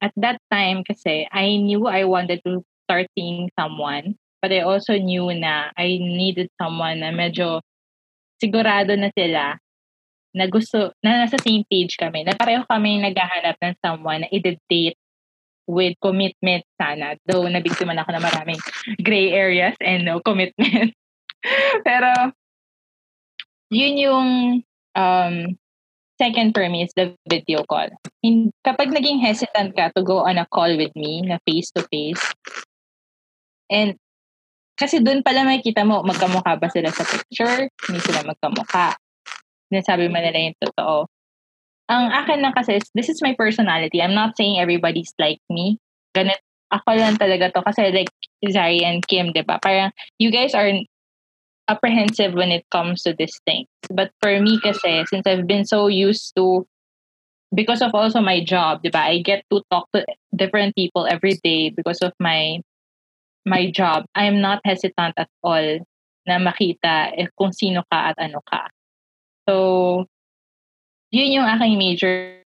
[0.00, 4.16] at that time kasi, I knew I wanted to start seeing someone.
[4.44, 7.64] But I also knew na I needed someone na medyo
[8.38, 9.56] sigurado na sila
[10.34, 14.98] na gusto, na nasa same page kami, na pareho kami naghahanap ng someone na i-date
[15.70, 17.14] with commitment sana.
[17.24, 18.60] Though nabiktima na ako na maraming
[19.00, 20.92] gray areas and no commitment.
[21.86, 22.34] Pero,
[23.70, 24.28] yun yung
[24.98, 25.34] um,
[26.18, 27.88] second for me is the video call.
[28.66, 32.34] Kapag naging hesitant ka to go on a call with me na face-to-face,
[33.70, 33.96] And
[34.74, 37.70] kasi doon pala makikita mo, magkamukha ba sila sa picture?
[37.86, 38.98] Hindi sila magkamukha.
[39.70, 41.06] Sinasabi mo nila yung totoo.
[41.86, 44.02] Ang akin lang kasi, this is my personality.
[44.02, 45.78] I'm not saying everybody's like me.
[46.16, 46.42] Ganit,
[46.74, 47.62] ako lang talaga to.
[47.62, 48.10] Kasi like
[48.42, 49.62] Zari and Kim, di ba?
[49.62, 50.70] Parang you guys are
[51.70, 53.70] apprehensive when it comes to these things.
[53.94, 56.66] But for me kasi, since I've been so used to
[57.54, 59.06] because of also my job, di ba?
[59.06, 60.02] I get to talk to
[60.34, 62.58] different people every day because of my
[63.44, 65.78] my job, I'm not hesitant at all
[66.24, 68.72] na makita eh, kung sino ka at ano ka.
[69.44, 70.08] So,
[71.12, 72.40] yun yung aking major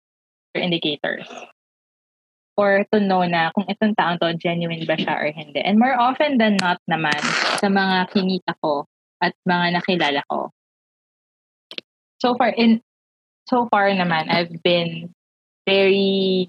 [0.55, 1.27] indicators.
[2.55, 5.59] Or to know na kung itong taong to, genuine ba siya or hindi.
[5.59, 7.19] And more often than not naman,
[7.59, 8.87] sa mga kinita ko
[9.19, 10.55] at mga nakilala ko.
[12.23, 12.79] So far, in
[13.51, 15.11] so far naman, I've been
[15.67, 16.49] very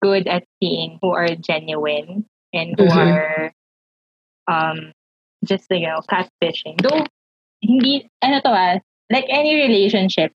[0.00, 2.24] good at seeing who are genuine
[2.56, 2.98] and who mm-hmm.
[2.98, 3.52] are
[4.52, 4.92] um,
[5.48, 6.76] just, you know, catfishing.
[6.84, 7.08] Though,
[7.64, 8.76] hindi, ano to ah,
[9.08, 10.32] like any relationship,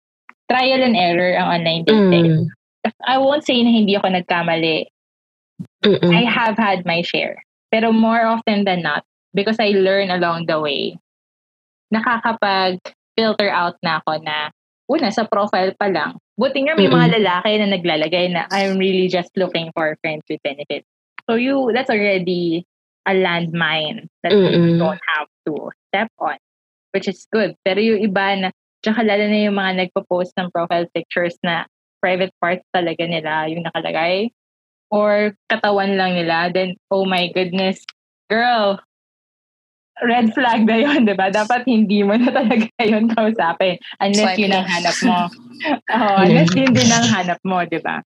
[0.46, 2.26] trial and error ang online dating.
[2.30, 2.46] Mm.
[3.08, 4.86] I won't say na hindi ako nagkamali.
[5.84, 6.12] Mm-mm.
[6.14, 7.42] I have had my share.
[7.72, 9.02] Pero more often than not,
[9.34, 10.94] because I learn along the way,
[11.90, 14.52] nakakapag-filter out na ako na,
[14.90, 16.98] una, sa profile pa lang, buti nga may Mm-mm.
[16.98, 20.86] mga lalaki na naglalagay na I'm really just looking for friends with benefits.
[21.24, 22.68] So you, that's already
[23.04, 24.52] a landmine that Mm-mm.
[24.52, 26.36] you don't have to step on,
[26.92, 27.54] which is good.
[27.64, 28.48] Pero yung iba na,
[28.80, 31.68] tsaka lalo na yung mga nagpo-post ng profile pictures na
[32.00, 34.28] private parts talaga nila yung nakalagay
[34.92, 37.80] or katawan lang nila, then, oh my goodness,
[38.28, 38.78] girl,
[40.02, 41.30] red flag na yun, di ba?
[41.30, 45.18] Dapat hindi mo na talaga yun kausapin unless Swipe yun ang hanap mo.
[45.98, 48.02] oh, unless yun din ang hanap mo, di ba?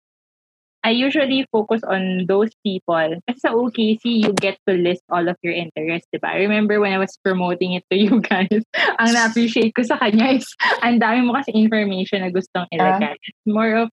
[0.88, 3.20] I usually focus on those people.
[3.28, 6.32] Kasi sa OKC, you get to list all of your interests, diba?
[6.32, 8.64] I remember when I was promoting it to you guys,
[9.04, 10.48] ang na-appreciate ko sa kanya is,
[10.80, 13.20] ang dami mo kasi information na gustong ilagay.
[13.20, 13.92] Uh, It's more of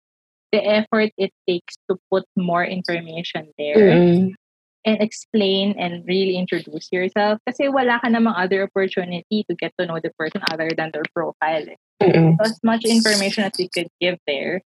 [0.54, 3.98] the effort it takes to put more information there.
[3.98, 4.38] Mm-hmm.
[4.86, 7.42] And explain and really introduce yourself.
[7.50, 11.10] Kasi wala ka namang other opportunity to get to know the person other than their
[11.10, 11.66] profile.
[12.04, 12.38] Mm-hmm.
[12.38, 14.62] So as much information as you could give there,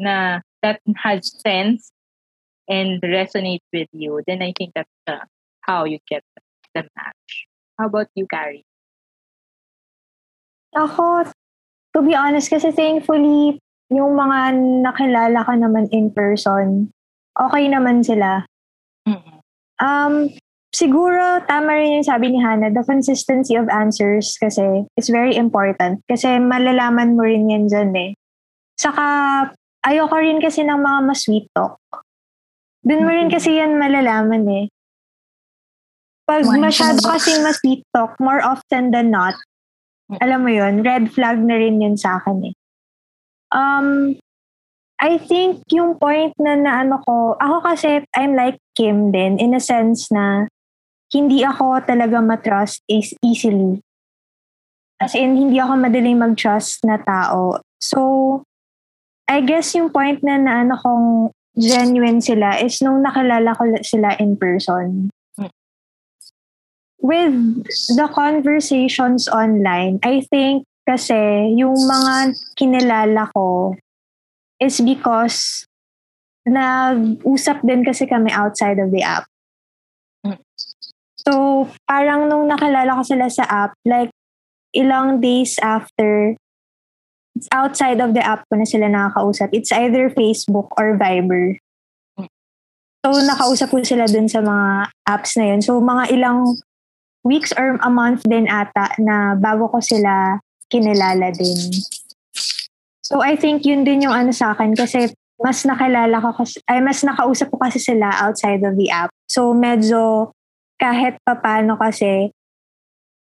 [0.00, 1.92] na that has sense
[2.68, 5.26] and resonates with you, then I think that's uh,
[5.60, 6.22] how you get
[6.74, 7.46] the match.
[7.78, 8.64] How about you, Carrie?
[10.72, 11.28] Ako,
[11.92, 13.60] to be honest, kasi thankfully,
[13.92, 16.88] yung mga nakilala ka naman in person,
[17.36, 18.48] okay naman sila.
[19.04, 19.38] Mm-hmm.
[19.82, 20.32] Um,
[20.72, 26.00] siguro, tama rin yung sabi ni Hannah, the consistency of answers kasi is very important.
[26.08, 28.10] Kasi malalaman mo rin yan dyan eh.
[28.80, 29.04] Saka,
[29.82, 31.78] ayoko rin kasi ng mga mas sweet talk.
[32.82, 34.66] Doon mo rin kasi yan malalaman eh.
[36.26, 39.34] pag masyado kasing mas sweet talk, more often than not,
[40.22, 42.54] alam mo yun, red flag na rin yun sa akin eh.
[43.52, 44.16] Um,
[45.02, 49.60] I think yung point na naano ko, ako kasi I'm like Kim din in a
[49.60, 50.48] sense na
[51.12, 53.84] hindi ako talaga matrust is easily.
[55.02, 57.58] As in, hindi ako madaling mag-trust na tao.
[57.82, 57.98] So,
[59.28, 64.36] I guess yung point na naano kong genuine sila is nung nakilala ko sila in
[64.36, 65.10] person.
[67.02, 67.66] With
[67.98, 73.74] the conversations online, I think kasi yung mga kinilala ko
[74.62, 75.66] is because
[76.46, 79.26] nag-usap din kasi kami outside of the app.
[81.22, 84.10] So, parang nung nakilala ko sila sa app, like,
[84.74, 86.34] ilang days after,
[87.50, 89.50] outside of the app ko na sila nakakausap.
[89.52, 91.56] It's either Facebook or Viber.
[93.02, 95.60] So, nakausap ko sila dun sa mga apps na yun.
[95.60, 96.54] So, mga ilang
[97.26, 100.38] weeks or a month din ata na bago ko sila
[100.70, 101.58] kinilala din.
[103.02, 105.10] So, I think yun din yung ano sa akin kasi
[105.42, 109.10] mas nakilala ko kasi, ay mas nakausap ko kasi sila outside of the app.
[109.26, 110.30] So, medyo
[110.78, 112.30] kahit papano kasi,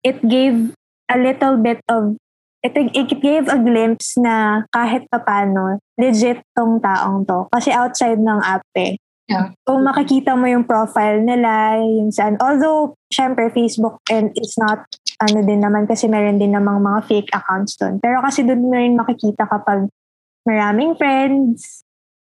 [0.06, 0.70] it gave
[1.10, 2.14] a little bit of,
[2.62, 7.48] it, it gave a glimpse na kahit papano, legit tong taong to.
[7.52, 8.96] Kasi outside ng app eh.
[9.26, 9.50] Yeah.
[9.66, 12.38] So, makikita mo yung profile nila, yung saan.
[12.38, 14.86] Although, syempre, Facebook and it's not,
[15.18, 17.98] ano din naman, kasi meron din namang mga fake accounts doon.
[17.98, 19.90] Pero kasi doon mo rin makikita kapag
[20.46, 21.82] maraming friends,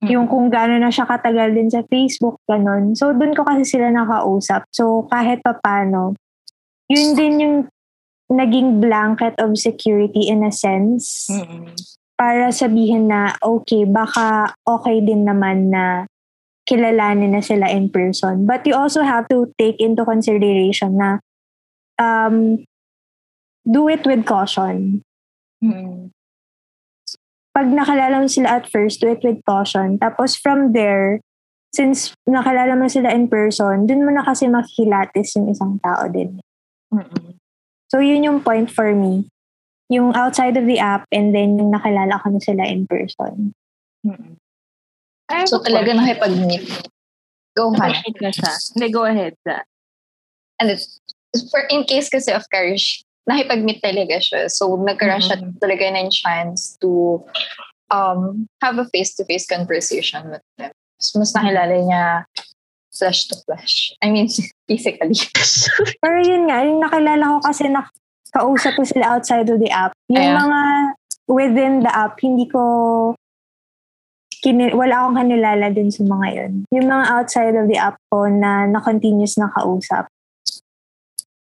[0.05, 2.97] yung kung gaano na siya katagal din sa Facebook, ganun.
[2.97, 4.65] So, doon ko kasi sila nakausap.
[4.73, 6.17] So, kahit pa paano,
[6.89, 7.57] yun din yung
[8.27, 11.27] naging blanket of security in a sense.
[11.31, 11.71] Mm-mm.
[12.17, 16.09] Para sabihin na, okay, baka okay din naman na
[16.67, 18.43] kilalanin na sila in person.
[18.43, 21.23] But you also have to take into consideration na
[22.01, 22.65] um,
[23.63, 25.05] do it with caution.
[25.63, 26.11] Mm.
[27.57, 29.97] pag nakilala mo sila at first, do it with caution.
[29.97, 31.17] Tapos from there,
[31.73, 36.37] since nakilala mo sila in person, dun mo na kasi makikilatis yung isang tao din.
[36.93, 37.36] Mm-mm.
[37.97, 39.25] So yun yung point for me.
[39.89, 43.57] Yung outside of the app and then yung nakilala ko na sila in person.
[45.25, 46.93] Have So talaga nakipag-meet.
[47.57, 47.97] Go, Hannah.
[48.21, 48.53] Na siya.
[48.77, 49.33] Hindi, go ahead.
[50.61, 51.01] And it's,
[51.49, 54.45] for in case kasi of course, nakipag-meet talaga siya.
[54.53, 55.57] So, nagkaroon siya Mhm.
[55.57, 57.25] talaga ng chance to
[57.89, 60.69] um, have a face-to-face conversation with them.
[61.01, 62.29] So, mas nakilala niya
[62.97, 63.93] flesh to flesh.
[64.01, 64.27] I mean,
[64.67, 65.15] physically.
[66.01, 67.85] Pero yun nga, yung nakilala ko kasi na
[68.33, 69.93] kausap ko sila outside of the app.
[70.09, 70.37] Yung Ayan.
[70.41, 70.61] mga
[71.29, 72.61] within the app, hindi ko
[74.41, 76.53] kini, wala akong kanilala din sa mga yun.
[76.73, 80.09] Yung mga outside of the app ko na na-continuous na kausap.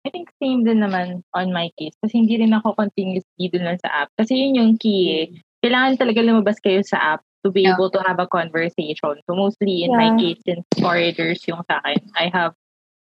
[0.04, 1.96] I think same din naman on my case.
[2.04, 4.12] Kasi hindi rin ako continuously dun lang sa app.
[4.20, 5.26] Kasi yun yung key eh.
[5.64, 9.20] Kailangan talaga lumabas kayo sa app to be able to have a conversation.
[9.28, 12.52] So mostly in my case, since foreigners yung sa akin, I have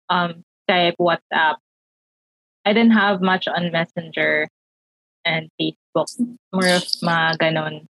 [0.10, 1.58] um Skype, WhatsApp.
[2.66, 4.48] I didn't have much on Messenger
[5.26, 6.08] and Facebook.
[6.52, 7.88] More of mga ganon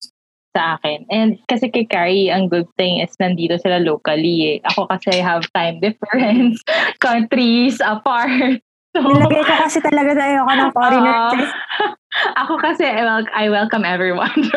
[0.57, 1.05] sa akin.
[1.09, 4.69] And kasi kay Carrie, ang good thing is nandito sila locally eh.
[4.73, 6.61] Ako kasi I have time difference,
[7.05, 8.61] countries apart.
[8.97, 11.17] So, Nilagay ko kasi talaga na ayoko ng foreigner.
[11.17, 11.33] Oo.
[12.45, 14.37] ako kasi I, wel- I welcome everyone.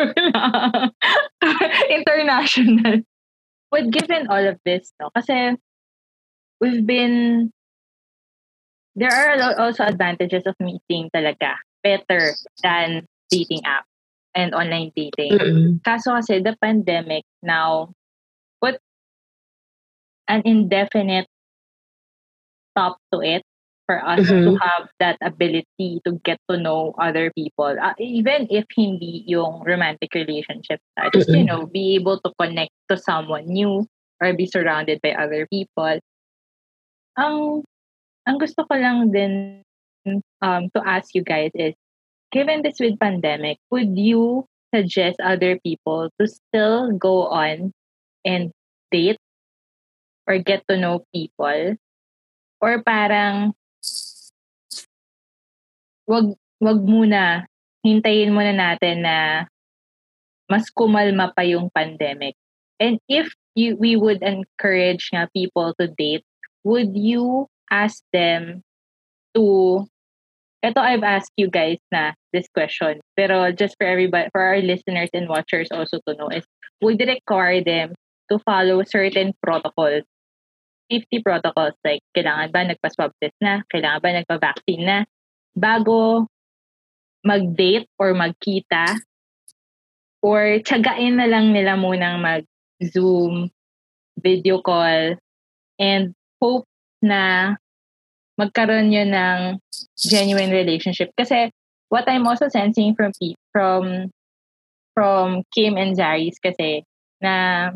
[1.88, 3.00] International.
[3.72, 5.56] But given all of this, no, kasi
[6.60, 7.48] we've been,
[8.92, 13.88] there are al- also advantages of meeting talaga better than dating app
[14.36, 15.32] and online dating.
[15.32, 15.80] Mm-mm.
[15.80, 17.88] Kaso kasi the pandemic now
[18.60, 18.76] put
[20.28, 21.24] an indefinite
[22.76, 23.40] stop to it
[23.86, 24.58] for us to Mhm.
[24.58, 27.70] have that ability to get to know other people.
[27.70, 32.74] Uh, even if hindi yung romantic relationship na, just, you know, be able to connect
[32.90, 33.86] to someone new
[34.18, 36.02] or be surrounded by other people.
[37.16, 37.62] Ang,
[38.26, 39.62] ang gusto ko lang din
[40.42, 41.78] um, to ask you guys is,
[42.34, 47.70] given this with pandemic, would you suggest other people to still go on
[48.26, 48.50] and
[48.90, 49.22] date
[50.26, 51.78] or get to know people?
[52.60, 53.54] Or parang
[56.06, 57.44] wag wag muna
[57.82, 59.46] hintayin muna natin na
[60.46, 62.38] mas kumalma pa yung pandemic.
[62.78, 66.22] And if you we would encourage nga people to date,
[66.62, 68.62] would you ask them
[69.34, 69.84] to
[70.62, 73.02] ito I've asked you guys na this question.
[73.14, 76.46] Pero just for everybody for our listeners and watchers also to know is
[76.82, 77.94] would you require them
[78.30, 80.02] to follow certain protocols
[80.90, 84.98] safety protocols like kailangan ba nagpa-swab test na, kailangan ba nagpa-vaccine na
[85.56, 86.28] bago
[87.24, 89.00] mag-date or magkita
[90.20, 93.48] or tiyagain na lang nila munang mag-Zoom,
[94.20, 95.16] video call,
[95.80, 96.68] and hope
[97.00, 97.56] na
[98.36, 99.56] magkaroon yun ng
[99.96, 101.10] genuine relationship.
[101.16, 101.50] Kasi
[101.88, 103.12] what I'm also sensing from
[103.52, 104.12] from
[104.92, 106.84] from Kim and Zaris kasi
[107.20, 107.70] na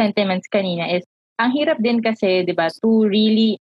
[0.00, 1.04] sentiments kanina is
[1.36, 3.60] ang hirap din kasi 'di ba to really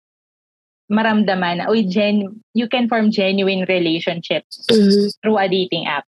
[0.91, 5.15] maramdaman na oy gen you can form genuine relationships Mhm.
[5.23, 6.05] through a dating app.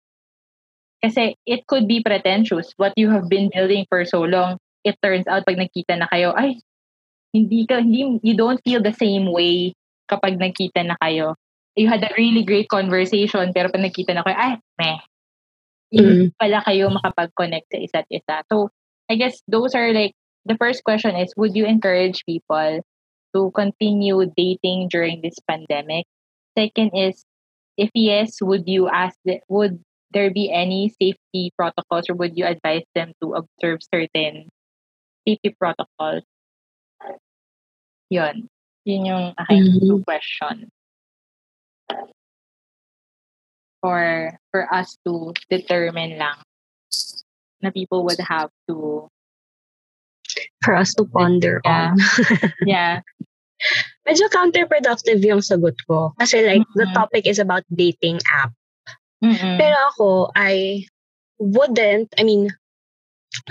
[1.02, 4.58] Kasi it could be pretentious what you have been building for so long.
[4.86, 6.58] It turns out pag nagkita na kayo, ay
[7.34, 9.74] hindi ka hindi you don't feel the same way
[10.10, 11.36] kapag nagkita na kayo.
[11.78, 15.00] You had a really great conversation pero pag nagkita na kayo, ay meh.
[15.94, 18.36] Hindi pala kayo makapag-connect sa isa't isa.
[18.52, 18.74] So,
[19.08, 20.18] I guess those are like
[20.50, 22.82] the first question is would you encourage people
[23.38, 26.10] to continue dating during this pandemic?
[26.58, 27.22] Second is
[27.78, 29.78] if yes, would you ask the, would
[30.10, 34.50] there be any safety protocols or would you advise them to observe certain
[35.28, 36.26] safety protocols?
[38.10, 38.50] Yun.
[38.88, 39.80] Yun yung aking Mhm.
[39.86, 40.72] two question.
[43.84, 46.42] For for us to determine lang
[47.62, 49.06] na people would have to
[50.66, 51.94] For us to ponder Yeah.
[51.94, 51.98] on.
[52.66, 52.94] yeah
[54.06, 56.14] Medyo counterproductive yung sagot ko.
[56.22, 56.96] Kasi like, the Mhm.
[56.96, 58.54] topic is about dating app.
[59.24, 59.58] Mm-mm.
[59.58, 60.86] Pero ako, I
[61.42, 62.54] wouldn't, I mean,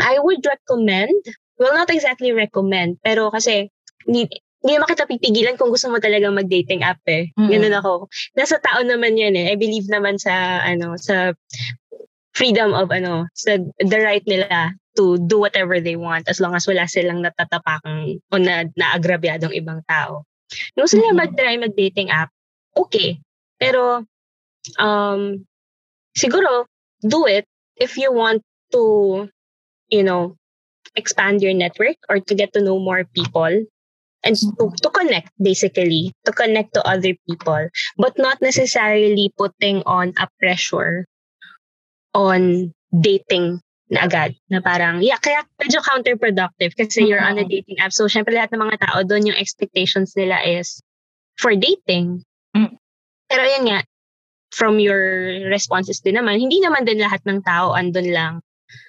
[0.01, 1.15] I would recommend,
[1.59, 3.69] well, not exactly recommend, pero kasi,
[4.07, 4.31] hindi,
[4.63, 7.31] hindi naman kita pipigilan kung gusto mo talagang mag-dating app eh.
[7.39, 7.51] Mm.
[7.51, 7.93] Ganun ako.
[8.35, 9.53] Nasa tao naman yan eh.
[9.53, 11.35] I believe naman sa, ano, sa
[12.35, 16.67] freedom of, ano, sa the right nila to do whatever they want as long as
[16.67, 20.25] wala silang natatapakang o na, naagrabyadong ibang tao.
[20.75, 21.21] Kung gusto nila Mhm.
[21.21, 22.31] mag-try mag-dating app,
[22.77, 23.19] okay.
[23.59, 24.05] Pero,
[24.79, 25.45] um,
[26.17, 26.67] siguro,
[27.03, 27.45] do it
[27.77, 28.43] if you want
[28.73, 29.27] to,
[29.93, 30.37] you know,
[30.97, 33.53] expand your network or to get to know more people
[34.25, 37.69] and to, to connect, basically, to connect to other people,
[37.99, 41.07] but not necessarily putting on a pressure
[42.15, 43.61] on dating
[43.91, 44.35] na agad.
[44.51, 47.95] Na parang, yeah, kaya medyo counterproductive kasi you're on a dating app.
[47.95, 50.83] So, syempre lahat ng mga tao doon, yung expectations nila is
[51.39, 52.27] for dating.
[52.57, 52.75] Mm.
[53.31, 53.81] Pero yun nga,
[54.55, 58.35] from your responses din naman, hindi naman din lahat ng tao andun lang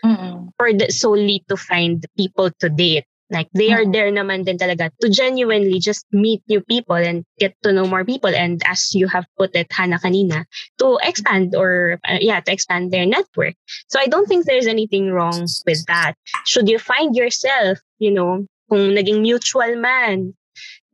[0.05, 0.49] Mm-mm.
[0.57, 3.05] for the, solely to find people to date.
[3.29, 3.91] Like, they are Mhm.
[3.91, 8.07] there naman din talaga to genuinely just meet new people and get to know more
[8.07, 8.31] people.
[8.31, 10.47] And as you have put it, Hana, kanina,
[10.79, 13.59] to expand or, uh, yeah, to expand their network.
[13.91, 16.15] So I don't think there's anything wrong with that.
[16.47, 20.31] Should you find yourself, you know, kung naging mutual man,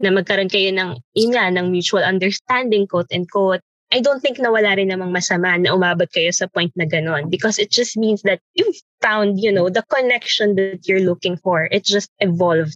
[0.01, 0.99] na magkaroon kayo ng,
[1.31, 3.61] nga, ng mutual understanding, quote and quote,
[3.93, 7.29] I don't think na wala rin namang masama na umabot kayo sa point na ganon
[7.29, 11.69] because it just means that you've found, you know, the connection that you're looking for.
[11.69, 12.73] It just evolved.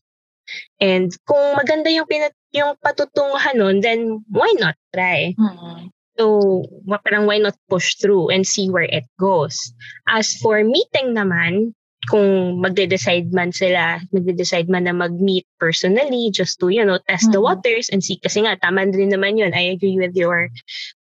[0.78, 5.34] And kung maganda yung pinat yung patutunguhan nun, then why not try?
[5.34, 5.90] Mm-mm.
[6.18, 6.66] So,
[7.06, 9.74] parang why not push through and see where it goes?
[10.10, 11.74] As for meeting naman,
[12.08, 17.40] kung magde-decide man sila, magde-decide man na mag-meet personally just to, you know, test the
[17.40, 17.48] Mhm.
[17.48, 18.18] waters and see.
[18.24, 19.52] Kasi nga, tama din naman yun.
[19.54, 20.48] I agree with your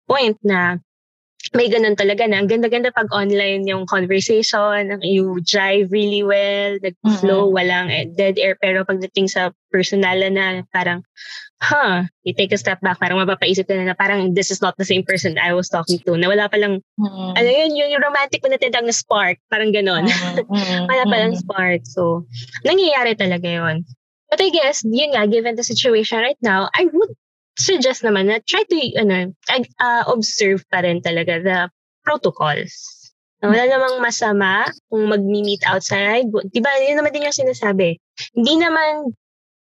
[0.09, 0.81] point na
[1.53, 7.51] may ganun talaga na ang ganda-ganda pag online yung conversation, you drive really well, nag-flow,
[7.53, 8.57] walang eh, dead air.
[8.57, 11.05] Pero pagdating sa personalan na parang,
[11.61, 14.73] huh, you take a step back, parang mapapaisip ka na, na parang this is not
[14.81, 16.17] the same person I was talking to.
[16.17, 17.31] Na wala palang, Mm-mm.
[17.37, 20.09] ano yun, yun yung romantic na tinatawag na spark, parang ganon.
[20.09, 20.83] Mm-mm.
[20.89, 21.45] wala palang Mm-mm.
[21.45, 21.81] spark.
[21.85, 22.25] So,
[22.65, 23.85] nangyayari talaga yon.
[24.33, 27.13] But I guess, yun nga, given the situation right now, I would
[27.55, 29.31] suggest naman na try to, ano,
[29.79, 31.59] uh, observe pa rin talaga the
[32.03, 32.95] protocols.
[33.45, 36.25] Wala namang masama kung mag-meet outside.
[36.49, 37.99] Di ba, yun naman din yung sinasabi.
[38.33, 39.13] Hindi naman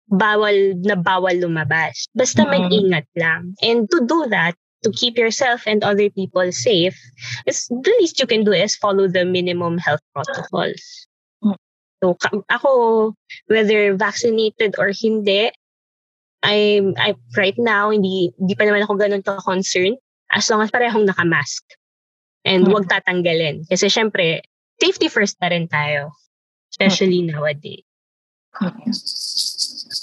[0.08, 2.08] bawal na bawal lumabas.
[2.16, 2.52] Basta Mhm.
[2.54, 3.58] mag-ingat lang.
[3.60, 6.96] And to do that, to keep yourself and other people safe,
[7.48, 11.08] is the least you can do is follow the minimum health protocols.
[11.44, 11.56] Mm.
[12.04, 12.20] So,
[12.52, 12.72] ako,
[13.48, 15.52] whether vaccinated or hindi,
[16.44, 19.96] I, I right now, hindi, hindi pa naman ako ganun ka-concerned
[20.36, 21.64] as long as parehong nakamask.
[22.44, 22.76] And Mm.
[22.76, 23.64] wag tatanggalin.
[23.72, 24.44] Kasi syempre,
[24.84, 26.12] safety first pa rin tayo.
[26.76, 27.88] Especially nowadays.
[28.60, 28.92] Mm-mm.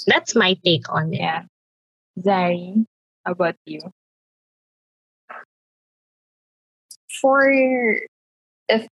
[0.09, 1.21] That's my take on it.
[1.21, 1.45] Yeah.
[2.17, 2.83] Zari,
[3.23, 3.79] how about you?
[7.21, 7.45] For
[8.67, 8.89] if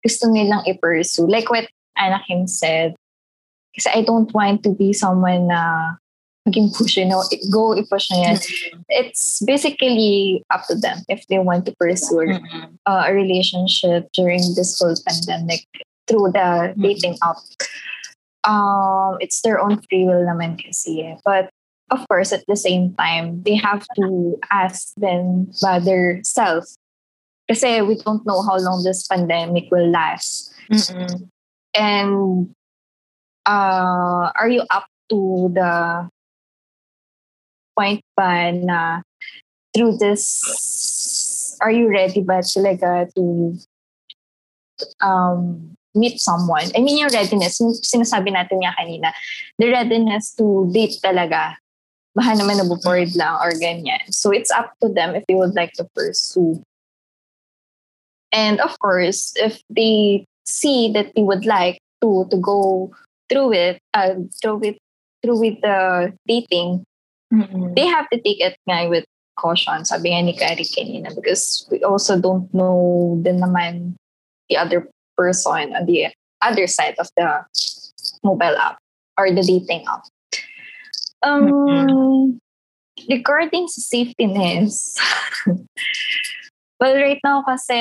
[0.00, 1.68] gusto nilang i-pursue, like what
[1.98, 2.96] Anakim said,
[3.72, 5.96] Kasi I don't want to be someone na
[6.48, 8.38] maging push, you know, go i-push na yan.
[8.88, 12.78] It's basically up to them if they want to pursue Mm-mm.
[12.86, 15.66] uh, a relationship during this whole pandemic
[16.08, 17.36] through the dating app.
[18.44, 21.02] Um, it's their own free will naman kasi.
[21.02, 21.16] eh.
[21.24, 21.50] But
[21.90, 26.66] of course, at the same time, they have to ask them by their self.
[27.48, 30.50] Kasi we don't know how long this pandemic will last.
[30.70, 31.30] Mm-mm.
[31.74, 32.50] And
[33.46, 36.10] uh, are you up to the
[37.76, 39.02] point ba na
[39.74, 43.56] through this, are you ready ba talaga to
[45.00, 46.68] um, meet someone?
[46.76, 49.12] I mean, yung readiness, yung sinasabi natin nga kanina,
[49.58, 51.56] the readiness to date talaga.
[52.12, 54.04] Baka naman nabuboard lang or ganyan.
[54.12, 56.60] So it's up to them if they would like to pursue.
[58.32, 62.92] And of course, if they see that they would like to to go
[63.28, 64.76] through it, uh, through with
[65.24, 66.84] through with the dating,
[67.32, 67.74] Mm-mm.
[67.74, 69.08] they have to take it nga with
[69.40, 69.84] caution.
[69.88, 73.96] Sabi nga ni Kari kanina because we also don't know din naman
[74.52, 74.84] the other
[75.16, 76.12] person on the
[76.44, 77.24] other side of the
[78.20, 78.76] mobile app
[79.16, 80.04] or the dating app.
[81.22, 82.42] Um,
[83.08, 84.98] regarding sa safetyness,
[86.80, 87.78] well, right now kasi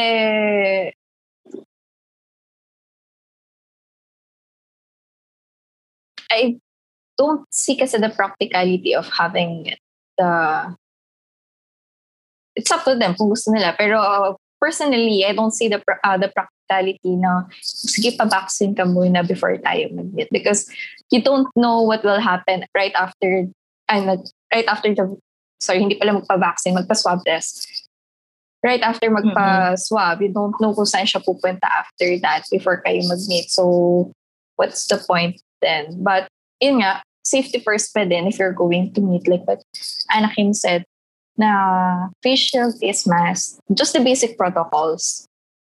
[6.32, 6.62] I
[7.22, 9.78] don't see kasi the practicality of having
[10.17, 10.32] the
[12.57, 13.78] it's up to them kung gusto nila.
[13.78, 18.89] Pero uh, personally, I don't see the uh, the practicality na sige pa vaccine ka
[18.89, 20.65] muna before tayo mag-meet because
[21.13, 23.45] you don't know what will happen right after
[23.86, 24.17] ano,
[24.49, 25.05] right after the
[25.61, 27.69] sorry, hindi pala magpa-vaccine, magpa-swab test.
[28.65, 33.49] Right after magpa-swab, you don't know kung saan siya pupunta after that before kayo mag-meet.
[33.53, 34.11] So,
[34.57, 36.01] what's the point then?
[36.01, 36.30] But,
[36.61, 39.28] yun nga, safety first pa din if you're going to meet.
[39.28, 39.63] Like what
[40.13, 40.86] Anakim said,
[41.38, 45.28] na facial face mask, just the basic protocols.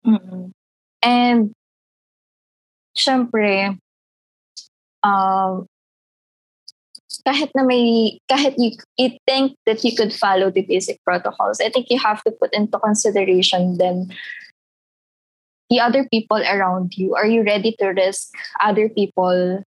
[0.06, 0.50] Mm-mm.
[1.02, 1.54] And,
[2.96, 3.78] syempre,
[5.02, 5.66] um,
[7.26, 11.70] kahit na may, kahit you, you think that you could follow the basic protocols, I
[11.70, 14.10] think you have to put into consideration then
[15.70, 17.14] the other people around you.
[17.14, 19.62] Are you ready to risk other people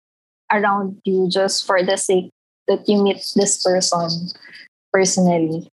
[0.50, 2.30] around you just for the sake
[2.66, 4.32] that you meet this person
[4.92, 5.68] personally?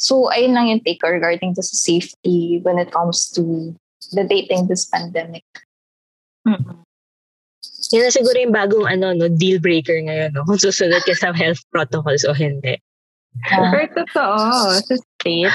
[0.00, 3.76] So, ayun lang yung take regarding to sa safety when it comes to
[4.16, 5.44] the dating this pandemic.
[6.48, 6.80] Mm-mm.
[7.92, 10.48] Yan na siguro yung bagong ano, no, deal breaker ngayon, no?
[10.48, 12.80] Kung susunod ka sa health protocols o hindi.
[13.44, 15.52] Pero totoo, sa state,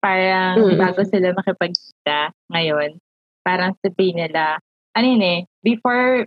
[0.00, 0.78] parang Mm.
[0.80, 2.96] bago sila makipagkita ngayon,
[3.44, 4.56] parang sabihin nila,
[4.96, 6.24] ano yun eh, before,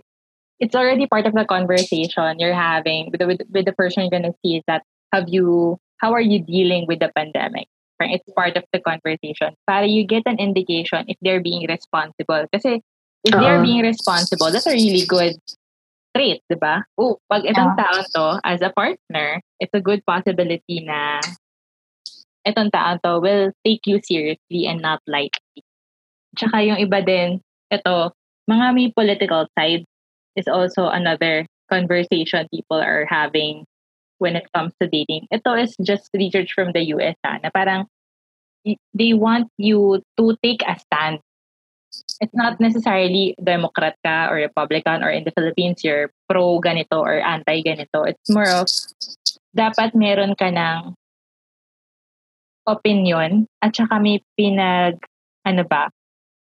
[0.60, 4.10] it's already part of the conversation you're having with the, with, with the person you're
[4.10, 4.82] gonna see is that,
[5.12, 7.68] have you, how are you dealing with the pandemic?
[7.98, 9.56] Parang it's part of the conversation.
[9.66, 12.44] Para you get an indication if they're being responsible.
[12.52, 12.84] Kasi
[13.24, 13.64] if they're uh-huh.
[13.64, 15.36] being responsible, that's a really good
[16.16, 16.84] trait, di ba?
[16.96, 17.80] Oh, pag itong Yeah.
[17.80, 21.20] tao to, as a partner, it's a good possibility na
[22.44, 25.64] itong tao to will take you seriously and not lightly.
[26.36, 27.40] Tsaka yung iba din,
[27.72, 28.12] ito,
[28.44, 29.88] mga may political side
[30.36, 33.64] is also another conversation people are having
[34.18, 35.26] when it comes to dating.
[35.32, 37.88] Ito is just research from the US ha, na parang
[38.94, 41.20] they want you to take a stand.
[42.20, 47.20] It's not necessarily Democrat ka or Republican or in the Philippines you're pro ganito or
[47.20, 48.04] anti ganito.
[48.08, 48.66] It's more of
[49.56, 50.96] dapat meron ka ng
[52.66, 54.98] opinion at saka may pinag
[55.46, 55.88] ano ba?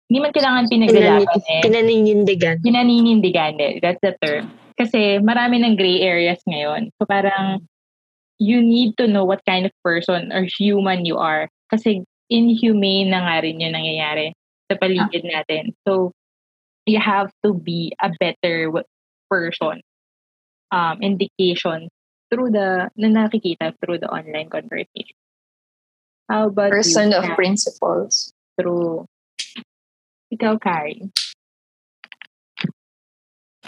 [0.07, 2.55] Hindi man kailangan pinaglalaban eh Pinaninindigan.
[2.63, 3.73] pinaninindigan eh.
[3.83, 4.47] That's the term.
[4.79, 6.95] Kasi marami ng gray areas ngayon.
[6.95, 7.67] So parang
[8.39, 11.49] you need to know what kind of person or human you are.
[11.67, 14.31] Kasi inhumane na nga rin yung nangyayari
[14.71, 15.75] sa paligid natin.
[15.83, 16.15] So
[16.87, 18.87] you have to be a better w-
[19.27, 19.83] person.
[20.71, 21.87] Um, indication
[22.27, 25.15] through the, na nakikita through the online conversation.
[26.27, 27.17] How about Person you?
[27.19, 27.35] of Kat?
[27.39, 28.31] principles.
[28.59, 29.07] True.
[30.31, 31.07] Ikaw, Carrie.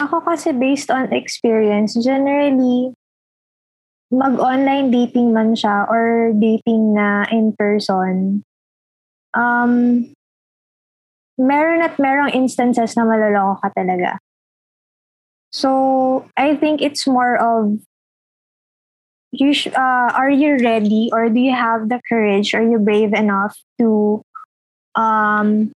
[0.00, 2.96] Ako kasi based on experience, generally,
[4.10, 8.42] mag-online dating man siya or dating na in person,
[9.36, 10.08] um,
[11.38, 14.18] meron at merong instances na maloloko ka talaga.
[15.52, 17.78] So, I think it's more of,
[19.32, 23.14] you sh- uh, are you ready or do you have the courage, are you brave
[23.14, 24.22] enough to
[24.94, 25.72] um,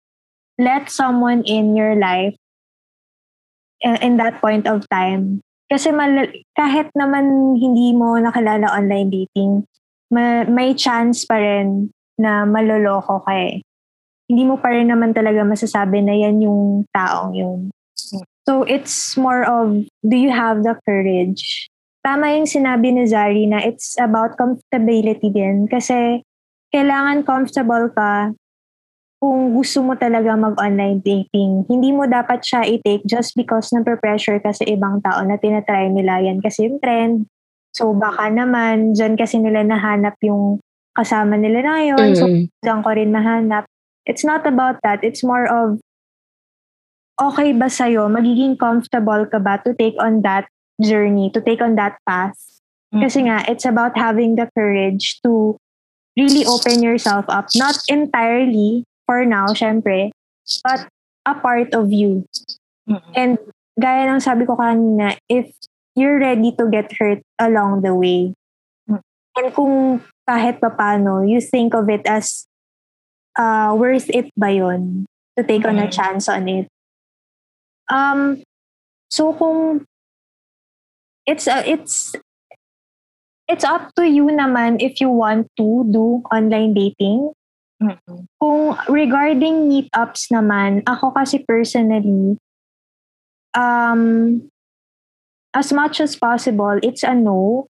[0.59, 2.37] let someone in your life
[3.85, 5.41] uh, in that point of time.
[5.71, 9.65] Kasi mal- kahit naman hindi mo nakilala online dating,
[10.13, 11.91] ma- may chance pa rin
[12.21, 13.65] na maloloko ka eh.
[14.31, 17.61] Hindi mo pa rin naman talaga masasabi na yan yung taong yun.
[18.45, 21.69] So it's more of, do you have the courage?
[22.05, 25.65] Tama yung sinabi ni Zari na it's about comfortability din.
[25.65, 26.21] Kasi
[26.69, 28.37] kailangan comfortable ka
[29.25, 34.53] kung gusto mo talaga mag-online dating, hindi mo dapat siya i-take just because na-pressure ka
[34.53, 37.25] sa ibang tao na tinatry nila yan kasi yung trend.
[37.73, 40.61] So baka naman, dyan kasi nila nahanap yung
[40.93, 42.09] kasama nila na ngayon.
[42.13, 42.21] Mm-hmm.
[42.21, 42.25] So
[42.61, 43.65] dyan ko rin mahanap.
[44.05, 45.01] It's not about that.
[45.01, 45.81] It's more of,
[47.17, 48.13] okay ba sa'yo?
[48.13, 50.53] Magiging comfortable ka ba to take on that
[50.85, 52.37] journey, to take on that path?
[52.93, 53.01] Mm-hmm.
[53.01, 55.57] Kasi nga, it's about having the courage to
[56.13, 57.49] really open yourself up.
[57.57, 60.11] Not entirely, for now, syempre,
[60.63, 60.89] but
[61.27, 62.27] a part of you.
[62.89, 63.13] Mm-hmm.
[63.17, 63.39] And
[63.81, 65.53] gaya ng sabi ko kanina, if
[65.97, 68.35] you're ready to get hurt along the way,
[68.89, 69.01] mm-hmm.
[69.37, 72.47] and kung kahit papano, you think of it as
[73.37, 75.07] uh, worth it ba yun
[75.37, 75.79] to take mm-hmm.
[75.79, 76.69] on a chance on it.
[77.89, 78.41] Um,
[79.11, 79.85] so kung
[81.27, 82.17] it's a, it's
[83.49, 87.33] it's up to you naman if you want to do online dating
[87.85, 88.25] Mm-mm.
[88.41, 92.41] Kung regarding meetups naman, ako kasi personally,
[93.53, 94.03] um,
[95.53, 97.69] as much as possible, it's a no.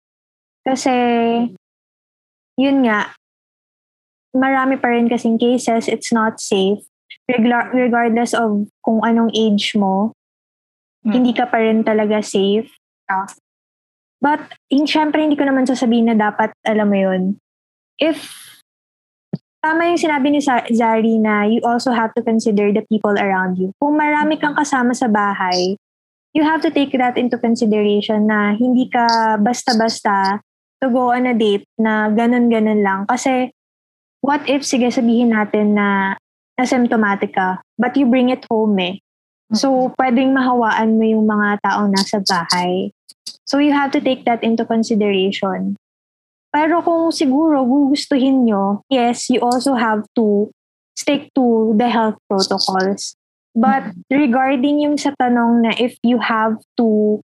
[0.66, 0.94] Kasi,
[2.58, 3.14] yun nga,
[4.34, 6.82] marami pa rin kasing cases, it's not safe.
[7.30, 10.14] Regla- regardless of kung anong age mo,
[11.06, 11.14] hmm.
[11.14, 12.70] hindi ka pa rin talaga safe.
[14.20, 17.24] But, in, syempre, hindi ko naman sasabihin na dapat, alam mo yun,
[18.02, 18.49] if
[19.60, 20.40] tama yung sinabi ni
[20.72, 23.76] Zari na you also have to consider the people around you.
[23.80, 25.76] Kung marami kang kasama sa bahay,
[26.32, 30.40] you have to take that into consideration na hindi ka basta-basta
[30.80, 33.04] to go on a date na ganun-ganun lang.
[33.04, 33.52] Kasi
[34.24, 36.16] what if, sige sabihin natin na
[36.60, 39.00] asymptomatic ka, but you bring it home eh.
[39.50, 42.94] So, pwedeng mahawaan mo yung mga taong nasa bahay.
[43.50, 45.74] So, you have to take that into consideration.
[46.50, 50.50] Pero kung siguro gugustuhin nyo, yes, you also have to
[50.98, 53.14] stick to the health protocols.
[53.54, 57.22] But regarding yung sa tanong na if you have to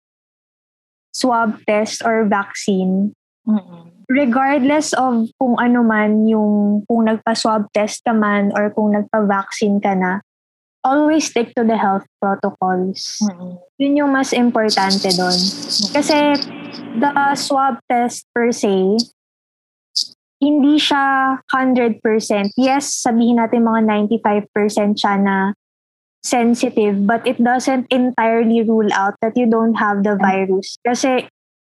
[1.13, 3.13] swab test or vaccine,
[3.47, 3.81] mm-hmm.
[4.11, 9.97] regardless of kung ano man yung kung nagpa-swab test ka man or kung nagpa-vaccine ka
[9.97, 10.21] na,
[10.85, 13.17] always stick to the health protocols.
[13.25, 13.53] Mm-hmm.
[13.81, 15.39] Yun yung mas importante doon.
[15.97, 16.37] Kasi
[16.99, 19.01] the swab test per se,
[20.39, 22.01] hindi siya 100%.
[22.59, 25.37] Yes, sabihin natin mga 95% siya na
[26.25, 30.75] sensitive, but it doesn't entirely rule out that you don't have the virus.
[30.83, 31.29] Kasi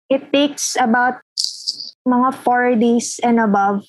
[0.09, 1.21] it takes about
[2.07, 3.83] mga 4 days and above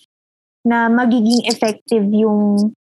[0.66, 2.74] na magiging effective yung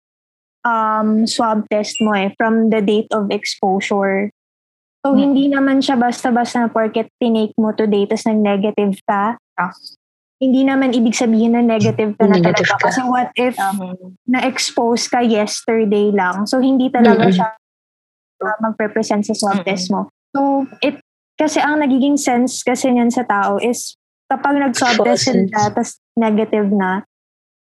[0.65, 4.33] um, swab test mo eh, from the date of exposure.
[5.05, 5.21] So, hmm.
[5.21, 9.37] hindi naman siya basta-basta na porket tinake mo today, tapos nag-negative ka.
[9.61, 9.77] Ah
[10.45, 12.77] hindi naman ibig sabihin na negative ka na negative talaga.
[12.77, 12.87] Ka.
[12.93, 13.97] Kasi what if um,
[14.29, 16.45] na-expose ka yesterday lang?
[16.45, 17.37] So, hindi talaga mm-hmm.
[17.41, 17.49] siya
[18.45, 19.69] uh, magre-present sa swab mm-hmm.
[19.73, 20.13] test mo.
[20.37, 21.01] So, it,
[21.41, 23.97] kasi ang nagiging sense kasi niyan sa tao is
[24.29, 27.09] kapag nag-swab test sila, tapos negative na,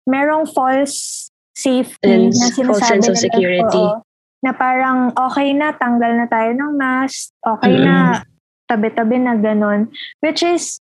[0.03, 3.83] merong false safety And na sinasabi false sense of security.
[3.87, 4.03] Oo,
[4.43, 7.87] na parang okay na, tanggal na tayo ng mask, okay mm-hmm.
[7.87, 8.21] na,
[8.69, 9.89] tabi-tabi na ganun.
[10.21, 10.83] Which is,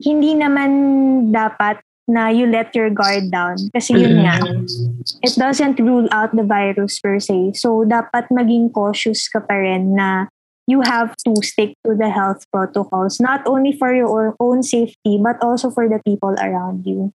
[0.00, 0.70] hindi naman
[1.30, 3.56] dapat na you let your guard down.
[3.70, 4.42] Kasi yun nga,
[5.22, 7.54] it doesn't rule out the virus per se.
[7.54, 10.26] So, dapat maging cautious ka pa rin na
[10.66, 15.38] you have to stick to the health protocols, not only for your own safety, but
[15.38, 17.14] also for the people around you.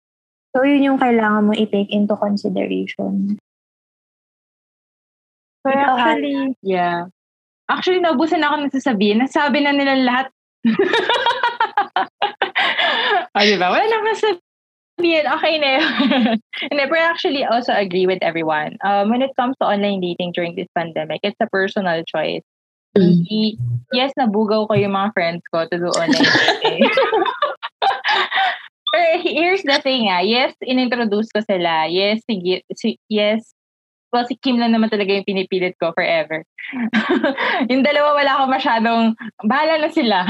[0.53, 3.41] So, yun yung kailangan mo i-take into consideration.
[5.65, 7.09] Pero actually, yeah.
[7.65, 9.23] Actually, naubusan ako ng sasabihin.
[9.23, 10.27] Nasabi na nila lahat.
[13.37, 13.67] oh, diba?
[13.69, 16.37] Wala naman sabihin, okay na yun.
[16.77, 18.77] I actually also agree with everyone.
[18.85, 22.45] Um, when it comes to online dating during this pandemic, it's a personal choice.
[22.93, 23.57] Mm.
[23.89, 26.29] Yes, nabugaw ko yung mga friends ko to do online
[26.61, 26.85] dating.
[28.93, 30.21] Pero here's the thing ah.
[30.21, 31.89] Yes, inintroduce ko sila.
[31.89, 33.41] Yes, si, si, yes,
[34.13, 36.45] well, si Kim lang naman talaga yung pinipilit ko forever.
[37.73, 39.17] yung dalawa, wala ako masyadong,
[39.49, 40.29] bahala na sila.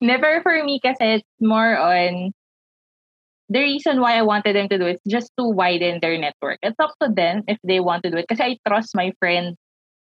[0.00, 2.32] Never for me kasi it's more on,
[3.48, 6.58] the reason why I wanted them to do it is just to widen their network.
[6.62, 8.26] It's up to them if they want to do it.
[8.28, 9.54] Kasi I trust my friend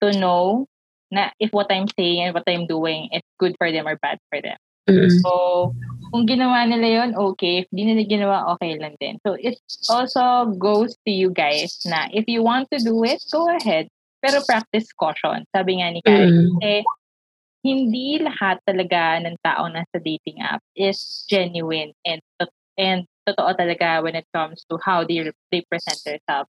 [0.02, 0.68] to know
[1.12, 4.20] na if what I'm saying and what I'm doing is good for them or bad
[4.30, 4.58] for them.
[4.90, 5.12] Mm-mm.
[5.22, 5.74] So,
[6.12, 7.62] kung ginawa nila yon okay.
[7.62, 9.22] If di nila ginawa, okay lang din.
[9.26, 13.46] So, it also goes to you guys na if you want to do it, go
[13.54, 13.88] ahead.
[14.20, 15.46] Pero practice caution.
[15.56, 16.60] Sabi nga ni Karen, Mm.
[16.60, 16.84] eh,
[17.64, 22.24] hindi lahat talaga ng tao nasa dating app is genuine and
[22.80, 25.22] and totoo talaga when it comes to how they,
[25.52, 26.50] they present themselves.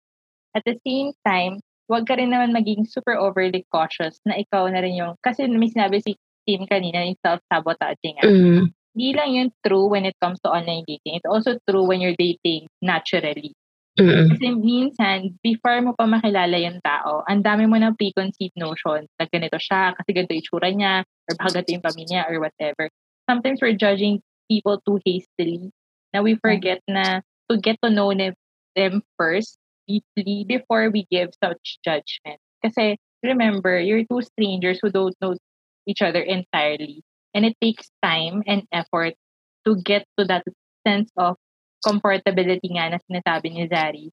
[0.57, 4.82] At the same time, wag ka rin naman maging super overly cautious na ikaw na
[4.82, 8.22] rin yung, kasi may sinabi si Tim kanina, yung self-sabotaging.
[8.22, 8.30] ah.
[8.30, 8.69] Mm.
[8.95, 11.19] Hindi lang yun true when it comes to online dating.
[11.19, 13.52] It's also true when you're dating naturally.
[13.96, 14.28] Mm.
[14.36, 19.24] Kasi minsan, before mo pa makilala yung tao, ang dami mo ng preconceived notion na
[19.24, 22.92] ganito siya, kasi ganito itsura niya, or baka ganito yung pamilya, or whatever.
[23.24, 24.20] Sometimes we're judging
[24.52, 25.72] people too hastily
[26.12, 29.56] na we forget na to get to know them first,
[29.88, 32.44] deeply, before we give such judgment.
[32.60, 35.40] Kasi remember, you're two strangers who don't know
[35.88, 37.00] each other entirely.
[37.32, 39.16] And it takes time and effort
[39.64, 40.44] to get to that
[40.84, 41.40] sense of
[41.86, 44.10] comfortability nga na sinasabi ni Zari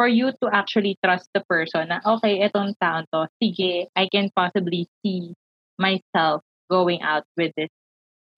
[0.00, 4.32] for you to actually trust the person na okay, etong taon to, sige, I can
[4.32, 5.36] possibly see
[5.76, 6.40] myself
[6.72, 7.68] going out with this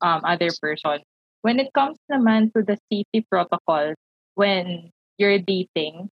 [0.03, 1.07] um, other person.
[1.47, 3.95] When it comes naman to the safety protocols
[4.35, 4.91] when
[5.23, 6.11] you're dating,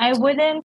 [0.00, 0.64] I wouldn't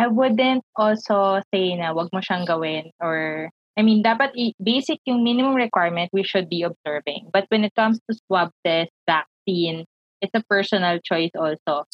[0.00, 5.00] I wouldn't also say na wag mo siyang gawin or I mean, dapat i- basic
[5.08, 7.32] yung minimum requirement we should be observing.
[7.32, 9.88] But when it comes to swab test, vaccine,
[10.20, 11.88] it's a personal choice also.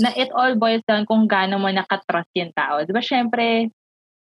[0.00, 2.80] Na it all boils down kung gaano mo nakatrust yung tao.
[2.80, 3.68] Di ba, syempre,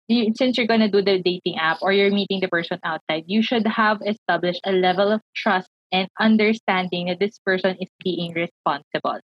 [0.07, 3.43] you, since you're gonna do the dating app or you're meeting the person outside, you
[3.43, 9.19] should have established a level of trust and understanding that this person is being responsible.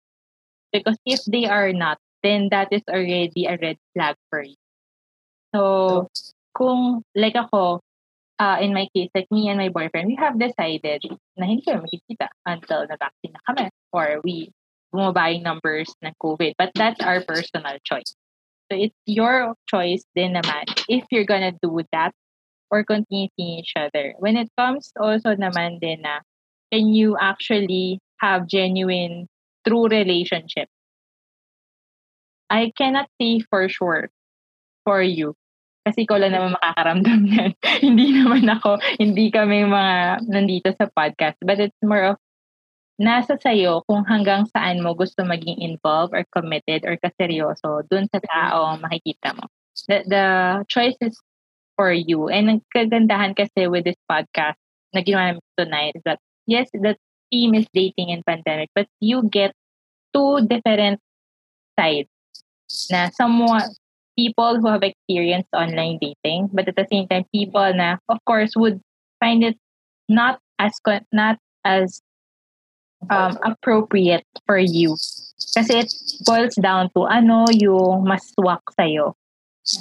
[0.72, 4.56] Because if they are not, then that is already a red flag for you.
[5.54, 6.08] So,
[6.56, 7.84] kung like ako,
[8.40, 11.04] uh, in my case, like me and my boyfriend, we have decided
[11.36, 14.50] na hindi kami makikita until na-vaccine na kami or we
[14.96, 16.56] bumaba yung numbers ng COVID.
[16.58, 18.16] But that's our personal choice.
[18.72, 22.16] So it's your choice din naman if you're gonna do that
[22.72, 24.16] or continue seeing each other.
[24.18, 26.24] When it comes also naman din na
[26.72, 29.28] can you actually have genuine
[29.68, 30.72] true relationship?
[32.50, 34.10] I cannot say for sure
[34.86, 35.36] for you
[35.86, 37.52] kasi ikaw lang naman makakaramdam yan.
[37.86, 41.38] hindi naman ako, hindi kami mga nandito sa podcast.
[41.46, 42.16] But it's more of,
[42.98, 48.24] nasa sayo kung hanggang saan mo gusto maging involved or committed or kaseryoso dun sa
[48.24, 49.46] tao makikita mo.
[49.86, 50.26] The, the
[50.72, 51.20] choice is
[51.78, 52.32] for you.
[52.32, 54.58] And ang kagandahan kasi with this podcast
[54.96, 56.96] na ginawa namin tonight is that, yes, the
[57.30, 59.52] theme is dating and pandemic, but you get
[60.16, 61.04] two different
[61.76, 62.10] sides
[62.90, 63.68] na somewhat
[64.18, 68.56] people who have experienced online dating, but at the same time, people na, of course,
[68.56, 68.82] would
[69.20, 69.58] find it
[70.08, 70.74] not as
[71.12, 72.02] not as
[73.10, 74.98] um, appropriate for you.
[75.56, 75.94] Kasi it
[76.26, 79.16] boils down to ano yung mas swak sa'yo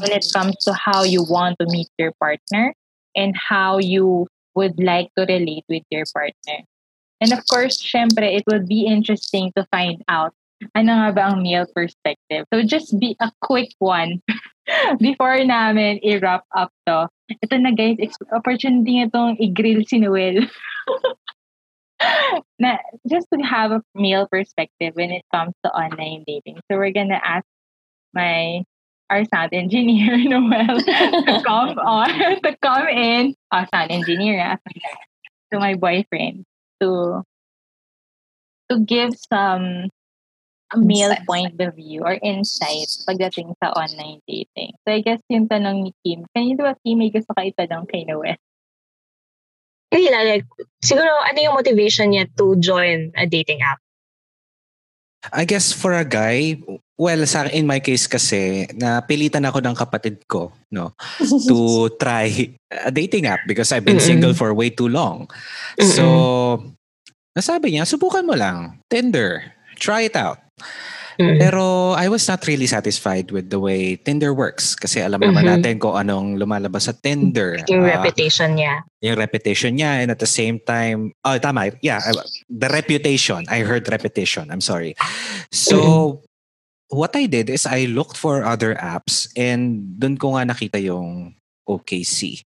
[0.01, 2.74] when it comes to how you want to meet your partner
[3.15, 6.65] and how you would like to relate with your partner.
[7.20, 10.35] And of course, syempre, it would be interesting to find out
[10.72, 12.48] ano nga ba ang male perspective.
[12.52, 14.24] So just be a quick one
[15.04, 17.08] before namin i-wrap up to.
[17.44, 18.00] Ito na guys,
[18.32, 20.44] opportunity nga itong i-grill si Noel.
[22.62, 22.78] na,
[23.08, 26.60] just to have a male perspective when it comes to online dating.
[26.70, 27.46] So we're gonna ask
[28.12, 28.64] my
[29.10, 32.08] our sound engineer, Noel, to come on,
[32.40, 34.56] to come in, our sound engineer, ah,
[35.52, 36.44] to my boyfriend,
[36.80, 37.22] to
[38.70, 39.90] to give some
[40.72, 44.72] a male point of view or insight pagdating sa online dating.
[44.86, 48.08] So I guess yung tanong ni Kim, kanino ba Kim may gusto ka itanong kay
[48.08, 48.40] Noel?
[49.94, 50.48] Hindi lang, like,
[50.82, 53.78] siguro ano yung motivation niya to join a dating app?
[55.32, 56.60] I guess for a guy,
[56.98, 60.92] well, sa in my case kasi, napilitan ako ng kapatid ko, no,
[61.48, 62.28] to try
[62.68, 64.10] a dating app because I've been Mm-mm.
[64.12, 65.30] single for way too long.
[65.80, 66.74] So,
[67.32, 68.84] nasabi niya, subukan mo lang.
[68.92, 69.54] Tinder.
[69.80, 70.43] Try it out.
[71.14, 71.39] Mm.
[71.39, 75.51] Pero I was not really satisfied with the way Tinder works kasi alam naman Mhm.
[75.55, 77.62] natin kung anong lumalabas sa Tinder.
[77.70, 78.82] Yung Ah, reputation niya.
[78.98, 82.02] yung reputation niya and at the same time, oh, tama, yeah,
[82.51, 83.47] the reputation.
[83.47, 84.51] I heard reputation.
[84.51, 84.98] I'm sorry.
[85.55, 86.18] So,
[86.90, 91.39] what I did is I looked for other apps and dun ko nga nakita yung
[91.62, 92.43] OKC.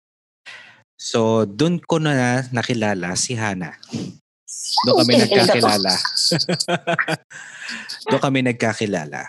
[0.97, 3.77] So, dun ko na nakilala si Hana.
[4.87, 5.93] Doon kami nagkakilala.
[8.11, 9.25] Doon kami nagkakilala.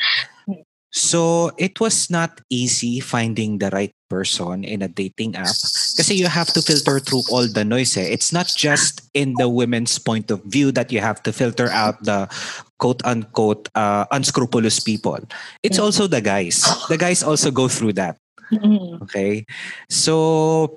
[0.96, 5.52] So it was not easy finding the right person in a dating app
[6.00, 8.00] kasi you have to filter through all the noise.
[8.00, 8.08] Eh.
[8.08, 12.00] It's not just in the women's point of view that you have to filter out
[12.08, 12.32] the
[12.80, 15.20] quote unquote uh, unscrupulous people.
[15.68, 16.64] It's also the guys.
[16.88, 18.16] The guys also go through that.
[18.56, 19.04] Mhm.
[19.04, 19.44] Okay?
[19.92, 20.72] So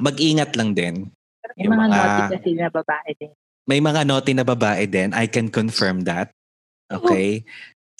[0.00, 1.12] mag-ingat lang din.
[1.60, 3.32] May Yung mga mga- naughty kasi na babae din.
[3.70, 5.14] May mga naughty na babae din.
[5.14, 6.34] I can confirm that.
[6.90, 7.46] Okay?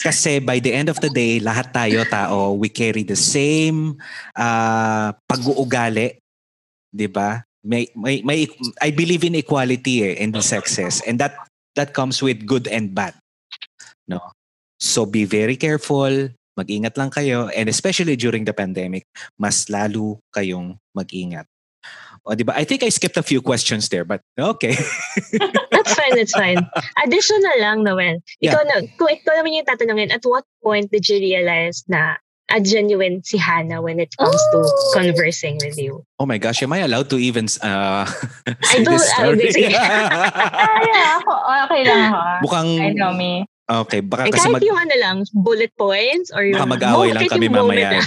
[0.02, 3.94] Kasi by the end of the day, lahat tayo tao, we carry the same
[4.34, 6.18] uh, pag-uugali.
[6.90, 7.47] 'Di ba?
[7.62, 8.48] May, may, may,
[8.80, 11.05] I believe in equality eh, in the sexes.
[11.05, 11.36] And that
[11.76, 13.14] that comes with good and bad.
[14.09, 14.18] No?
[14.80, 16.32] So be very careful.
[16.56, 17.52] Mag-ingat lang kayo.
[17.52, 19.05] And especially during the pandemic,
[19.36, 21.44] mas lalo kayong mag-ingat.
[22.22, 22.52] O, di ba?
[22.55, 24.76] I think I skipped a few questions there, but okay.
[25.72, 26.60] That's fine, that's fine.
[27.05, 28.20] Additional lang, Noel.
[28.38, 32.20] Ikaw na, kung ikaw naman yung tatanungin, at what point did you realize na
[32.51, 34.90] a genuine si Hannah when it comes to Oh!
[34.92, 36.05] conversing with you?
[36.18, 38.05] Oh my gosh, am I allowed to even uh,
[38.47, 39.48] I say don't- this I story?
[39.72, 41.32] Ah, yeah, ako,
[41.70, 42.20] okay lang ako.
[42.44, 43.47] Mukhang, I know me.
[43.64, 46.59] okay, baka Eh, kasi kahit mag, yung ano lang, bullet points or yung...
[46.59, 48.02] baka mag-away lang kami mamaya.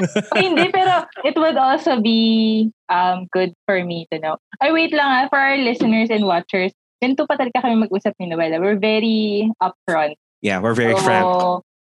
[0.00, 4.36] Na- Hindi, pero it would also be um good for me to know.
[4.60, 6.72] Ay, wait lang ah, for our listeners and watchers,
[7.02, 8.60] ganito pa talaga kami mag-usap ni Noella.
[8.60, 10.16] We're very upfront.
[10.40, 11.26] Yeah, we're very So, frank.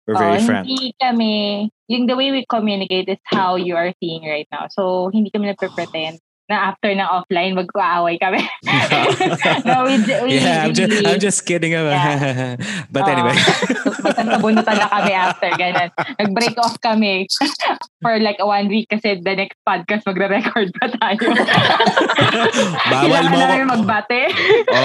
[0.08, 0.68] We're very oh, frank.
[0.68, 4.72] Hindi kami, yung the way we communicate is how you are seeing right now.
[4.72, 8.40] So, hindi kami nagpe-pretend na after ng offline, mag-aaway kami.
[9.68, 11.76] no, we, we Yeah, I'm just, really- I'm just kidding.
[11.76, 12.56] Yeah.
[12.92, 14.07] but Oo.
[14.18, 14.38] Anyway.
[14.38, 15.90] Magsasabunutan na kami after, ganun.
[16.18, 17.30] Nag-break off kami
[18.04, 21.22] for like one week kasi the next podcast magre-record pa tayo.
[22.92, 23.46] Bawal Kailangan mo ako.
[23.46, 24.22] namin magbate.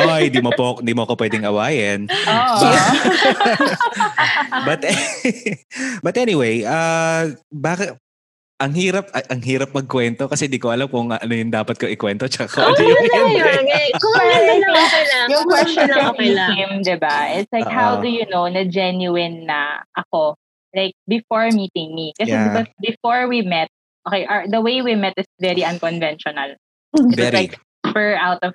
[0.08, 2.08] Oy, di mo po, di mo ako pwedeng awayin.
[2.08, 2.56] Oo.
[4.68, 4.80] but
[6.04, 7.96] but anyway, uh bakit
[8.62, 12.30] ang hirap ang hirap magkwento kasi di ko alam kung ano yung dapat ko ikwento
[12.30, 13.34] tsaka kung ano Okay yung hindi.
[13.42, 13.64] yun.
[13.66, 15.26] Eh, Kung ano lang, okay lang.
[15.26, 16.50] yung Kung question ano lang, okay lang.
[17.42, 18.02] It's like, how Oo.
[18.02, 20.38] do you know na genuine na ako?
[20.70, 22.14] Like, before meeting me.
[22.14, 22.48] Kasi Yeah.
[22.54, 23.66] diba, before we met,
[24.06, 26.54] okay, our, the way we met is very unconventional.
[26.94, 27.34] It Very.
[27.50, 27.54] like,
[27.92, 28.54] per out of,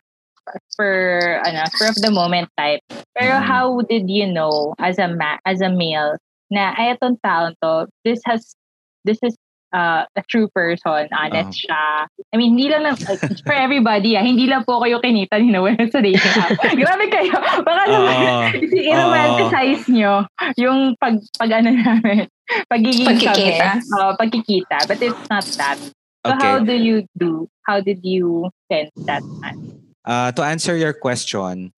[0.80, 2.80] per, ano, per of the moment type.
[3.12, 3.44] Pero Mhm.
[3.44, 6.16] how did you know as a ma- as a male
[6.48, 8.56] na ay itong taon to, this has,
[9.04, 9.36] this is
[9.72, 11.74] uh, a true person, honest Uh-huh.
[11.74, 11.84] siya.
[12.30, 13.00] I mean, hindi lang, na-
[13.44, 16.56] for everybody, ah, hindi lang po kayo kinita ni Noel sa dating app.
[16.82, 17.36] Grabe kayo.
[17.62, 18.42] Baka naman, Oo.
[18.64, 20.26] i-romanticize nyo
[20.56, 22.28] yung pag, pag ano namin,
[22.68, 23.80] pagiging Pagkikita.
[23.80, 23.92] kami.
[23.94, 24.78] Oo, pagkikita.
[24.86, 25.78] But it's not that.
[26.26, 26.66] So how Okay.
[26.66, 27.48] do you do?
[27.64, 29.56] How did you sense that man?
[30.04, 31.72] Uh, to answer your question,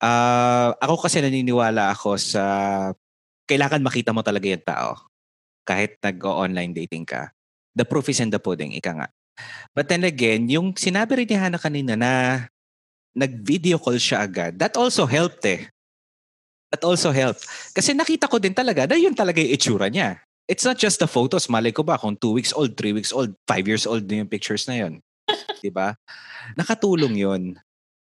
[0.00, 2.44] uh, ako kasi naniniwala ako sa
[3.44, 5.07] kailangan makita mo talaga yung tao
[5.68, 7.28] kahit nag-online dating ka.
[7.76, 9.08] The proof is in the pudding, ika nga.
[9.76, 12.12] But then again, yung sinabi rin ni Hannah kanina na
[13.12, 15.68] nag-video call siya agad, that also helped eh.
[16.72, 17.44] That also helped.
[17.76, 20.24] Kasi nakita ko din talaga na yun talaga yung itsura niya.
[20.48, 21.52] It's not just the photos.
[21.52, 24.32] Malay ko ba kung two weeks old, three weeks old, five years old na yung
[24.32, 25.04] pictures na yun.
[25.60, 25.92] 'Di ba?
[26.56, 27.60] Nakatulong yun.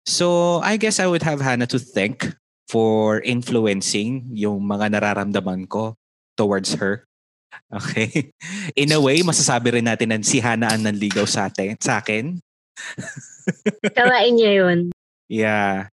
[0.09, 2.33] So, I guess I would have Hannah to thank
[2.73, 6.01] for influencing yung mga nararamdaman ko
[6.41, 7.05] towards her.
[7.71, 8.35] Okay?
[8.75, 12.43] In a way, masasabi rin natin na si Hannah ang nanligaw sa atin, sa akin.
[13.99, 14.91] Kawain niya yun.
[15.31, 15.91] Yeah.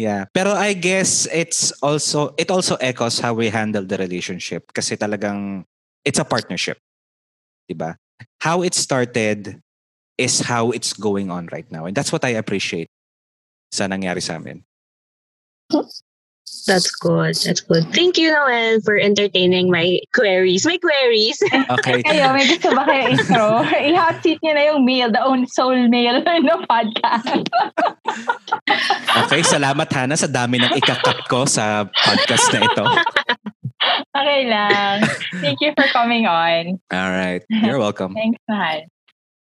[0.00, 0.24] Yeah.
[0.32, 5.68] Pero I guess it's also it also echoes how we handle the relationship kasi talagang
[6.02, 6.80] it's a partnership.
[7.68, 7.94] 'Di ba?
[8.40, 9.60] How it started
[10.18, 11.86] is how it's going on right now.
[11.86, 12.90] And that's what I appreciate
[13.70, 14.64] sa nangyari sa amin.
[16.68, 17.34] That's good.
[17.40, 17.88] That's good.
[17.96, 20.68] Thank you, Noel, for entertaining my queries.
[20.68, 21.40] My queries.
[21.68, 22.00] Okay.
[22.04, 23.60] Kayo, may gusto ba kayo intro?
[23.92, 27.44] I-hot seat niya na yung male, the own soul male ng podcast.
[29.24, 32.84] Okay, salamat Hannah sa dami ng ikakat ko sa podcast na ito.
[34.16, 34.96] Okay lang.
[35.44, 36.80] Thank you for coming on.
[36.88, 37.44] All right.
[37.48, 38.16] You're welcome.
[38.16, 38.88] Thanks, mahal.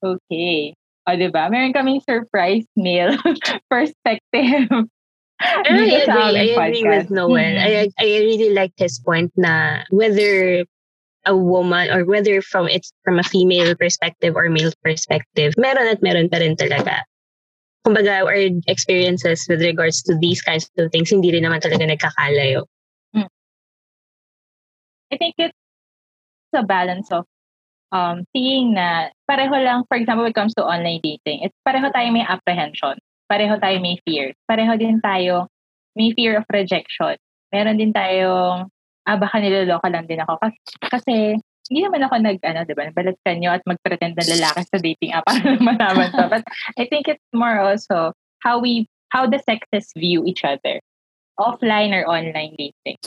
[0.04, 0.78] Okay.
[1.04, 1.52] O, diba?
[1.52, 3.20] Meron kaming surprise male
[3.68, 4.70] perspective.
[5.68, 6.38] I Dito sa agree.
[6.40, 7.16] I agree with podcast.
[7.16, 7.56] Noel.
[7.56, 7.64] Mhm.
[7.64, 10.64] I I really like his point na whether
[11.24, 16.04] a woman or whether from it's from a female perspective or male perspective, meron at
[16.04, 17.04] meron pa rin talaga.
[17.84, 22.64] Kumbaga, our experiences with regards to these kinds of things, hindi rin naman talaga nagkakalayo.
[25.14, 25.54] I think it's
[26.58, 27.26] a balance of
[27.94, 31.94] um, seeing na pareho lang, for example, when it comes to online dating, it's pareho
[31.94, 32.98] tayo may apprehension.
[33.34, 34.38] Pareho tayo may fear.
[34.46, 35.50] Pareho din tayo
[35.98, 37.18] may fear of rejection.
[37.50, 38.70] Meron din tayong
[39.10, 40.38] ah, baka niloloko lang din ako.
[40.38, 41.14] Kasi, kasi
[41.72, 45.12] hindi naman ako nag, ano, di ba, nabalatkan nyo at mag-pretend na lalaki sa dating
[45.18, 46.30] app para malaman to.
[46.30, 46.46] But
[46.78, 48.14] I think it's more also
[48.46, 50.78] how we, how the sexes view each other.
[51.42, 53.02] Offline or online dating.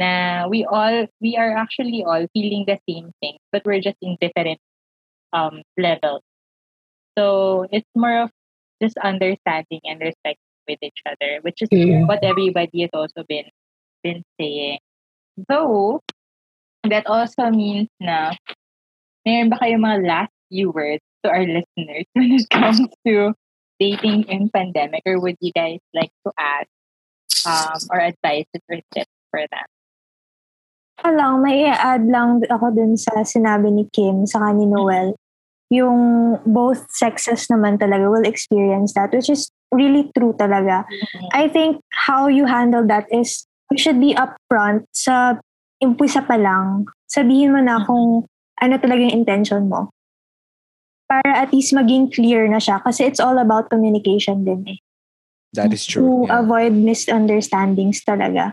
[0.00, 4.16] Na we all, we are actually all feeling the same thing, but we're just in
[4.16, 4.60] different
[5.36, 6.24] um, levels.
[7.18, 8.30] So it's more of
[8.82, 10.38] just understanding and respect
[10.68, 12.06] with each other, which is Mm.
[12.10, 13.48] what everybody has also been
[14.02, 14.78] been saying.
[15.50, 16.00] So,
[16.86, 18.34] that also means na
[19.26, 23.34] meron ba kayong mga last few words to our listeners when it comes to
[23.82, 26.64] dating in pandemic or would you guys like to add
[27.44, 29.68] um, or advices or tips for them?
[30.96, 35.12] Ako lang, may i-add lang ako dun sa sinabi ni Kim sa ni Noel.
[35.70, 40.86] Yung both sexes naman talaga will experience that, which is really true talaga.
[41.34, 45.42] I think how you handle that is you should be upfront sa
[45.82, 46.86] umpisa pa lang.
[47.10, 48.30] Sabihin mo na kung
[48.62, 49.90] ano talaga yung intention mo.
[51.06, 52.82] Para at least maging clear na siya.
[52.82, 54.78] Kasi it's all about communication din eh.
[55.54, 56.26] That is to true.
[56.26, 56.42] Yeah.
[56.42, 58.50] avoid misunderstandings talaga.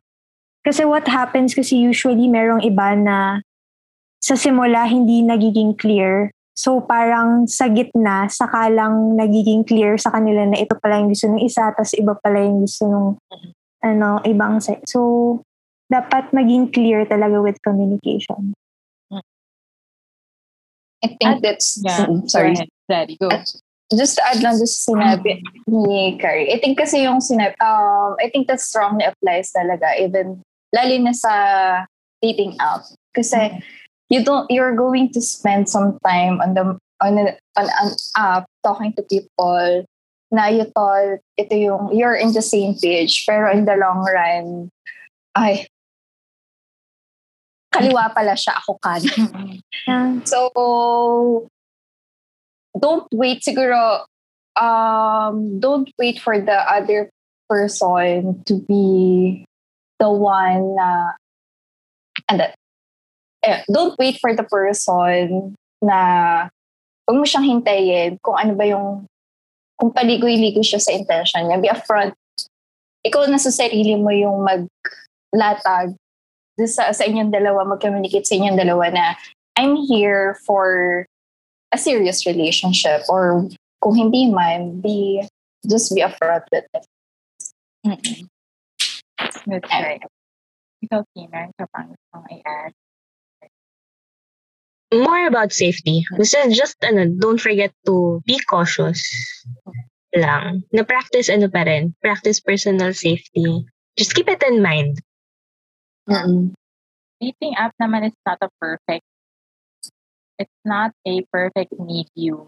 [0.63, 3.43] Kasi what happens kasi usually merong iba na
[4.23, 6.31] sa simula hindi nagiging clear.
[6.53, 11.25] So parang sa gitna, saka lang nagiging clear sa kanila na ito pala yung gusto
[11.33, 13.07] ng isa, tas iba pala yung gusto ng
[13.83, 14.93] ano, ibang sex.
[14.93, 15.41] So
[15.89, 18.53] dapat maging clear talaga with communication.
[21.03, 22.07] I think that's, Yeah.
[22.07, 22.55] Mm, sorry.
[22.55, 23.29] Go ahead, Daddy, go.
[23.91, 26.49] Just to add lang just sinabi ni Carrie.
[26.49, 30.41] I think kasi yung sinabi, um, I think that strongly applies talaga even
[30.73, 31.33] lalo na sa
[32.23, 32.87] dating app.
[33.13, 33.59] Kasi
[34.13, 38.45] you don't, you're going to spend some time on the, on, a, on an app
[38.63, 39.85] talking to people
[40.29, 43.25] na you thought ito yung, you're in the same page.
[43.25, 44.69] Pero in the long run,
[45.33, 45.65] ay,
[47.73, 49.57] kaliwa pala siya, ako kanan.
[49.87, 50.23] Yeah.
[50.23, 51.49] So,
[52.79, 54.05] don't wait siguro,
[54.55, 57.09] um, don't wait for the other
[57.49, 59.43] person to be
[59.99, 61.11] the one na,
[62.29, 62.55] and that,
[63.43, 65.53] eh, don't wait for the person
[65.83, 65.99] na,
[67.03, 69.05] huwag mo siyang hintayin kung ano ba yung,
[69.75, 71.59] kung paligoy-ligoy siya sa intention niya.
[71.59, 72.15] Be upfront.
[73.03, 75.99] Ikaw na sa sarili mo yung maglatag
[76.63, 79.05] sa, sa inyong dalawa, mag-communicate sa inyong dalawa na
[79.59, 81.03] I'm here for
[81.73, 83.49] a serious relationship or
[83.83, 85.27] kung hindi man, be,
[85.67, 86.85] just be upfront with it.
[87.83, 88.31] Mm-mm.
[89.43, 89.99] That's right.
[90.87, 92.71] Ikaw, Tina, ka pang gusto i-add?
[94.93, 96.05] More about safety.
[96.17, 99.01] This is just, ano, don't forget to be cautious
[100.15, 100.63] lang.
[100.71, 103.65] Na-practice ano pa rin, practice personal safety.
[103.97, 105.01] Just keep it in mind.
[107.21, 109.05] Dating app naman is not a perfect,
[110.37, 112.47] it's not a perfect meet you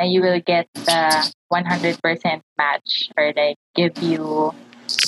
[0.00, 4.48] And you will get the 100% match or like give you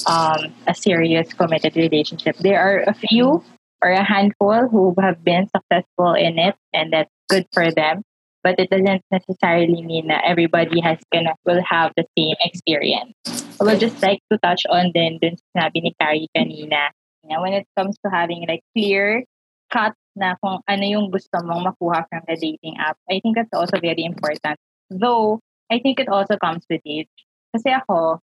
[0.04, 2.36] um, a serious committed relationship.
[2.36, 3.42] There are a few
[3.82, 8.02] or a handful who have been successful in it and that's good for them.
[8.42, 13.14] But it doesn't necessarily mean that everybody has gonna will have the same experience.
[13.60, 16.90] I would just like to touch on din dun sinabi ni Carrie kanina.
[17.22, 19.22] You know, when it comes to having like clear
[19.70, 23.54] cut na kung ano yung gusto mong makuha from the dating app, I think that's
[23.54, 24.58] also very important.
[24.90, 25.38] Though,
[25.70, 27.08] I think it also comes with age.
[27.54, 28.18] Kasi ako,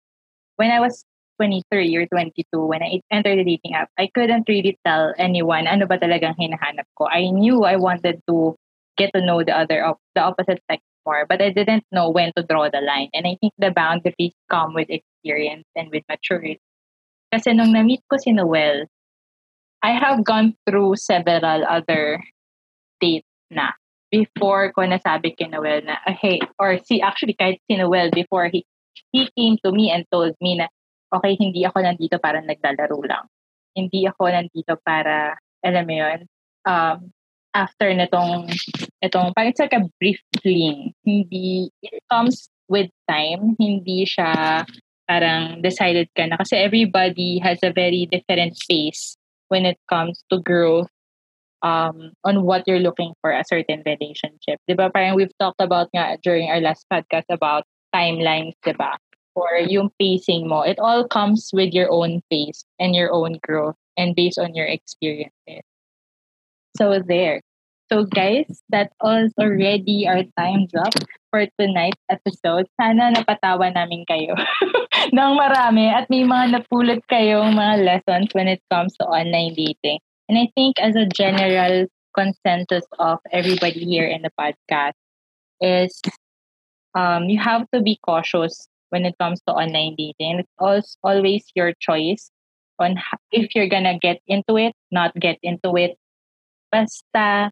[0.59, 1.07] when I was
[1.39, 5.86] 23 or 22, when I entered the dating app, I couldn't really tell anyone ano
[5.86, 7.06] ba talagang hinahanap ko.
[7.06, 8.59] I knew I wanted to
[8.98, 12.32] get to know the other, op- the opposite sex more, but I didn't know when
[12.36, 13.09] to draw the line.
[13.15, 16.60] And I think the boundaries come with experience and with maturity.
[17.32, 18.85] Kasi nung na-meet ko si Noel,
[19.81, 22.20] I have gone through several other
[23.01, 23.73] dates na
[24.10, 28.65] before ko nasabi kay Noel na, hey, or si, actually kahit si Noel before he,
[29.12, 30.66] he came to me and told me na,
[31.13, 33.25] okay, hindi ako nandito para naglalaro lang.
[33.73, 36.19] Hindi ako nandito para, alam mo yun,
[36.67, 36.99] um,
[37.55, 38.51] after nitong,
[39.01, 40.93] itong, parang it's like a brief fling.
[41.05, 43.57] Hindi, it comes with time.
[43.57, 44.65] Hindi siya
[45.09, 46.37] parang decided ka na.
[46.37, 49.17] Kasi everybody has a very different pace
[49.49, 50.93] when it comes to growth
[51.65, 54.61] um, on what you're looking for a certain relationship.
[54.69, 54.93] Di ba?
[54.93, 59.01] Parang we've talked about nga during our last podcast about timelines, di ba?
[59.39, 60.62] Or yung pacing mo.
[60.62, 64.66] It all comes with your own pace and your own growth and based on your
[64.66, 65.62] experiences.
[66.77, 67.43] So there.
[67.90, 70.93] So guys, that was already our time's up
[71.31, 72.69] for tonight's episode.
[72.77, 74.36] Sana napatawa namin kayo
[75.16, 80.05] ng marami at may mga napulot kayong mga lessons when it comes to online dating.
[80.28, 84.98] And I think as a general consensus of everybody here in the podcast
[85.65, 85.97] is
[86.94, 90.40] um, you have to be cautious when it comes to online dating.
[90.40, 92.31] It's always, always your choice
[92.78, 92.97] on
[93.32, 95.98] if you're gonna get into it, not get into it.
[96.70, 97.51] Basta,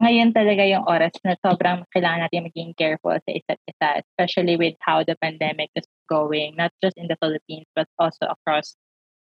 [0.00, 4.74] ngayon talaga yung oras na sobrang kailangan natin maging careful sa isa't isa, especially with
[4.80, 8.74] how the pandemic is going, not just in the Philippines, but also across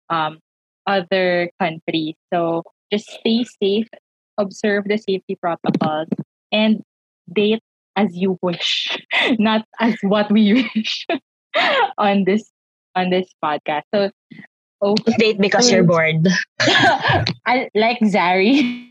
[0.10, 0.40] um,
[0.88, 2.16] other countries.
[2.32, 3.92] So just stay safe,
[4.40, 6.10] observe the safety protocols,
[6.52, 6.82] and
[7.28, 7.62] date
[8.00, 8.98] as you wish,
[9.38, 11.06] not as what we wish
[11.98, 12.50] on this
[12.96, 13.88] on this podcast.
[13.94, 14.10] So
[14.82, 15.16] okay.
[15.18, 16.28] Date because you're bored.
[17.46, 18.88] I like Zari.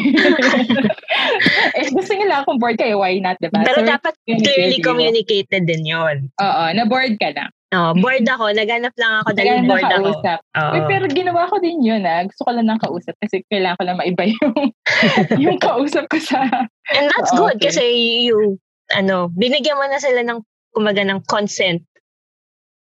[1.76, 3.60] eh, gusto nila akong bored kayo, why not, diba?
[3.66, 6.32] Pero So, dapat clearly communicated din yun.
[6.40, 7.52] Oo, na-bored ka na.
[7.70, 8.50] Oh, bored ako.
[8.50, 10.10] Naganap lang ako dahil bored ako.
[10.10, 10.40] nakausap.
[10.58, 10.72] Oo.
[10.74, 12.26] Uy, pero ginawa ko din yun ah.
[12.26, 14.54] Gusto ko lang ng kausap kasi kailangan ko lang maiba yung,
[15.46, 16.42] yung kausap ko sa...
[16.90, 17.70] And that's Oo, good okay.
[17.70, 17.84] kasi
[18.26, 18.58] you,
[18.90, 20.42] ano, binigyan mo na sila ng,
[20.74, 21.82] kumaga, ng consent.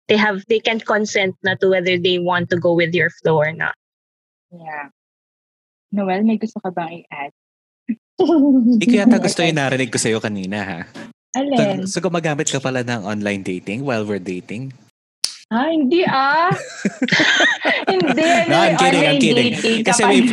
[0.09, 3.39] They have, they can consent na to whether they want to go with your flow
[3.39, 3.75] or not.
[4.51, 4.93] Yeah.
[5.93, 7.33] Noel, may gusto ka bang i-add?
[8.81, 10.81] Ikaw yata gusto yung narinig ko sa'yo kanina ha.
[11.33, 11.89] Alin?
[11.89, 14.73] So, so gumagamit ka pala ng online dating while we're dating?
[15.53, 16.49] Ah, hindi ah.
[17.93, 18.25] hindi.
[18.49, 19.85] No, I'm ano, kidding, I'm kidding.
[19.85, 20.33] Kasi we've,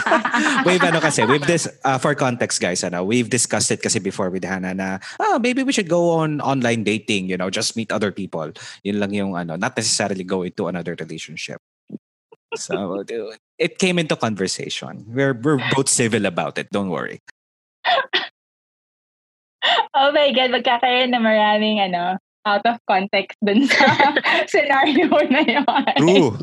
[0.66, 4.32] we've ano kasi, we've this, uh, for context guys, ano, we've discussed it kasi before
[4.32, 7.92] with Hannah na, ah, maybe we should go on online dating, you know, just meet
[7.92, 8.48] other people.
[8.80, 11.60] Yun lang yung ano, not necessarily go into another relationship.
[12.56, 13.04] So,
[13.60, 15.04] it came into conversation.
[15.04, 17.20] We're, we're both civil about it, don't worry.
[19.92, 22.16] oh my God, magkakaroon na maraming ano,
[22.46, 24.14] out of context dun sa
[24.50, 25.66] scenario na yun.
[25.98, 26.30] True.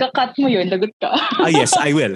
[0.00, 1.10] Kakat mo yun, lagot ka.
[1.10, 2.14] Ah, yes, I will.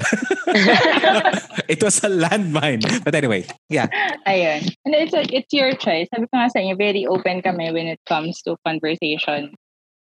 [1.73, 2.83] it was a landmine.
[3.05, 3.91] But anyway, yeah.
[4.27, 4.71] Ayun.
[4.87, 6.07] And it's, a, it's your choice.
[6.15, 9.55] Sabi ko nga sa inyo, very open kami when it comes to conversation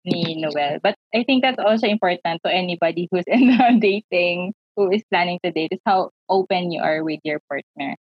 [0.06, 0.78] ni Noel.
[0.82, 5.42] But I think that's also important to anybody who's in the dating, who is planning
[5.42, 7.98] to date, is how open you are with your partner.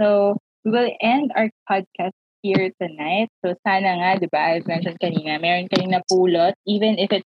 [0.00, 3.28] So, we will end our podcast here tonight.
[3.44, 7.28] So, sana nga, di ba, as mentioned kanina, meron kayong napulot, even if it's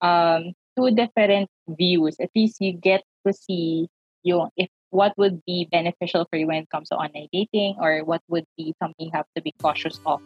[0.00, 3.88] um, two different views, at least you get to see
[4.22, 8.04] yung, if what would be beneficial for you when it comes to online dating or
[8.04, 10.20] what would be something you have to be cautious of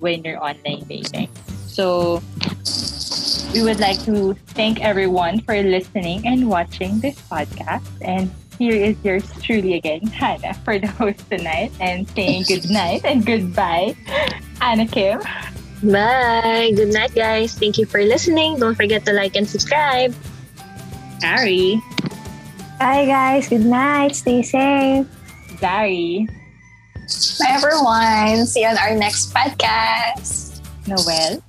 [0.00, 1.28] when you're online dating.
[1.66, 2.20] So,
[3.52, 7.88] we would like to thank everyone for listening and watching this podcast.
[8.00, 8.30] And
[8.62, 13.26] here is yours truly again, Hannah, for the host tonight and saying good night and
[13.26, 13.98] goodbye,
[14.62, 15.18] Anna Kim.
[15.82, 16.70] Bye.
[16.78, 17.58] Good night, guys.
[17.58, 18.62] Thank you for listening.
[18.62, 20.14] Don't forget to like and subscribe.
[21.22, 21.82] Harry,
[22.78, 23.50] Bye guys.
[23.50, 24.14] Good night.
[24.14, 25.06] Stay safe.
[25.58, 26.26] Zari,
[27.38, 28.46] Bye everyone.
[28.46, 30.62] See you on our next podcast.
[30.86, 31.42] Noel.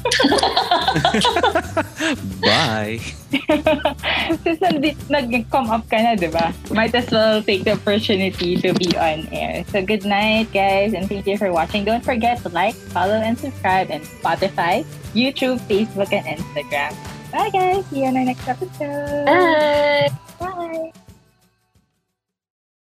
[2.40, 3.00] Bye.
[4.42, 6.52] Since nag-come up ka na, di ba?
[6.72, 9.64] Might as well take the opportunity to be on air.
[9.68, 11.84] So good night, guys, and thank you for watching.
[11.84, 16.94] Don't forget to like, follow, and subscribe on Spotify, YouTube, Facebook, and Instagram.
[17.30, 17.86] Bye, guys.
[17.86, 19.26] See you on our next episode.
[20.38, 20.92] Bye.